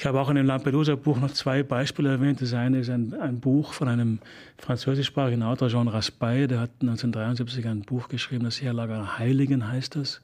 Ich 0.04 0.08
habe 0.08 0.20
auch 0.20 0.28
in 0.28 0.36
dem 0.36 0.48
Lampedusa-Buch 0.48 1.18
noch 1.18 1.32
zwei 1.32 1.64
Beispiele 1.64 2.10
erwähnt. 2.10 2.42
Das 2.42 2.54
eine 2.54 2.80
ist 2.80 2.90
ein, 2.90 3.14
ein 3.22 3.40
Buch 3.40 3.72
von 3.72 3.88
einem 3.88 4.20
französischsprachigen 4.58 5.44
Autor, 5.44 5.70
Jean 5.70 5.88
Raspail. 5.88 6.50
Der 6.50 6.60
hat 6.60 6.72
1973 6.82 7.66
ein 7.66 7.84
Buch 7.84 8.10
geschrieben, 8.10 8.44
das 8.44 8.62
Heerlager 8.62 9.18
Heiligen 9.18 9.66
heißt 9.66 9.96
das. 9.96 10.20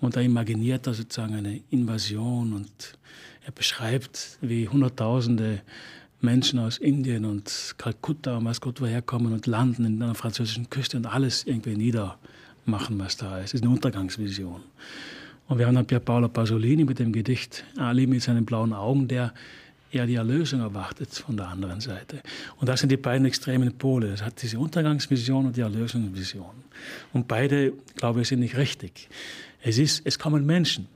Und 0.00 0.14
da 0.14 0.20
imaginiert 0.20 0.86
er 0.86 0.94
sozusagen 0.94 1.34
eine 1.34 1.60
Invasion 1.70 2.52
und 2.52 2.70
er 3.44 3.50
beschreibt, 3.50 4.38
wie 4.42 4.68
Hunderttausende 4.68 5.62
Menschen 6.20 6.60
aus 6.60 6.78
Indien 6.78 7.24
und 7.24 7.74
Kalkutta 7.78 8.36
und 8.36 8.44
was 8.44 8.60
Gott 8.60 8.80
woher 8.80 9.02
kommen 9.02 9.32
und 9.32 9.48
landen 9.48 9.86
in 9.86 10.00
einer 10.00 10.14
französischen 10.14 10.70
Küste 10.70 10.96
und 10.96 11.06
alles 11.06 11.42
irgendwie 11.48 11.74
niedermachen, 11.74 12.96
was 13.00 13.16
da 13.16 13.38
ist. 13.38 13.46
Es 13.46 13.54
ist 13.54 13.64
eine 13.64 13.72
Untergangsvision. 13.72 14.62
Und 15.50 15.58
wir 15.58 15.66
haben 15.66 15.74
dann 15.74 15.84
Pier 15.84 15.98
Paolo 15.98 16.28
Pasolini 16.28 16.84
mit 16.84 17.00
dem 17.00 17.12
Gedicht 17.12 17.64
Ali 17.76 18.06
mit 18.06 18.22
seinen 18.22 18.44
blauen 18.44 18.72
Augen, 18.72 19.08
der 19.08 19.34
eher 19.90 20.06
die 20.06 20.14
Erlösung 20.14 20.60
erwartet 20.60 21.12
von 21.12 21.36
der 21.36 21.48
anderen 21.48 21.80
Seite. 21.80 22.20
Und 22.58 22.68
das 22.68 22.78
sind 22.78 22.92
die 22.92 22.96
beiden 22.96 23.26
extremen 23.26 23.76
Pole. 23.76 24.12
Es 24.12 24.22
hat 24.22 24.40
diese 24.40 24.60
Untergangsvision 24.60 25.46
und 25.46 25.56
die 25.56 25.62
Erlösungsvision. 25.62 26.54
Und 27.12 27.26
beide, 27.26 27.72
glaube 27.96 28.20
ich, 28.20 28.28
sind 28.28 28.38
nicht 28.38 28.56
richtig. 28.56 29.08
Es 29.60 29.78
ist, 29.78 30.02
es 30.06 30.20
kommen 30.20 30.46
Menschen. 30.46 30.86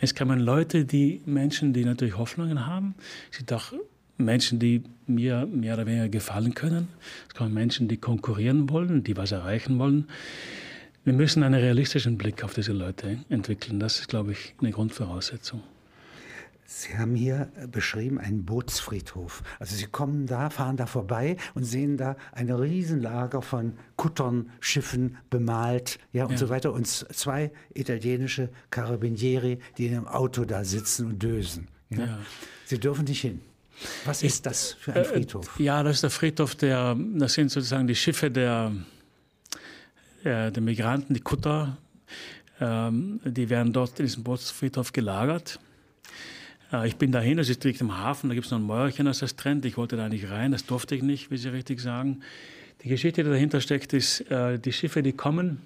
Es 0.00 0.14
kommen 0.14 0.40
Leute, 0.40 0.86
die 0.86 1.20
Menschen, 1.26 1.74
die 1.74 1.84
natürlich 1.84 2.16
Hoffnungen 2.16 2.66
haben. 2.66 2.94
Es 3.30 3.36
sind 3.36 3.52
auch 3.52 3.74
Menschen, 4.16 4.58
die 4.58 4.82
mir 5.08 5.44
mehr 5.44 5.74
oder 5.74 5.84
weniger 5.84 6.08
gefallen 6.08 6.54
können. 6.54 6.88
Es 7.28 7.34
kommen 7.34 7.52
Menschen, 7.52 7.86
die 7.86 7.98
konkurrieren 7.98 8.70
wollen, 8.70 9.04
die 9.04 9.18
was 9.18 9.32
erreichen 9.32 9.78
wollen. 9.78 10.06
Wir 11.10 11.16
müssen 11.16 11.42
einen 11.42 11.60
realistischen 11.60 12.16
Blick 12.16 12.44
auf 12.44 12.54
diese 12.54 12.70
Leute 12.70 13.18
entwickeln. 13.28 13.80
Das 13.80 13.98
ist, 13.98 14.06
glaube 14.06 14.30
ich, 14.30 14.54
eine 14.60 14.70
Grundvoraussetzung. 14.70 15.60
Sie 16.64 16.96
haben 16.96 17.16
hier 17.16 17.50
beschrieben 17.68 18.20
einen 18.20 18.44
Bootsfriedhof. 18.44 19.42
Also 19.58 19.74
Sie 19.74 19.86
kommen 19.86 20.26
da, 20.28 20.50
fahren 20.50 20.76
da 20.76 20.86
vorbei 20.86 21.36
und 21.54 21.64
sehen 21.64 21.96
da 21.96 22.14
eine 22.30 22.60
Riesenlager 22.60 23.42
von 23.42 23.72
Kuttern, 23.96 24.50
Schiffen 24.60 25.16
bemalt, 25.30 25.98
ja 26.12 26.26
und 26.26 26.30
ja. 26.30 26.38
so 26.38 26.48
weiter 26.48 26.72
und 26.72 26.86
zwei 26.86 27.50
italienische 27.74 28.48
Carabinieri, 28.70 29.58
die 29.78 29.86
in 29.88 29.96
einem 29.96 30.06
Auto 30.06 30.44
da 30.44 30.62
sitzen 30.62 31.06
und 31.06 31.20
dösen. 31.20 31.66
Ja? 31.88 32.04
Ja. 32.04 32.18
Sie 32.66 32.78
dürfen 32.78 33.04
nicht 33.06 33.22
hin. 33.22 33.40
Was 34.04 34.22
ist 34.22 34.46
das 34.46 34.76
für 34.78 34.92
ein 34.92 34.98
äh, 34.98 35.04
Friedhof? 35.04 35.58
Ja, 35.58 35.82
das 35.82 35.96
ist 35.96 36.02
der 36.04 36.10
Friedhof 36.10 36.54
der, 36.54 36.96
das 37.14 37.34
sind 37.34 37.50
sozusagen 37.50 37.88
die 37.88 37.96
Schiffe 37.96 38.30
der 38.30 38.70
äh, 40.24 40.50
der 40.50 40.62
Migranten, 40.62 41.14
die 41.14 41.20
Kutter, 41.20 41.76
ähm, 42.60 43.20
die 43.24 43.48
werden 43.48 43.72
dort 43.72 43.98
in 43.98 44.06
diesem 44.06 44.22
Bootsfriedhof 44.22 44.92
gelagert. 44.92 45.58
Äh, 46.72 46.88
ich 46.88 46.96
bin 46.96 47.12
dahin, 47.12 47.38
das 47.38 47.48
ist 47.48 47.64
direkt 47.64 47.80
im 47.80 47.96
Hafen, 47.96 48.28
da 48.28 48.34
gibt 48.34 48.46
es 48.46 48.52
noch 48.52 48.58
ein 48.58 48.64
Mäuerchen, 48.64 49.06
das 49.06 49.20
das 49.20 49.36
trennt. 49.36 49.64
Ich 49.64 49.76
wollte 49.76 49.96
da 49.96 50.08
nicht 50.08 50.30
rein, 50.30 50.52
das 50.52 50.66
durfte 50.66 50.94
ich 50.94 51.02
nicht, 51.02 51.30
wie 51.30 51.36
Sie 51.36 51.48
richtig 51.48 51.80
sagen. 51.80 52.20
Die 52.82 52.88
Geschichte, 52.88 53.22
die 53.24 53.30
dahinter 53.30 53.60
steckt, 53.60 53.92
ist, 53.92 54.20
äh, 54.30 54.58
die 54.58 54.72
Schiffe, 54.72 55.02
die 55.02 55.12
kommen, 55.12 55.60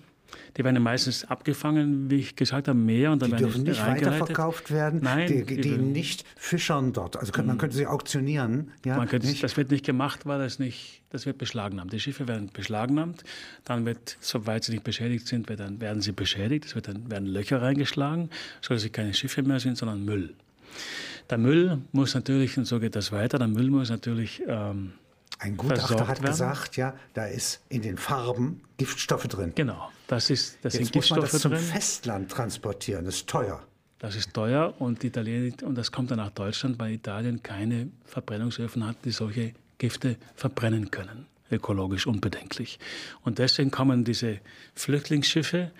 die 0.57 0.65
werden 0.65 0.83
meistens 0.83 1.25
abgefangen, 1.25 2.11
wie 2.11 2.17
ich 2.17 2.37
gesagt 2.37 2.69
habe, 2.69 2.79
mehr 2.79 3.13
und 3.13 3.23
dann 3.23 3.31
die 3.31 3.37
dürfen 3.37 3.63
nicht 3.63 3.85
weiterverkauft 3.85 4.71
werden. 4.71 5.01
Nein, 5.03 5.27
die, 5.29 5.45
die, 5.45 5.61
die 5.61 5.77
nicht 5.77 6.25
fischern 6.37 6.93
dort. 6.93 7.17
Also 7.17 7.33
man 7.43 7.59
könnte 7.59 7.77
sie 7.77 7.87
auktionieren. 7.87 8.73
Ja, 8.85 8.97
man 8.97 9.09
könnte, 9.09 9.33
das 9.35 9.57
wird 9.57 9.71
nicht 9.71 9.85
gemacht, 9.85 10.27
weil 10.27 10.39
das 10.39 10.59
nicht, 10.59 11.03
das 11.11 11.27
wird 11.27 11.39
beschlagnahmt. 11.39 11.93
Die 11.93 12.01
Schiffe 12.01 12.29
werden 12.29 12.51
beschlagnahmt, 12.53 13.25
dann 13.65 13.85
wird, 13.85 14.17
soweit 14.21 14.65
sie 14.65 14.73
nicht 14.73 14.85
beschädigt 14.85 15.27
sind, 15.27 15.49
dann 15.51 15.81
werden 15.81 16.03
sie 16.03 16.13
beschädigt. 16.13 16.65
Es 16.67 16.75
wird 16.75 16.89
dann 16.89 17.11
werden 17.11 17.27
Löcher 17.27 17.63
reingeschlagen, 17.63 18.31
sodass 18.61 18.83
sie 18.83 18.91
keine 18.91 19.15
Schiffe 19.15 19.43
mehr 19.43 19.61
sind, 19.61 19.77
sondern 19.77 20.05
Müll. 20.05 20.35
Der 21.31 21.39
Müll 21.39 21.79
muss 21.93 22.15
natürlich, 22.15 22.59
und 22.59 22.67
so 22.67 22.81
geht 22.81 22.97
das 22.97 23.13
weiter, 23.13 23.39
der 23.39 23.49
Müll 23.49 23.71
muss 23.71 23.91
natürlich 23.91 24.43
ähm, 24.47 24.93
ein 25.39 25.57
Gutachter 25.57 26.07
hat 26.07 26.23
werden. 26.23 26.33
gesagt, 26.33 26.77
ja, 26.77 26.95
da 27.15 27.27
ist 27.27 27.63
in 27.69 27.83
den 27.83 27.97
Farben 27.97 28.63
Giftstoffe 28.77 29.27
drin. 29.29 29.53
Genau, 29.55 29.91
das 30.07 30.31
ist 30.31 30.59
das 30.63 30.75
Jetzt 30.75 30.85
sind 30.85 30.93
Giftstoffe 30.93 31.33
muss 31.33 31.45
man 31.45 31.53
das 31.53 31.61
drin. 31.61 31.69
zum 31.71 31.75
Festland 31.75 32.31
transportieren, 32.31 33.05
das 33.05 33.17
ist 33.17 33.29
teuer. 33.29 33.63
Das 33.99 34.17
ist 34.17 34.35
teuer 34.35 34.75
und, 34.79 35.03
Italien, 35.03 35.55
und 35.63 35.77
das 35.77 35.91
kommt 35.91 36.11
dann 36.11 36.19
nach 36.19 36.31
Deutschland, 36.31 36.79
weil 36.79 36.93
Italien 36.93 37.43
keine 37.43 37.89
Verbrennungsöfen 38.05 38.87
hat, 38.87 38.97
die 39.05 39.13
solche 39.13 39.55
Gifte 39.79 40.17
verbrennen 40.35 40.91
können 40.91 41.27
ökologisch 41.51 42.07
unbedenklich. 42.07 42.79
Und 43.23 43.39
deswegen 43.39 43.71
kommen 43.71 44.05
diese 44.05 44.41
Flüchtlingsschiffe, 44.75 45.71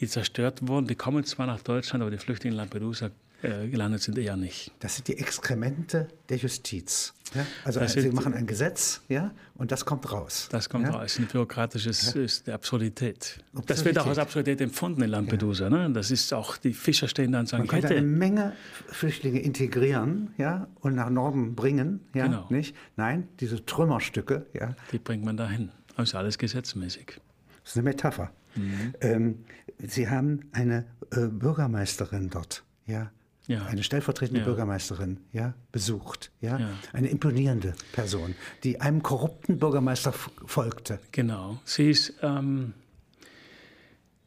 die 0.00 0.06
zerstört 0.08 0.66
wurden, 0.68 0.86
die 0.86 0.94
kommen 0.94 1.24
zwar 1.24 1.46
nach 1.46 1.60
Deutschland, 1.60 2.02
aber 2.02 2.10
die 2.10 2.18
Flüchtlinge 2.18 2.54
in 2.54 2.58
Lampedusa 2.58 3.10
äh, 3.44 3.68
gelandet 3.68 4.00
sind 4.02 4.16
eher 4.16 4.36
nicht. 4.36 4.72
Das 4.78 4.96
sind 4.96 5.08
die 5.08 5.18
Exkremente 5.18 6.08
der 6.28 6.38
Justiz. 6.38 7.12
Ja? 7.34 7.46
Also 7.64 7.80
das 7.80 7.92
Sie 7.92 8.10
machen 8.10 8.32
ein 8.32 8.46
Gesetz, 8.46 9.02
ja, 9.08 9.32
und 9.56 9.70
das 9.70 9.84
kommt 9.84 10.10
raus. 10.10 10.48
Das 10.50 10.68
kommt 10.68 10.86
ja? 10.86 10.92
raus. 10.92 11.18
Ein 11.18 11.26
bürokratisches 11.26 12.14
ja? 12.14 12.22
ist 12.22 12.48
Absurdität. 12.48 13.42
Absurdität. 13.52 13.70
Das 13.70 13.84
wird 13.84 13.98
auch 13.98 14.06
als 14.06 14.18
Absurdität 14.18 14.60
empfunden 14.60 15.02
in 15.02 15.10
Lampedusa. 15.10 15.68
Ne? 15.68 15.90
Das 15.92 16.10
ist 16.10 16.32
auch, 16.32 16.56
die 16.56 16.72
Fischer 16.72 17.06
stehen 17.08 17.32
da 17.32 17.40
und 17.40 17.48
sagen, 17.48 17.62
Man 17.62 17.68
könnte 17.68 17.96
eine 17.96 18.02
Menge 18.02 18.52
Flüchtlinge 18.86 19.40
integrieren, 19.40 20.32
ja, 20.38 20.68
und 20.80 20.94
nach 20.94 21.10
Norden 21.10 21.54
bringen, 21.54 22.00
ja, 22.14 22.26
genau. 22.26 22.46
nicht? 22.48 22.74
Nein, 22.96 23.28
diese 23.40 23.64
Trümmerstücke, 23.66 24.46
ja. 24.54 24.74
Die 24.92 24.98
bringt 24.98 25.24
man 25.24 25.36
dahin. 25.36 25.70
Das 25.96 26.08
ist 26.08 26.14
alles 26.14 26.38
gesetzmäßig. 26.38 27.20
Das 27.62 27.72
ist 27.72 27.76
eine 27.76 27.84
Metapher. 27.84 28.30
Mhm. 28.54 28.94
Ähm, 29.00 29.44
Sie 29.86 30.08
haben 30.08 30.48
eine 30.52 30.86
äh, 31.10 31.26
Bürgermeisterin 31.26 32.30
dort, 32.30 32.64
ja 32.86 33.10
ja. 33.46 33.64
eine 33.66 33.82
stellvertretende 33.82 34.40
ja. 34.40 34.46
Bürgermeisterin 34.46 35.18
ja, 35.32 35.54
besucht. 35.72 36.30
Ja? 36.40 36.58
ja? 36.58 36.70
Eine 36.92 37.08
imponierende 37.08 37.74
Person, 37.92 38.34
die 38.62 38.80
einem 38.80 39.02
korrupten 39.02 39.58
Bürgermeister 39.58 40.12
folgte. 40.12 41.00
Genau. 41.12 41.58
Sie 41.64 41.90
ist, 41.90 42.14
ähm, 42.22 42.74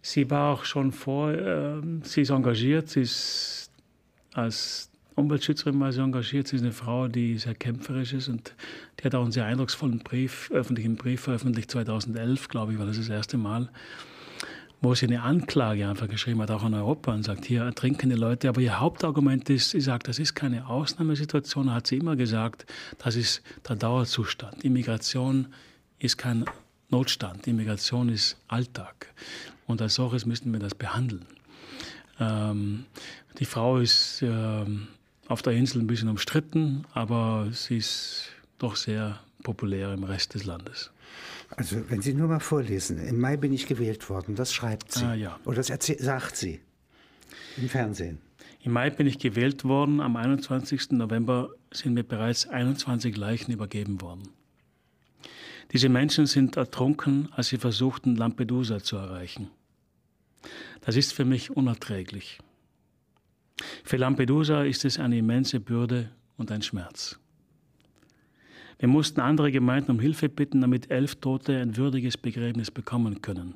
Sie 0.01 0.29
war 0.29 0.53
auch 0.53 0.63
schon 0.63 0.93
vor, 0.93 1.31
äh, 1.31 1.81
sie 2.03 2.21
ist 2.21 2.29
engagiert, 2.29 2.87
sie 2.87 3.01
ist 3.01 3.69
als 4.33 4.89
Umweltschützerin 5.15 5.79
war 5.79 5.91
sie 5.91 5.99
engagiert. 5.99 6.47
Sie 6.47 6.57
ist 6.57 6.61
eine 6.61 6.71
Frau, 6.71 7.07
die 7.07 7.37
sehr 7.39 7.55
kämpferisch 7.55 8.13
ist 8.13 8.29
und 8.29 8.53
die 8.99 9.03
hat 9.03 9.15
auch 9.15 9.23
einen 9.23 9.31
sehr 9.31 9.45
eindrucksvollen 9.45 9.99
Brief, 9.99 10.49
öffentlichen 10.51 10.95
Brief 10.95 11.21
veröffentlicht, 11.21 11.71
2011, 11.71 12.47
glaube 12.47 12.71
ich, 12.71 12.79
war 12.79 12.85
das 12.85 12.97
das 12.97 13.09
erste 13.09 13.37
Mal, 13.37 13.69
wo 14.81 14.93
sie 14.93 15.07
eine 15.07 15.23
Anklage 15.23 15.87
einfach 15.87 16.07
geschrieben 16.07 16.41
hat, 16.41 16.51
auch 16.51 16.63
an 16.63 16.73
Europa 16.73 17.13
und 17.13 17.23
sagt, 17.23 17.45
hier 17.45 17.63
ertrinkende 17.63 18.15
Leute. 18.15 18.49
Aber 18.49 18.61
ihr 18.61 18.79
Hauptargument 18.79 19.49
ist, 19.49 19.71
sie 19.71 19.81
sagt, 19.81 20.07
das 20.07 20.19
ist 20.19 20.35
keine 20.35 20.67
Ausnahmesituation, 20.67 21.73
hat 21.73 21.87
sie 21.87 21.97
immer 21.97 22.15
gesagt, 22.15 22.65
das 22.99 23.15
ist 23.15 23.41
der 23.67 23.75
Dauerzustand. 23.75 24.63
Immigration 24.63 25.47
ist 25.99 26.17
kein 26.17 26.45
Notstand, 26.89 27.47
Immigration 27.47 28.09
ist 28.09 28.37
Alltag. 28.47 29.13
Und 29.65 29.81
als 29.81 29.95
solches 29.95 30.25
müssen 30.25 30.53
wir 30.53 30.59
das 30.59 30.75
behandeln. 30.75 31.25
Ähm, 32.19 32.85
die 33.39 33.45
Frau 33.45 33.77
ist 33.77 34.21
ähm, 34.21 34.87
auf 35.27 35.41
der 35.41 35.53
Insel 35.53 35.81
ein 35.81 35.87
bisschen 35.87 36.09
umstritten, 36.09 36.85
aber 36.93 37.47
sie 37.51 37.77
ist 37.77 38.29
doch 38.59 38.75
sehr 38.75 39.19
populär 39.47 39.93
im 39.93 40.03
Rest 40.03 40.33
des 40.33 40.43
Landes. 40.43 40.91
Also 41.55 41.77
wenn 41.89 42.01
Sie 42.01 42.13
nur 42.13 42.27
mal 42.27 42.41
vorlesen, 42.41 42.99
im 42.99 43.17
Mai 43.17 43.37
bin 43.37 43.53
ich 43.53 43.65
gewählt 43.65 44.09
worden, 44.09 44.35
das 44.35 44.53
schreibt 44.53 44.91
sie. 44.91 45.05
Ah, 45.05 45.13
ja. 45.13 45.39
Oder 45.45 45.63
das 45.63 45.67
sagt 45.67 46.35
sie 46.35 46.59
im 47.55 47.69
Fernsehen. 47.69 48.17
Im 48.61 48.73
Mai 48.73 48.89
bin 48.89 49.07
ich 49.07 49.19
gewählt 49.19 49.63
worden, 49.63 50.01
am 50.01 50.17
21. 50.17 50.91
November 50.91 51.49
sind 51.71 51.93
mir 51.93 52.03
bereits 52.03 52.45
21 52.45 53.15
Leichen 53.15 53.53
übergeben 53.53 54.01
worden. 54.01 54.23
Diese 55.71 55.87
Menschen 55.87 56.25
sind 56.25 56.57
ertrunken, 56.57 57.29
als 57.31 57.47
sie 57.47 57.57
versuchten, 57.57 58.17
Lampedusa 58.17 58.83
zu 58.83 58.97
erreichen. 58.97 59.49
Das 60.81 60.97
ist 60.97 61.13
für 61.13 61.23
mich 61.23 61.51
unerträglich. 61.51 62.39
Für 63.85 63.95
Lampedusa 63.95 64.63
ist 64.63 64.83
es 64.83 64.99
eine 64.99 65.17
immense 65.17 65.61
Bürde 65.61 66.09
und 66.35 66.51
ein 66.51 66.61
Schmerz. 66.61 67.17
Wir 68.79 68.87
mussten 68.87 69.21
andere 69.21 69.51
Gemeinden 69.51 69.91
um 69.91 69.99
Hilfe 69.99 70.29
bitten, 70.29 70.61
damit 70.61 70.91
elf 70.91 71.15
Tote 71.15 71.59
ein 71.59 71.77
würdiges 71.77 72.17
Begräbnis 72.17 72.69
bekommen 72.69 73.21
können. 73.21 73.55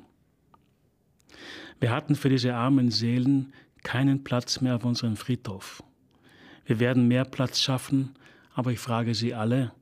Wir 1.80 1.90
hatten 1.90 2.14
für 2.14 2.28
diese 2.28 2.54
armen 2.54 2.90
Seelen 2.90 3.52
keinen 3.82 4.24
Platz 4.24 4.60
mehr 4.60 4.76
auf 4.76 4.84
unserem 4.84 5.16
Friedhof. 5.16 5.82
Wir 6.64 6.80
werden 6.80 7.08
mehr 7.08 7.24
Platz 7.24 7.60
schaffen, 7.60 8.14
aber 8.54 8.72
ich 8.72 8.78
frage 8.78 9.14
Sie 9.14 9.34
alle, 9.34 9.72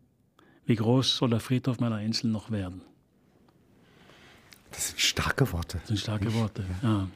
wie 0.67 0.77
groß 0.77 1.17
soll 1.17 1.31
der 1.31 1.41
Friedhof 1.41 1.81
meiner 1.81 2.01
Insel 2.01 2.31
noch 2.31 2.51
werden? 2.51 2.83
Das 4.71 4.89
sind 4.89 5.01
starke 5.01 5.51
Worte. 5.53 5.79
Das 5.79 5.89
sind 5.89 5.99
starke 5.99 6.33
Worte, 6.33 6.65
ja. 6.83 7.09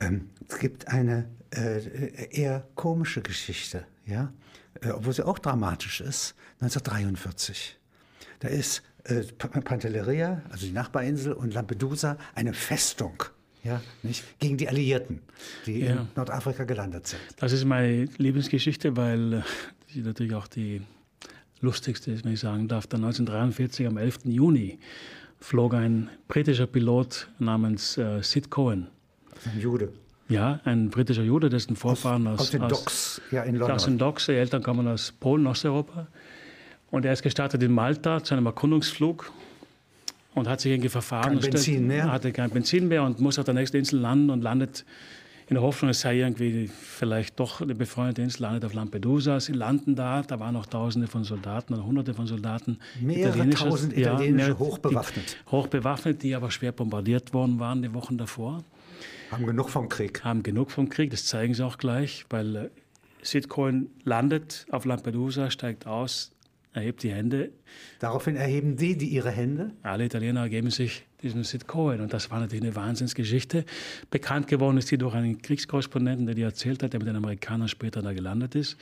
Ähm, 0.00 0.30
es 0.48 0.58
gibt 0.58 0.88
eine 0.88 1.28
äh, 1.50 2.28
eher 2.30 2.66
komische 2.74 3.22
Geschichte, 3.22 3.86
ja, 4.10 4.32
äh, 4.82 4.90
obwohl 4.90 5.12
sie 5.12 5.26
auch 5.26 5.38
dramatisch 5.38 6.00
ist, 6.00 6.34
1943. 6.60 7.78
Da 8.40 8.48
ist 8.48 8.82
äh, 9.04 9.22
Pantelleria, 9.38 10.42
also 10.50 10.66
die 10.66 10.72
Nachbarinsel, 10.72 11.32
und 11.32 11.54
Lampedusa 11.54 12.16
eine 12.34 12.52
Festung. 12.52 13.24
Ja, 13.62 13.82
nicht? 14.02 14.24
Gegen 14.38 14.56
die 14.56 14.68
Alliierten, 14.68 15.20
die 15.66 15.80
ja. 15.80 15.92
in 15.92 16.08
Nordafrika 16.16 16.64
gelandet 16.64 17.06
sind. 17.06 17.20
Das 17.36 17.52
ist 17.52 17.64
meine 17.64 18.06
Lieblingsgeschichte, 18.16 18.96
weil 18.96 19.34
äh, 19.34 19.42
die 19.92 20.00
natürlich 20.00 20.34
auch 20.34 20.48
die 20.48 20.82
lustigste 21.60 22.10
ist, 22.10 22.24
wenn 22.24 22.32
ich 22.32 22.40
sagen 22.40 22.68
darf. 22.68 22.86
Dann 22.86 23.04
1943 23.04 23.86
am 23.86 23.98
11. 23.98 24.20
Juni 24.24 24.78
flog 25.40 25.74
ein 25.74 26.08
britischer 26.28 26.66
Pilot 26.66 27.28
namens 27.38 27.98
äh, 27.98 28.22
Sid 28.22 28.50
Cohen. 28.50 28.88
Ein 29.44 29.60
Jude. 29.60 29.92
Ja, 30.30 30.60
ein 30.64 30.90
britischer 30.90 31.22
Jude, 31.22 31.50
dessen 31.50 31.76
Vorfahren 31.76 32.26
aus, 32.26 32.34
aus, 32.34 32.40
aus 32.40 32.50
den 32.50 32.68
Docks, 32.68 33.20
ja, 33.30 33.42
in 33.42 33.56
London. 33.56 33.76
Aus 33.76 33.84
den 33.84 33.98
Docks, 33.98 34.26
die 34.26 34.32
Eltern 34.32 34.62
kommen 34.62 34.86
aus 34.88 35.12
Polen, 35.12 35.46
Osteuropa. 35.46 36.06
Und 36.90 37.04
er 37.04 37.12
ist 37.12 37.22
gestartet 37.22 37.62
in 37.62 37.72
Malta 37.72 38.22
zu 38.22 38.34
einem 38.34 38.46
Erkundungsflug 38.46 39.30
und 40.34 40.48
hat 40.48 40.60
sich 40.60 40.72
irgendwie 40.72 40.88
verfahren. 40.88 41.40
Kein 41.40 41.50
Benzin 41.50 41.86
mehr? 41.86 42.10
Hatte 42.10 42.32
kein 42.32 42.50
Benzin 42.50 42.88
mehr 42.88 43.02
und 43.02 43.20
muss 43.20 43.38
auf 43.38 43.44
der 43.44 43.54
nächsten 43.54 43.76
Insel 43.76 44.00
landen 44.00 44.30
und 44.30 44.42
landet 44.42 44.84
in 45.48 45.54
der 45.54 45.64
Hoffnung, 45.64 45.90
es 45.90 46.00
sei 46.00 46.20
irgendwie 46.20 46.68
vielleicht 46.68 47.40
doch 47.40 47.60
eine 47.60 47.74
befreundete 47.74 48.22
Insel, 48.22 48.42
landet 48.42 48.64
auf 48.64 48.72
Lampedusa. 48.72 49.40
Sie 49.40 49.52
landen 49.52 49.96
da, 49.96 50.22
da 50.22 50.38
waren 50.38 50.54
noch 50.54 50.66
Tausende 50.66 51.08
von 51.08 51.24
Soldaten 51.24 51.74
oder 51.74 51.84
Hunderte 51.84 52.14
von 52.14 52.28
Soldaten. 52.28 52.78
Mehrere 53.00 53.50
tausend 53.50 53.96
italienische, 53.98 54.50
ja, 54.50 54.58
hochbewaffnet. 54.58 55.24
Die, 55.28 55.50
hochbewaffnet, 55.50 56.22
die 56.22 56.36
aber 56.36 56.52
schwer 56.52 56.70
bombardiert 56.70 57.34
worden 57.34 57.58
waren 57.58 57.82
die 57.82 57.92
Wochen 57.92 58.16
davor. 58.16 58.62
Haben 59.30 59.46
genug 59.46 59.70
vom 59.70 59.88
Krieg. 59.88 60.24
Haben 60.24 60.42
genug 60.42 60.70
vom 60.72 60.88
Krieg, 60.88 61.10
das 61.10 61.26
zeigen 61.26 61.54
sie 61.54 61.64
auch 61.64 61.78
gleich, 61.78 62.24
weil 62.30 62.56
äh, 62.56 62.70
Sitcoin 63.22 63.90
landet 64.02 64.66
auf 64.70 64.84
Lampedusa, 64.84 65.50
steigt 65.50 65.86
aus, 65.86 66.32
erhebt 66.72 67.02
die 67.02 67.12
Hände. 67.12 67.50
Daraufhin 68.00 68.36
erheben 68.36 68.76
die, 68.76 68.96
die 68.96 69.08
ihre 69.08 69.30
Hände? 69.30 69.70
Alle 69.82 70.04
Italiener 70.04 70.40
ergeben 70.40 70.70
sich 70.70 71.06
diesem 71.22 71.44
Sid 71.44 71.68
Cohen. 71.68 72.00
Und 72.00 72.12
das 72.12 72.30
war 72.30 72.40
natürlich 72.40 72.64
eine 72.64 72.74
Wahnsinnsgeschichte. 72.74 73.64
Bekannt 74.10 74.48
geworden 74.48 74.78
ist 74.78 74.88
sie 74.88 74.98
durch 74.98 75.14
einen 75.14 75.40
Kriegskorrespondenten, 75.40 76.26
der 76.26 76.34
die 76.34 76.42
erzählt 76.42 76.82
hat, 76.82 76.92
der 76.92 77.00
mit 77.00 77.08
den 77.08 77.16
Amerikanern 77.16 77.68
später 77.68 78.02
da 78.02 78.12
gelandet 78.12 78.54
ist. 78.54 78.78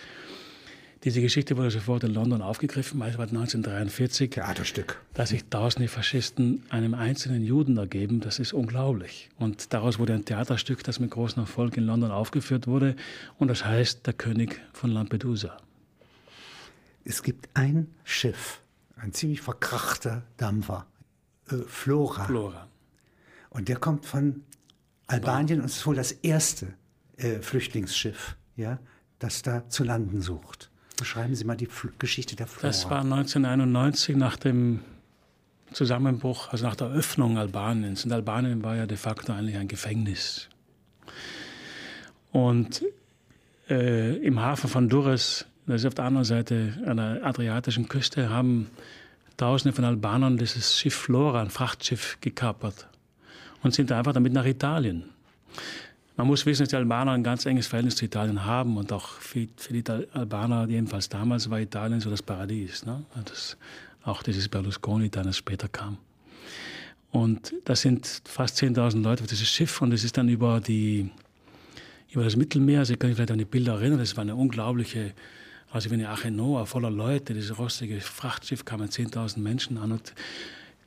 Diese 1.05 1.21
Geschichte 1.21 1.57
wurde 1.57 1.71
sofort 1.71 2.03
in 2.03 2.13
London 2.13 2.43
aufgegriffen, 2.43 2.99
weil 2.99 3.11
es 3.13 3.19
war 3.19 3.27
1943. 3.27 4.31
Theaterstück. 4.31 5.01
Dass 5.15 5.29
sich 5.29 5.45
tausende 5.45 5.87
Faschisten 5.87 6.65
einem 6.71 6.95
einzelnen 6.95 7.45
Juden 7.45 7.77
ergeben, 7.77 8.21
das 8.21 8.41
ist 8.41 8.53
unglaublich. 8.53 9.29
Und 9.39 9.73
daraus 9.73 10.01
wurde 10.01 10.15
ein 10.15 10.25
Theaterstück, 10.25 10.83
das 10.83 10.99
mit 10.99 11.13
großem 11.13 11.43
Erfolg 11.43 11.77
in 11.77 11.85
London 11.85 12.11
aufgeführt 12.11 12.67
wurde. 12.67 12.97
Und 13.39 13.47
das 13.47 13.65
heißt 13.65 14.07
Der 14.07 14.15
König 14.15 14.61
von 14.73 14.91
Lampedusa. 14.91 15.57
Es 17.05 17.23
gibt 17.23 17.49
ein 17.55 17.95
Schiff, 18.03 18.61
ein 18.97 19.13
ziemlich 19.13 19.41
verkrachter 19.41 20.25
Dampfer, 20.37 20.87
äh, 21.49 21.59
Flora. 21.69 22.25
Flora. 22.25 22.69
Und 23.51 23.69
der 23.69 23.77
kommt 23.77 24.05
von 24.05 24.43
Albanien 25.07 25.61
und 25.61 25.67
ist 25.67 25.87
wohl 25.87 25.95
das 25.95 26.11
erste 26.11 26.75
äh, 27.17 27.39
Flüchtlingsschiff, 27.41 28.37
ja, 28.57 28.81
das 29.21 29.43
da 29.43 29.69
zu 29.69 29.85
landen 29.85 30.21
sucht. 30.23 30.71
Beschreiben 30.99 31.35
Sie 31.35 31.45
mal 31.45 31.57
die 31.57 31.67
F 31.67 31.89
Geschichte 31.99 32.37
der 32.37 32.47
Flora. 32.47 32.67
Das 32.67 32.91
war 32.91 33.01
1991 33.01 34.17
nach 34.17 34.37
dem 34.37 34.81
Zusammenbruch, 35.73 36.49
also 36.51 36.67
nach 36.67 36.77
der 36.77 36.89
Öffnung 36.89 37.39
Albaniens. 37.39 38.05
Und 38.05 38.13
Albanien 38.13 38.63
war 38.63 38.77
ja 38.77 38.87
de 38.87 38.97
facto 38.97 39.33
eigentlich 39.33 39.57
ein 39.57 39.69
Gefängnis. 39.69 40.49
Und 42.33 42.83
äh, 43.71 44.17
im 44.17 44.41
Hafen 44.41 44.69
von 44.69 44.89
Durres, 44.89 45.47
das 45.67 45.83
ist 45.83 45.87
auf 45.87 45.95
der 45.95 46.07
anderen 46.07 46.25
Seite 46.25 46.83
an 46.87 46.97
der 46.97 47.25
adriatischen 47.25 47.89
Küste, 47.89 48.31
haben 48.31 48.71
Tausende 49.37 49.73
von 49.73 49.85
Albanern 49.85 50.37
dieses 50.37 50.77
Schiff 50.77 50.97
Flora, 50.97 51.41
ein 51.41 51.51
Frachtschiff, 51.51 52.19
gekapert 52.21 52.89
und 53.63 53.73
sind 53.73 53.93
einfach 53.93 54.13
damit 54.13 54.33
nach 54.33 54.45
Italien. 54.45 55.05
Man 56.19 56.27
muss 56.27 56.45
wissen, 56.47 56.63
dass 56.63 56.71
die 56.71 56.77
Albaner 56.77 57.13
ein 57.13 57.23
ganz 57.23 57.47
enges 57.47 57.69
Verhältnis 57.69 57.95
zu 57.95 58.05
Italien 58.05 58.45
haben 58.45 58.77
und 58.77 58.93
auch 58.93 59.07
für, 59.07 59.47
für 59.57 59.73
die 59.73 59.85
Albaner, 60.13 60.69
jedenfalls 60.69 61.09
damals, 61.09 61.49
war 61.49 61.61
Italien 61.61 62.01
so 62.01 62.11
das 62.11 62.23
Paradies. 62.23 62.85
Ne? 62.85 63.05
Das, 63.25 63.57
auch 64.03 64.25
dieses 64.25 64.49
Berlusconi, 64.49 65.11
dann 65.11 65.29
es 65.29 65.37
später 65.37 65.69
kam. 65.69 65.97
Und 67.13 67.55
das 67.65 67.83
sind 67.83 68.21
fast 68.25 68.59
10.000 68.59 69.01
Leute 69.01 69.23
auf 69.23 69.29
dieses 69.29 69.49
Schiff 69.49 69.81
und 69.81 69.93
es 69.93 70.03
ist 70.03 70.17
dann 70.17 70.29
über, 70.29 70.59
die, 70.59 71.09
über 72.11 72.25
das 72.25 72.35
Mittelmeer, 72.35 72.85
Sie 72.85 72.97
können 72.97 73.13
sich 73.13 73.17
vielleicht 73.19 73.31
an 73.31 73.39
die 73.39 73.45
Bilder 73.45 73.75
erinnern, 73.75 74.01
das 74.01 74.17
war 74.17 74.23
eine 74.23 74.35
unglaubliche, 74.35 75.15
also 75.71 75.89
wie 75.89 75.95
eine 75.95 76.09
Achenoa 76.09 76.65
voller 76.65 76.91
Leute, 76.91 77.33
dieses 77.33 77.57
rostige 77.57 78.01
Frachtschiff 78.01 78.65
kamen 78.65 78.89
10.000 78.89 79.39
Menschen 79.39 79.79
an 79.79 79.93
und 79.93 80.15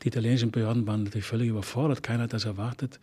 die 0.04 0.10
italienischen 0.10 0.52
Behörden 0.52 0.86
waren 0.86 1.04
natürlich 1.06 1.26
völlig 1.26 1.48
überfordert, 1.48 2.04
keiner 2.04 2.24
hat 2.24 2.34
das 2.34 2.44
erwartet. 2.44 3.00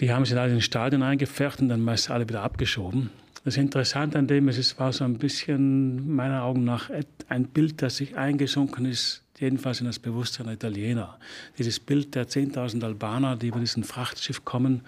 Die 0.00 0.10
haben 0.12 0.24
sich 0.24 0.36
alle 0.36 0.48
in 0.48 0.56
den 0.56 0.62
Stadion 0.62 1.02
eingepfercht 1.02 1.60
und 1.60 1.68
dann 1.68 1.82
meist 1.82 2.10
alle 2.10 2.28
wieder 2.28 2.42
abgeschoben. 2.42 3.10
Das 3.44 3.56
Interessante 3.56 4.18
an 4.18 4.26
dem 4.26 4.48
ist, 4.48 4.58
es 4.58 4.78
war 4.78 4.92
so 4.92 5.04
ein 5.04 5.18
bisschen 5.18 6.14
meiner 6.14 6.42
Augen 6.42 6.64
nach 6.64 6.90
ein 7.28 7.44
Bild, 7.44 7.82
das 7.82 7.96
sich 7.96 8.16
eingesunken 8.16 8.86
ist, 8.86 9.22
jedenfalls 9.38 9.80
in 9.80 9.86
das 9.86 9.98
Bewusstsein 9.98 10.46
der 10.46 10.54
Italiener. 10.54 11.18
Dieses 11.58 11.80
Bild 11.80 12.14
der 12.14 12.28
10.000 12.28 12.84
Albaner, 12.84 13.36
die 13.36 13.48
über 13.48 13.60
diesen 13.60 13.84
Frachtschiff 13.84 14.44
kommen, 14.44 14.82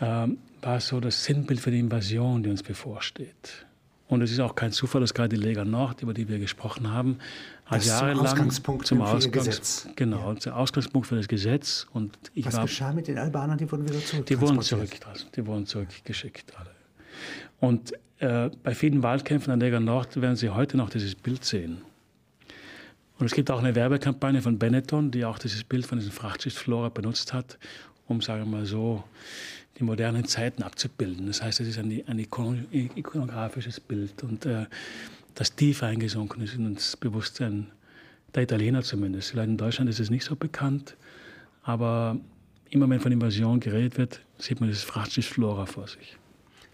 äh, 0.00 0.28
war 0.62 0.80
so 0.80 1.00
das 1.00 1.24
Sinnbild 1.24 1.60
für 1.60 1.70
die 1.70 1.80
Invasion, 1.80 2.42
die 2.42 2.50
uns 2.50 2.62
bevorsteht. 2.62 3.66
Und 4.08 4.22
es 4.22 4.32
ist 4.32 4.40
auch 4.40 4.54
kein 4.54 4.72
Zufall, 4.72 5.02
dass 5.02 5.12
gerade 5.12 5.36
die 5.36 5.42
Lega 5.42 5.64
Nord, 5.64 6.02
über 6.02 6.14
die 6.14 6.28
wir 6.28 6.38
gesprochen 6.38 6.90
haben, 6.90 7.18
hat 7.68 7.84
jahrelang 7.84 8.24
Ausgangspunkt 8.24 8.86
zum 8.86 9.02
Ausgangs 9.02 9.46
Gesetz. 9.46 9.88
Genau, 9.94 10.34
ja. 10.34 10.52
Ausgangspunkt 10.52 11.06
für 11.06 11.16
das 11.16 11.28
Gesetz. 11.28 11.86
Und 11.92 12.16
ich 12.34 12.46
Was 12.46 12.54
war, 12.54 12.62
geschah 12.62 12.92
mit 12.92 13.08
den 13.08 13.18
Albanern? 13.18 13.58
Die 13.58 13.70
wurden 13.70 13.88
wieder 13.88 14.02
zurück. 14.04 14.26
Die 14.26 14.40
wurden 14.40 14.62
zurück, 14.62 14.90
die 15.36 15.46
wurden 15.46 15.66
zurückgeschickt 15.66 16.54
alle. 16.58 16.70
Und 17.60 17.92
äh, 18.18 18.50
bei 18.62 18.74
vielen 18.74 19.02
Wahlkämpfen 19.02 19.52
an 19.52 19.60
Lega 19.60 19.80
Nord 19.80 20.20
werden 20.20 20.36
Sie 20.36 20.48
heute 20.48 20.76
noch 20.76 20.88
dieses 20.90 21.14
Bild 21.14 21.44
sehen. 21.44 21.82
Und 23.18 23.26
es 23.26 23.32
gibt 23.32 23.50
auch 23.50 23.58
eine 23.58 23.74
Werbekampagne 23.74 24.40
von 24.40 24.58
Benetton, 24.58 25.10
die 25.10 25.24
auch 25.24 25.38
dieses 25.38 25.64
Bild 25.64 25.84
von 25.84 25.98
diesem 25.98 26.12
Frachtschiff 26.12 26.54
Flora 26.54 26.88
benutzt 26.88 27.32
hat, 27.32 27.58
um, 28.06 28.20
sagen 28.20 28.44
wir 28.44 28.58
mal 28.58 28.64
so, 28.64 29.04
die 29.78 29.84
modernen 29.84 30.24
Zeiten 30.24 30.62
abzubilden. 30.62 31.26
Das 31.26 31.42
heißt, 31.42 31.60
es 31.60 31.68
ist 31.68 31.78
ein, 31.78 32.02
ein 32.06 32.18
ikonografisches 32.18 33.80
Bild 33.80 34.22
und 34.22 34.46
äh, 34.46 34.66
das 35.38 35.54
tief 35.54 35.84
eingesunken 35.84 36.42
ist 36.42 36.56
in 36.56 36.74
das 36.74 36.96
Bewusstsein 36.96 37.70
der 38.34 38.42
Italiener 38.42 38.82
zumindest. 38.82 39.30
Vielleicht 39.30 39.50
in 39.50 39.56
Deutschland 39.56 39.88
ist 39.88 40.00
es 40.00 40.10
nicht 40.10 40.24
so 40.24 40.34
bekannt, 40.34 40.96
aber 41.62 42.18
immer 42.70 42.90
wenn 42.90 42.98
von 42.98 43.12
Invasion 43.12 43.60
geredet 43.60 43.98
wird, 43.98 44.20
sieht 44.38 44.58
man 44.60 44.68
das 44.68 44.82
Fratschisch 44.82 45.28
Flora 45.28 45.66
vor 45.66 45.86
sich. 45.86 46.16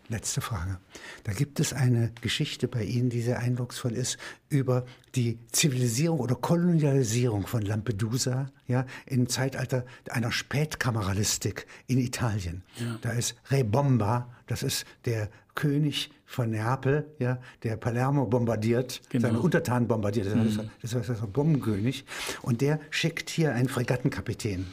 Letzte 0.09 0.41
Frage. 0.41 0.79
Da 1.25 1.33
gibt 1.33 1.61
es 1.61 1.75
eine 1.75 2.11
Geschichte 2.23 2.67
bei 2.67 2.85
Ihnen, 2.85 3.11
die 3.11 3.21
sehr 3.21 3.39
eindrucksvoll 3.39 3.93
ist, 3.93 4.17
über 4.49 4.87
die 5.15 5.39
Zivilisierung 5.53 6.21
oder 6.21 6.35
Kolonialisierung 6.35 7.47
von 7.47 7.63
Lampedusa 7.63 8.51
ja, 8.67 8.87
im 9.05 9.29
Zeitalter 9.29 9.85
einer 10.09 10.33
Spätkameralistik 10.33 11.67
in 11.87 11.99
Italien. 11.99 12.63
Ja. 12.79 12.99
Da 13.03 13.11
ist 13.11 13.35
Re 13.51 13.63
Bomba, 13.63 14.35
das 14.47 14.63
ist 14.63 14.87
der 15.05 15.29
König 15.55 16.11
von 16.35 16.51
Neapel, 16.51 17.07
ja, 17.19 17.39
der 17.63 17.77
Palermo 17.77 18.27
bombardiert, 18.27 19.01
genau. 19.09 19.29
seine 19.29 19.41
Untertanen 19.41 19.89
bombardiert, 19.89 20.27
das 20.27 20.35
heißt, 20.35 20.57
mhm. 20.59 20.71
das 20.83 20.91
das 20.91 21.09
ist 21.09 21.33
Bombenkönig. 21.33 22.05
Und 22.43 22.61
der 22.61 22.81
schickt 22.91 23.31
hier 23.31 23.55
einen 23.55 23.69
Fregattenkapitän 23.69 24.67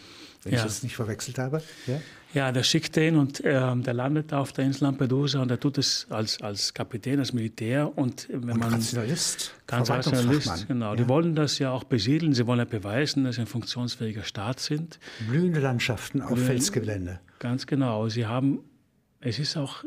wenn 0.43 0.53
ja. 0.53 0.59
ich 0.59 0.64
das 0.64 0.84
nicht 0.84 0.95
verwechselt 0.95 1.38
habe. 1.38 1.62
Ja, 1.88 2.01
ja 2.34 2.51
der 2.51 2.64
schickt 2.64 2.95
den 2.95 3.16
und 3.16 3.41
äh, 3.41 3.76
der 3.76 3.93
landet 3.93 4.34
auf 4.34 4.51
der 4.51 4.66
Insel 4.66 4.86
Lampedusa 4.86 5.41
und 5.41 5.49
der 5.49 5.59
tut 5.59 5.78
es 5.78 6.07
als, 6.09 6.41
als 6.41 6.74
Kapitän, 6.74 7.20
als 7.20 7.34
Militär. 7.34 7.95
Und 7.97 8.28
wenn 8.30 8.51
und 8.51 8.59
man. 8.59 8.74
Rationalist. 8.74 9.53
Ganz 9.68 9.89
Rationalist, 9.89 10.68
genau. 10.68 10.91
Ja. 10.91 10.95
Die 10.95 11.07
wollen 11.07 11.36
das 11.36 11.59
ja 11.59 11.72
auch 11.72 11.84
besiedeln, 11.84 12.34
sie 12.34 12.47
wollen 12.47 12.59
ja 12.59 12.66
beweisen, 12.66 13.24
dass 13.24 13.36
sie 13.36 13.41
ein 13.41 13.47
funktionsfähiger 13.47 14.24
Staat 14.24 14.59
sind. 14.59 14.99
Blühende 15.28 15.59
Landschaften 15.59 16.22
auf 16.22 16.39
Felsgelände. 16.39 17.20
Ganz 17.39 17.68
genau. 17.68 18.09
Sie 18.09 18.26
haben, 18.26 18.59
es 19.20 19.38
ist 19.39 19.57
auch 19.57 19.84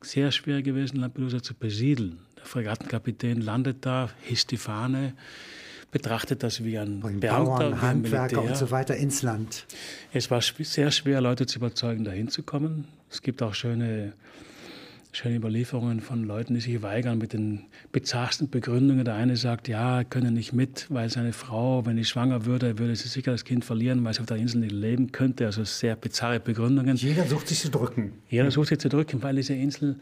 sehr 0.00 0.32
schwer 0.32 0.62
gewesen, 0.62 0.98
Lampedusa 0.98 1.42
zu 1.42 1.54
besiedeln. 1.54 2.18
Der 2.36 2.46
Fregattenkapitän 2.46 3.40
landet 3.40 3.78
da, 3.84 4.10
hisst 4.22 4.50
die 4.50 4.56
Fahne 4.56 5.14
betrachtet 5.96 6.42
das 6.42 6.62
wie 6.62 6.78
ein 6.78 7.00
Beamter, 7.00 7.28
Bauern, 7.28 7.80
Handwerker 7.80 8.42
und 8.42 8.56
so 8.56 8.70
weiter 8.70 8.96
ins 8.96 9.22
Land. 9.22 9.66
Es 10.12 10.30
war 10.30 10.42
sehr 10.42 10.90
schwer, 10.90 11.20
Leute 11.20 11.46
zu 11.46 11.58
überzeugen, 11.58 12.04
dahin 12.04 12.28
zu 12.28 12.42
kommen. 12.42 12.86
Es 13.10 13.22
gibt 13.22 13.42
auch 13.42 13.54
schöne, 13.54 14.12
schöne 15.12 15.36
Überlieferungen 15.36 16.00
von 16.00 16.24
Leuten, 16.24 16.54
die 16.54 16.60
sich 16.60 16.82
weigern 16.82 17.18
mit 17.18 17.32
den 17.32 17.64
bizarrsten 17.92 18.50
Begründungen. 18.50 19.04
Der 19.04 19.14
eine 19.14 19.36
sagt, 19.36 19.68
ja, 19.68 19.98
er 19.98 20.04
könne 20.04 20.30
nicht 20.30 20.52
mit, 20.52 20.86
weil 20.90 21.10
seine 21.10 21.32
Frau, 21.32 21.86
wenn 21.86 21.96
sie 21.96 22.04
schwanger 22.04 22.44
würde, 22.44 22.78
würde 22.78 22.94
sie 22.96 23.08
sicher 23.08 23.32
das 23.32 23.44
Kind 23.44 23.64
verlieren, 23.64 24.04
weil 24.04 24.14
sie 24.14 24.20
auf 24.20 24.26
der 24.26 24.36
Insel 24.36 24.60
nicht 24.60 24.72
leben 24.72 25.12
könnte. 25.12 25.46
Also 25.46 25.64
sehr 25.64 25.96
bizarre 25.96 26.40
Begründungen. 26.40 26.96
Jeder 26.96 27.26
sucht 27.26 27.48
sich 27.48 27.60
zu 27.60 27.70
drücken. 27.70 28.12
Jeder 28.28 28.50
sucht 28.50 28.68
sich 28.68 28.78
zu 28.78 28.88
drücken, 28.88 29.22
weil 29.22 29.36
diese 29.36 29.54
Insel 29.54 29.96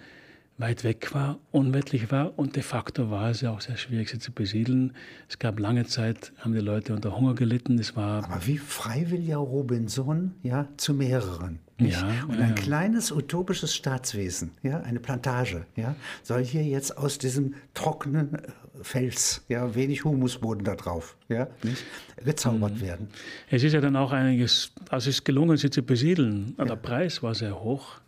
weit 0.59 0.85
weg 0.85 1.13
war, 1.15 1.39
unwettlich 1.51 2.13
war 2.13 2.39
und 2.39 2.55
de 2.55 2.63
facto 2.63 3.11
war 3.11 3.31
es 3.31 3.41
ja 3.41 3.51
auch 3.51 3.61
sehr 3.61 3.77
schwierig, 3.77 4.09
sie 4.11 4.19
zu 4.19 4.33
besiedeln. 4.33 4.93
Es 5.29 5.39
gab 5.39 5.59
lange 5.59 5.85
Zeit, 5.87 6.33
haben 6.39 6.53
die 6.53 6.61
Leute 6.61 6.95
unter 6.95 7.17
Hunger 7.17 7.35
gelitten. 7.35 7.79
Es 7.79 7.97
war 7.97 8.25
Aber 8.25 8.47
wie 8.47 8.59
freiwilliger 8.59 9.39
Robinson, 9.39 10.33
ja, 10.43 10.69
zu 10.77 10.95
mehreren. 10.95 11.59
Nicht? 11.79 12.01
Ja, 12.01 12.25
und 12.29 12.41
ein 12.41 12.51
ja. 12.51 12.55
kleines 12.55 13.11
utopisches 13.11 13.75
Staatswesen, 13.75 14.53
ja, 14.63 14.81
eine 14.83 15.01
Plantage, 15.01 15.67
ja, 15.75 15.97
soll 16.23 16.45
hier 16.45 16.63
jetzt 16.63 16.97
aus 16.97 17.19
diesem 17.19 17.55
trockenen 17.75 18.35
äh, 18.35 18.43
Fels, 18.83 19.45
ja, 19.49 19.75
wenig 19.75 20.05
Humusboden 20.05 20.65
da 20.65 20.77
drauf, 20.77 21.17
ja, 21.29 21.49
nicht, 21.65 21.85
gezaubert 22.25 22.77
mhm. 22.77 22.81
werden. 22.81 23.09
Es 23.51 23.65
ist 23.65 23.73
ja 23.73 23.81
dann 23.81 23.97
auch 23.97 24.13
einiges, 24.13 24.73
also 24.89 25.11
es 25.11 25.17
ist 25.17 25.25
gelungen, 25.25 25.57
sie 25.57 25.71
zu 25.71 25.83
besiedeln. 25.83 26.55
Ja. 26.59 26.65
Der 26.65 26.77
Preis 26.77 27.23
war 27.25 27.35
sehr 27.35 27.61
hoch. 27.61 28.01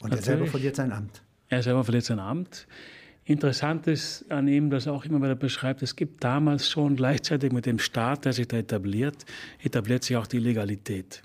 Und 0.00 0.12
er 0.12 0.22
selber 0.22 0.46
verliert 0.46 0.76
sein 0.76 0.90
Amt. 0.90 1.22
Er 1.50 1.62
selber 1.62 1.84
verliert 1.84 2.04
sein 2.04 2.20
Amt. 2.20 2.66
Interessant 3.24 3.86
ist 3.86 4.24
an 4.30 4.48
ihm, 4.48 4.70
dass 4.70 4.86
er 4.86 4.94
auch 4.94 5.04
immer 5.04 5.18
wieder 5.18 5.34
beschreibt, 5.34 5.82
es 5.82 5.94
gibt 5.94 6.24
damals 6.24 6.68
schon 6.70 6.96
gleichzeitig 6.96 7.52
mit 7.52 7.66
dem 7.66 7.78
Staat, 7.78 8.24
der 8.24 8.32
sich 8.32 8.48
da 8.48 8.56
etabliert, 8.56 9.26
etabliert 9.62 10.04
sich 10.04 10.16
auch 10.16 10.26
die 10.26 10.38
Legalität. 10.38 11.22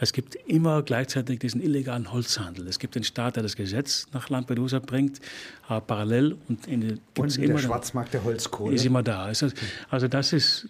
Es 0.00 0.12
gibt 0.12 0.36
immer 0.46 0.82
gleichzeitig 0.82 1.40
diesen 1.40 1.60
illegalen 1.60 2.12
Holzhandel. 2.12 2.68
Es 2.68 2.78
gibt 2.78 2.94
den 2.94 3.04
Staat, 3.04 3.36
der 3.36 3.42
das 3.42 3.56
Gesetz 3.56 4.06
nach 4.12 4.28
Lampedusa 4.28 4.78
bringt, 4.78 5.20
aber 5.66 5.80
parallel 5.80 6.36
und 6.48 6.66
in 6.66 6.80
die, 6.80 7.00
und 7.18 7.36
immer 7.36 7.54
der 7.54 7.58
Schwarzmarkt 7.58 8.14
der 8.14 8.24
Holzkohle 8.24 8.74
ist 8.74 8.84
immer 8.84 9.02
da. 9.02 9.24
Also, 9.24 9.48
also 9.90 10.08
das 10.08 10.32
ist 10.32 10.68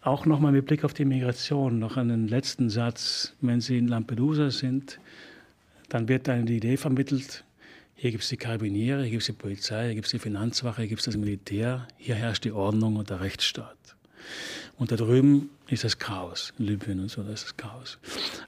auch 0.00 0.26
nochmal 0.26 0.52
mit 0.52 0.66
Blick 0.66 0.84
auf 0.84 0.94
die 0.94 1.04
Migration 1.04 1.78
noch 1.78 1.96
einen 1.96 2.26
letzten 2.26 2.70
Satz. 2.70 3.34
Wenn 3.40 3.60
Sie 3.60 3.78
in 3.78 3.88
Lampedusa 3.88 4.50
sind, 4.50 4.98
dann 5.88 6.08
wird 6.08 6.28
eine 6.28 6.50
Idee 6.50 6.76
vermittelt, 6.76 7.44
hier 8.02 8.10
gibt 8.10 8.24
es 8.24 8.30
die 8.30 8.36
Karabiniere, 8.36 9.02
hier 9.02 9.12
gibt 9.12 9.22
es 9.22 9.26
die 9.26 9.32
Polizei, 9.32 9.84
hier 9.86 9.94
gibt 9.94 10.06
es 10.06 10.10
die 10.10 10.18
Finanzwache, 10.18 10.82
hier 10.82 10.88
gibt 10.88 11.02
es 11.02 11.04
das 11.04 11.16
Militär. 11.16 11.86
Hier 11.98 12.16
herrscht 12.16 12.42
die 12.42 12.50
Ordnung 12.50 12.96
und 12.96 13.10
der 13.10 13.20
Rechtsstaat. 13.20 13.76
Und 14.76 14.90
da 14.90 14.96
drüben 14.96 15.50
ist 15.72 15.84
das 15.84 15.98
Chaos, 15.98 16.52
in 16.58 16.66
Libyen 16.66 17.00
und 17.00 17.10
so, 17.10 17.22
das 17.22 17.40
ist 17.40 17.44
das 17.44 17.56
Chaos. 17.56 17.98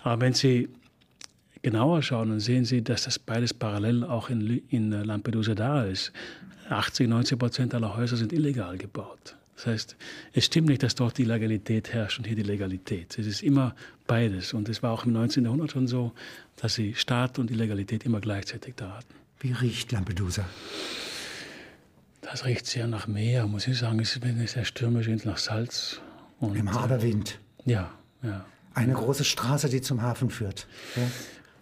Aber 0.03 0.21
wenn 0.21 0.35
Sie 0.35 0.69
genauer 1.63 2.03
schauen, 2.03 2.29
dann 2.29 2.41
sehen 2.41 2.65
Sie, 2.65 2.83
dass 2.83 3.05
das 3.05 3.19
beides 3.19 3.55
parallel 3.55 4.05
auch 4.05 4.29
in, 4.29 4.63
in 4.69 4.91
Lampedusa 4.91 5.55
da 5.55 5.85
ist. 5.85 6.13
80, 6.69 7.09
90 7.09 7.39
Prozent 7.39 7.75
aller 7.75 7.97
Häuser 7.97 8.17
sind 8.17 8.33
illegal 8.33 8.77
gebaut. 8.79 9.37
Das 9.57 9.67
heißt, 9.67 9.97
es 10.33 10.45
stimmt 10.47 10.69
nicht, 10.69 10.83
dass 10.83 10.95
dort 10.95 11.17
die 11.17 11.25
Legalität 11.25 11.93
herrscht 11.93 12.19
und 12.19 12.27
hier 12.27 12.37
die 12.37 12.43
Legalität. 12.43 13.17
Es 13.19 13.27
ist 13.27 13.43
immer 13.43 13.75
beides. 14.07 14.53
Und 14.53 14.69
es 14.69 14.83
war 14.83 14.91
auch 14.93 15.05
im 15.05 15.13
19. 15.13 15.45
Jahrhundert 15.45 15.73
schon 15.73 15.87
so, 15.87 16.13
dass 16.57 16.75
sie 16.75 16.95
Staat 16.95 17.39
und 17.39 17.51
die 17.51 17.55
Legalität 17.55 18.05
immer 18.05 18.21
gleichzeitig 18.21 18.75
da 18.77 18.97
hatten. 18.97 19.15
Wie 19.41 19.53
riecht 19.53 19.93
Lampedusa? 19.93 20.45
Das 22.21 22.45
riecht 22.45 22.67
sehr 22.67 22.87
nach 22.87 23.07
Meer, 23.07 23.47
muss 23.47 23.69
ich 23.69 23.79
sagen. 23.79 24.01
Es 24.01 24.17
ist 24.17 24.25
eine 24.25 24.47
sehr 24.49 24.65
stürmische 24.65 25.11
Insel 25.11 25.29
nach 25.29 25.39
Salz. 25.39 26.01
Und, 26.47 26.57
Im 26.57 26.73
Haderwind. 26.73 27.39
Ja, 27.65 27.91
ja. 28.23 28.45
Eine 28.75 28.95
große 28.95 29.25
Straße, 29.25 29.69
die 29.69 29.81
zum 29.81 30.03
Hafen 30.03 30.31
führt. 30.31 30.67
Ja. 30.97 31.03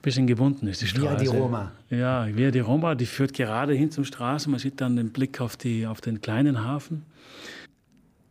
Bisschen 0.00 0.26
gewunden 0.26 0.66
ist 0.66 0.82
die 0.82 0.86
Straße. 0.86 1.06
Via 1.06 1.14
di 1.16 1.26
Roma. 1.26 1.72
Ja, 1.90 2.26
Via 2.34 2.50
di 2.50 2.58
Roma, 2.58 2.94
die 2.94 3.06
führt 3.06 3.34
gerade 3.34 3.74
hin 3.74 3.90
zum 3.90 4.04
Straßen. 4.04 4.50
Man 4.50 4.58
sieht 4.58 4.80
dann 4.80 4.96
den 4.96 5.12
Blick 5.12 5.40
auf, 5.40 5.56
die, 5.56 5.86
auf 5.86 6.00
den 6.00 6.20
kleinen 6.20 6.64
Hafen. 6.64 7.04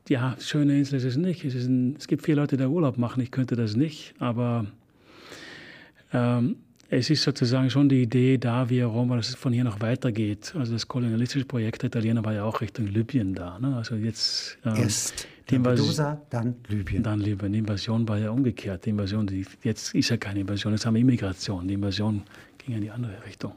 Ja, 0.09 0.35
schöne 0.39 0.77
Insel 0.77 0.97
ist 0.97 1.05
es 1.05 1.15
nicht. 1.15 1.45
Es, 1.45 1.55
ist 1.55 1.67
ein, 1.67 1.95
es 1.97 2.07
gibt 2.07 2.25
viele 2.25 2.41
Leute, 2.41 2.57
die 2.57 2.63
da 2.63 2.67
Urlaub 2.67 2.97
machen. 2.97 3.21
Ich 3.21 3.31
könnte 3.31 3.55
das 3.55 3.75
nicht, 3.75 4.13
aber 4.19 4.65
ähm, 6.11 6.57
es 6.93 7.09
ist 7.09 7.23
sozusagen 7.23 7.69
schon 7.69 7.87
die 7.87 8.01
Idee 8.01 8.37
da, 8.37 8.69
wie 8.69 8.81
Roma, 8.81 9.15
dass 9.15 9.29
es 9.29 9.35
von 9.35 9.53
hier 9.53 9.63
noch 9.63 9.79
weitergeht. 9.79 10.53
Also 10.57 10.73
das 10.73 10.85
kolonialistische 10.89 11.45
Projekt 11.45 11.83
der 11.83 11.87
Italiener 11.87 12.23
war 12.25 12.33
ja 12.33 12.43
auch 12.43 12.59
Richtung 12.59 12.85
Libyen 12.87 13.33
da. 13.33 13.57
Ne? 13.59 13.77
Also 13.77 13.95
jetzt 13.95 14.57
ähm, 14.65 14.75
erst 14.75 15.25
die 15.49 15.55
Lampedusa, 15.55 16.21
dann 16.29 16.55
Libyen. 16.67 17.01
Dann 17.01 17.21
Libyen. 17.21 17.53
Die 17.53 17.59
Invasion 17.59 18.05
war 18.09 18.17
ja 18.17 18.29
umgekehrt. 18.29 18.85
Die 18.85 18.89
Invasion, 18.89 19.25
die, 19.25 19.45
jetzt 19.63 19.95
ist 19.95 20.09
ja 20.09 20.17
keine 20.17 20.41
Invasion, 20.41 20.73
jetzt 20.73 20.85
haben 20.85 20.95
wir 20.95 21.01
Immigration. 21.01 21.65
Die 21.65 21.75
Invasion 21.75 22.23
ging 22.57 22.75
in 22.75 22.81
die 22.81 22.91
andere 22.91 23.23
Richtung. 23.25 23.53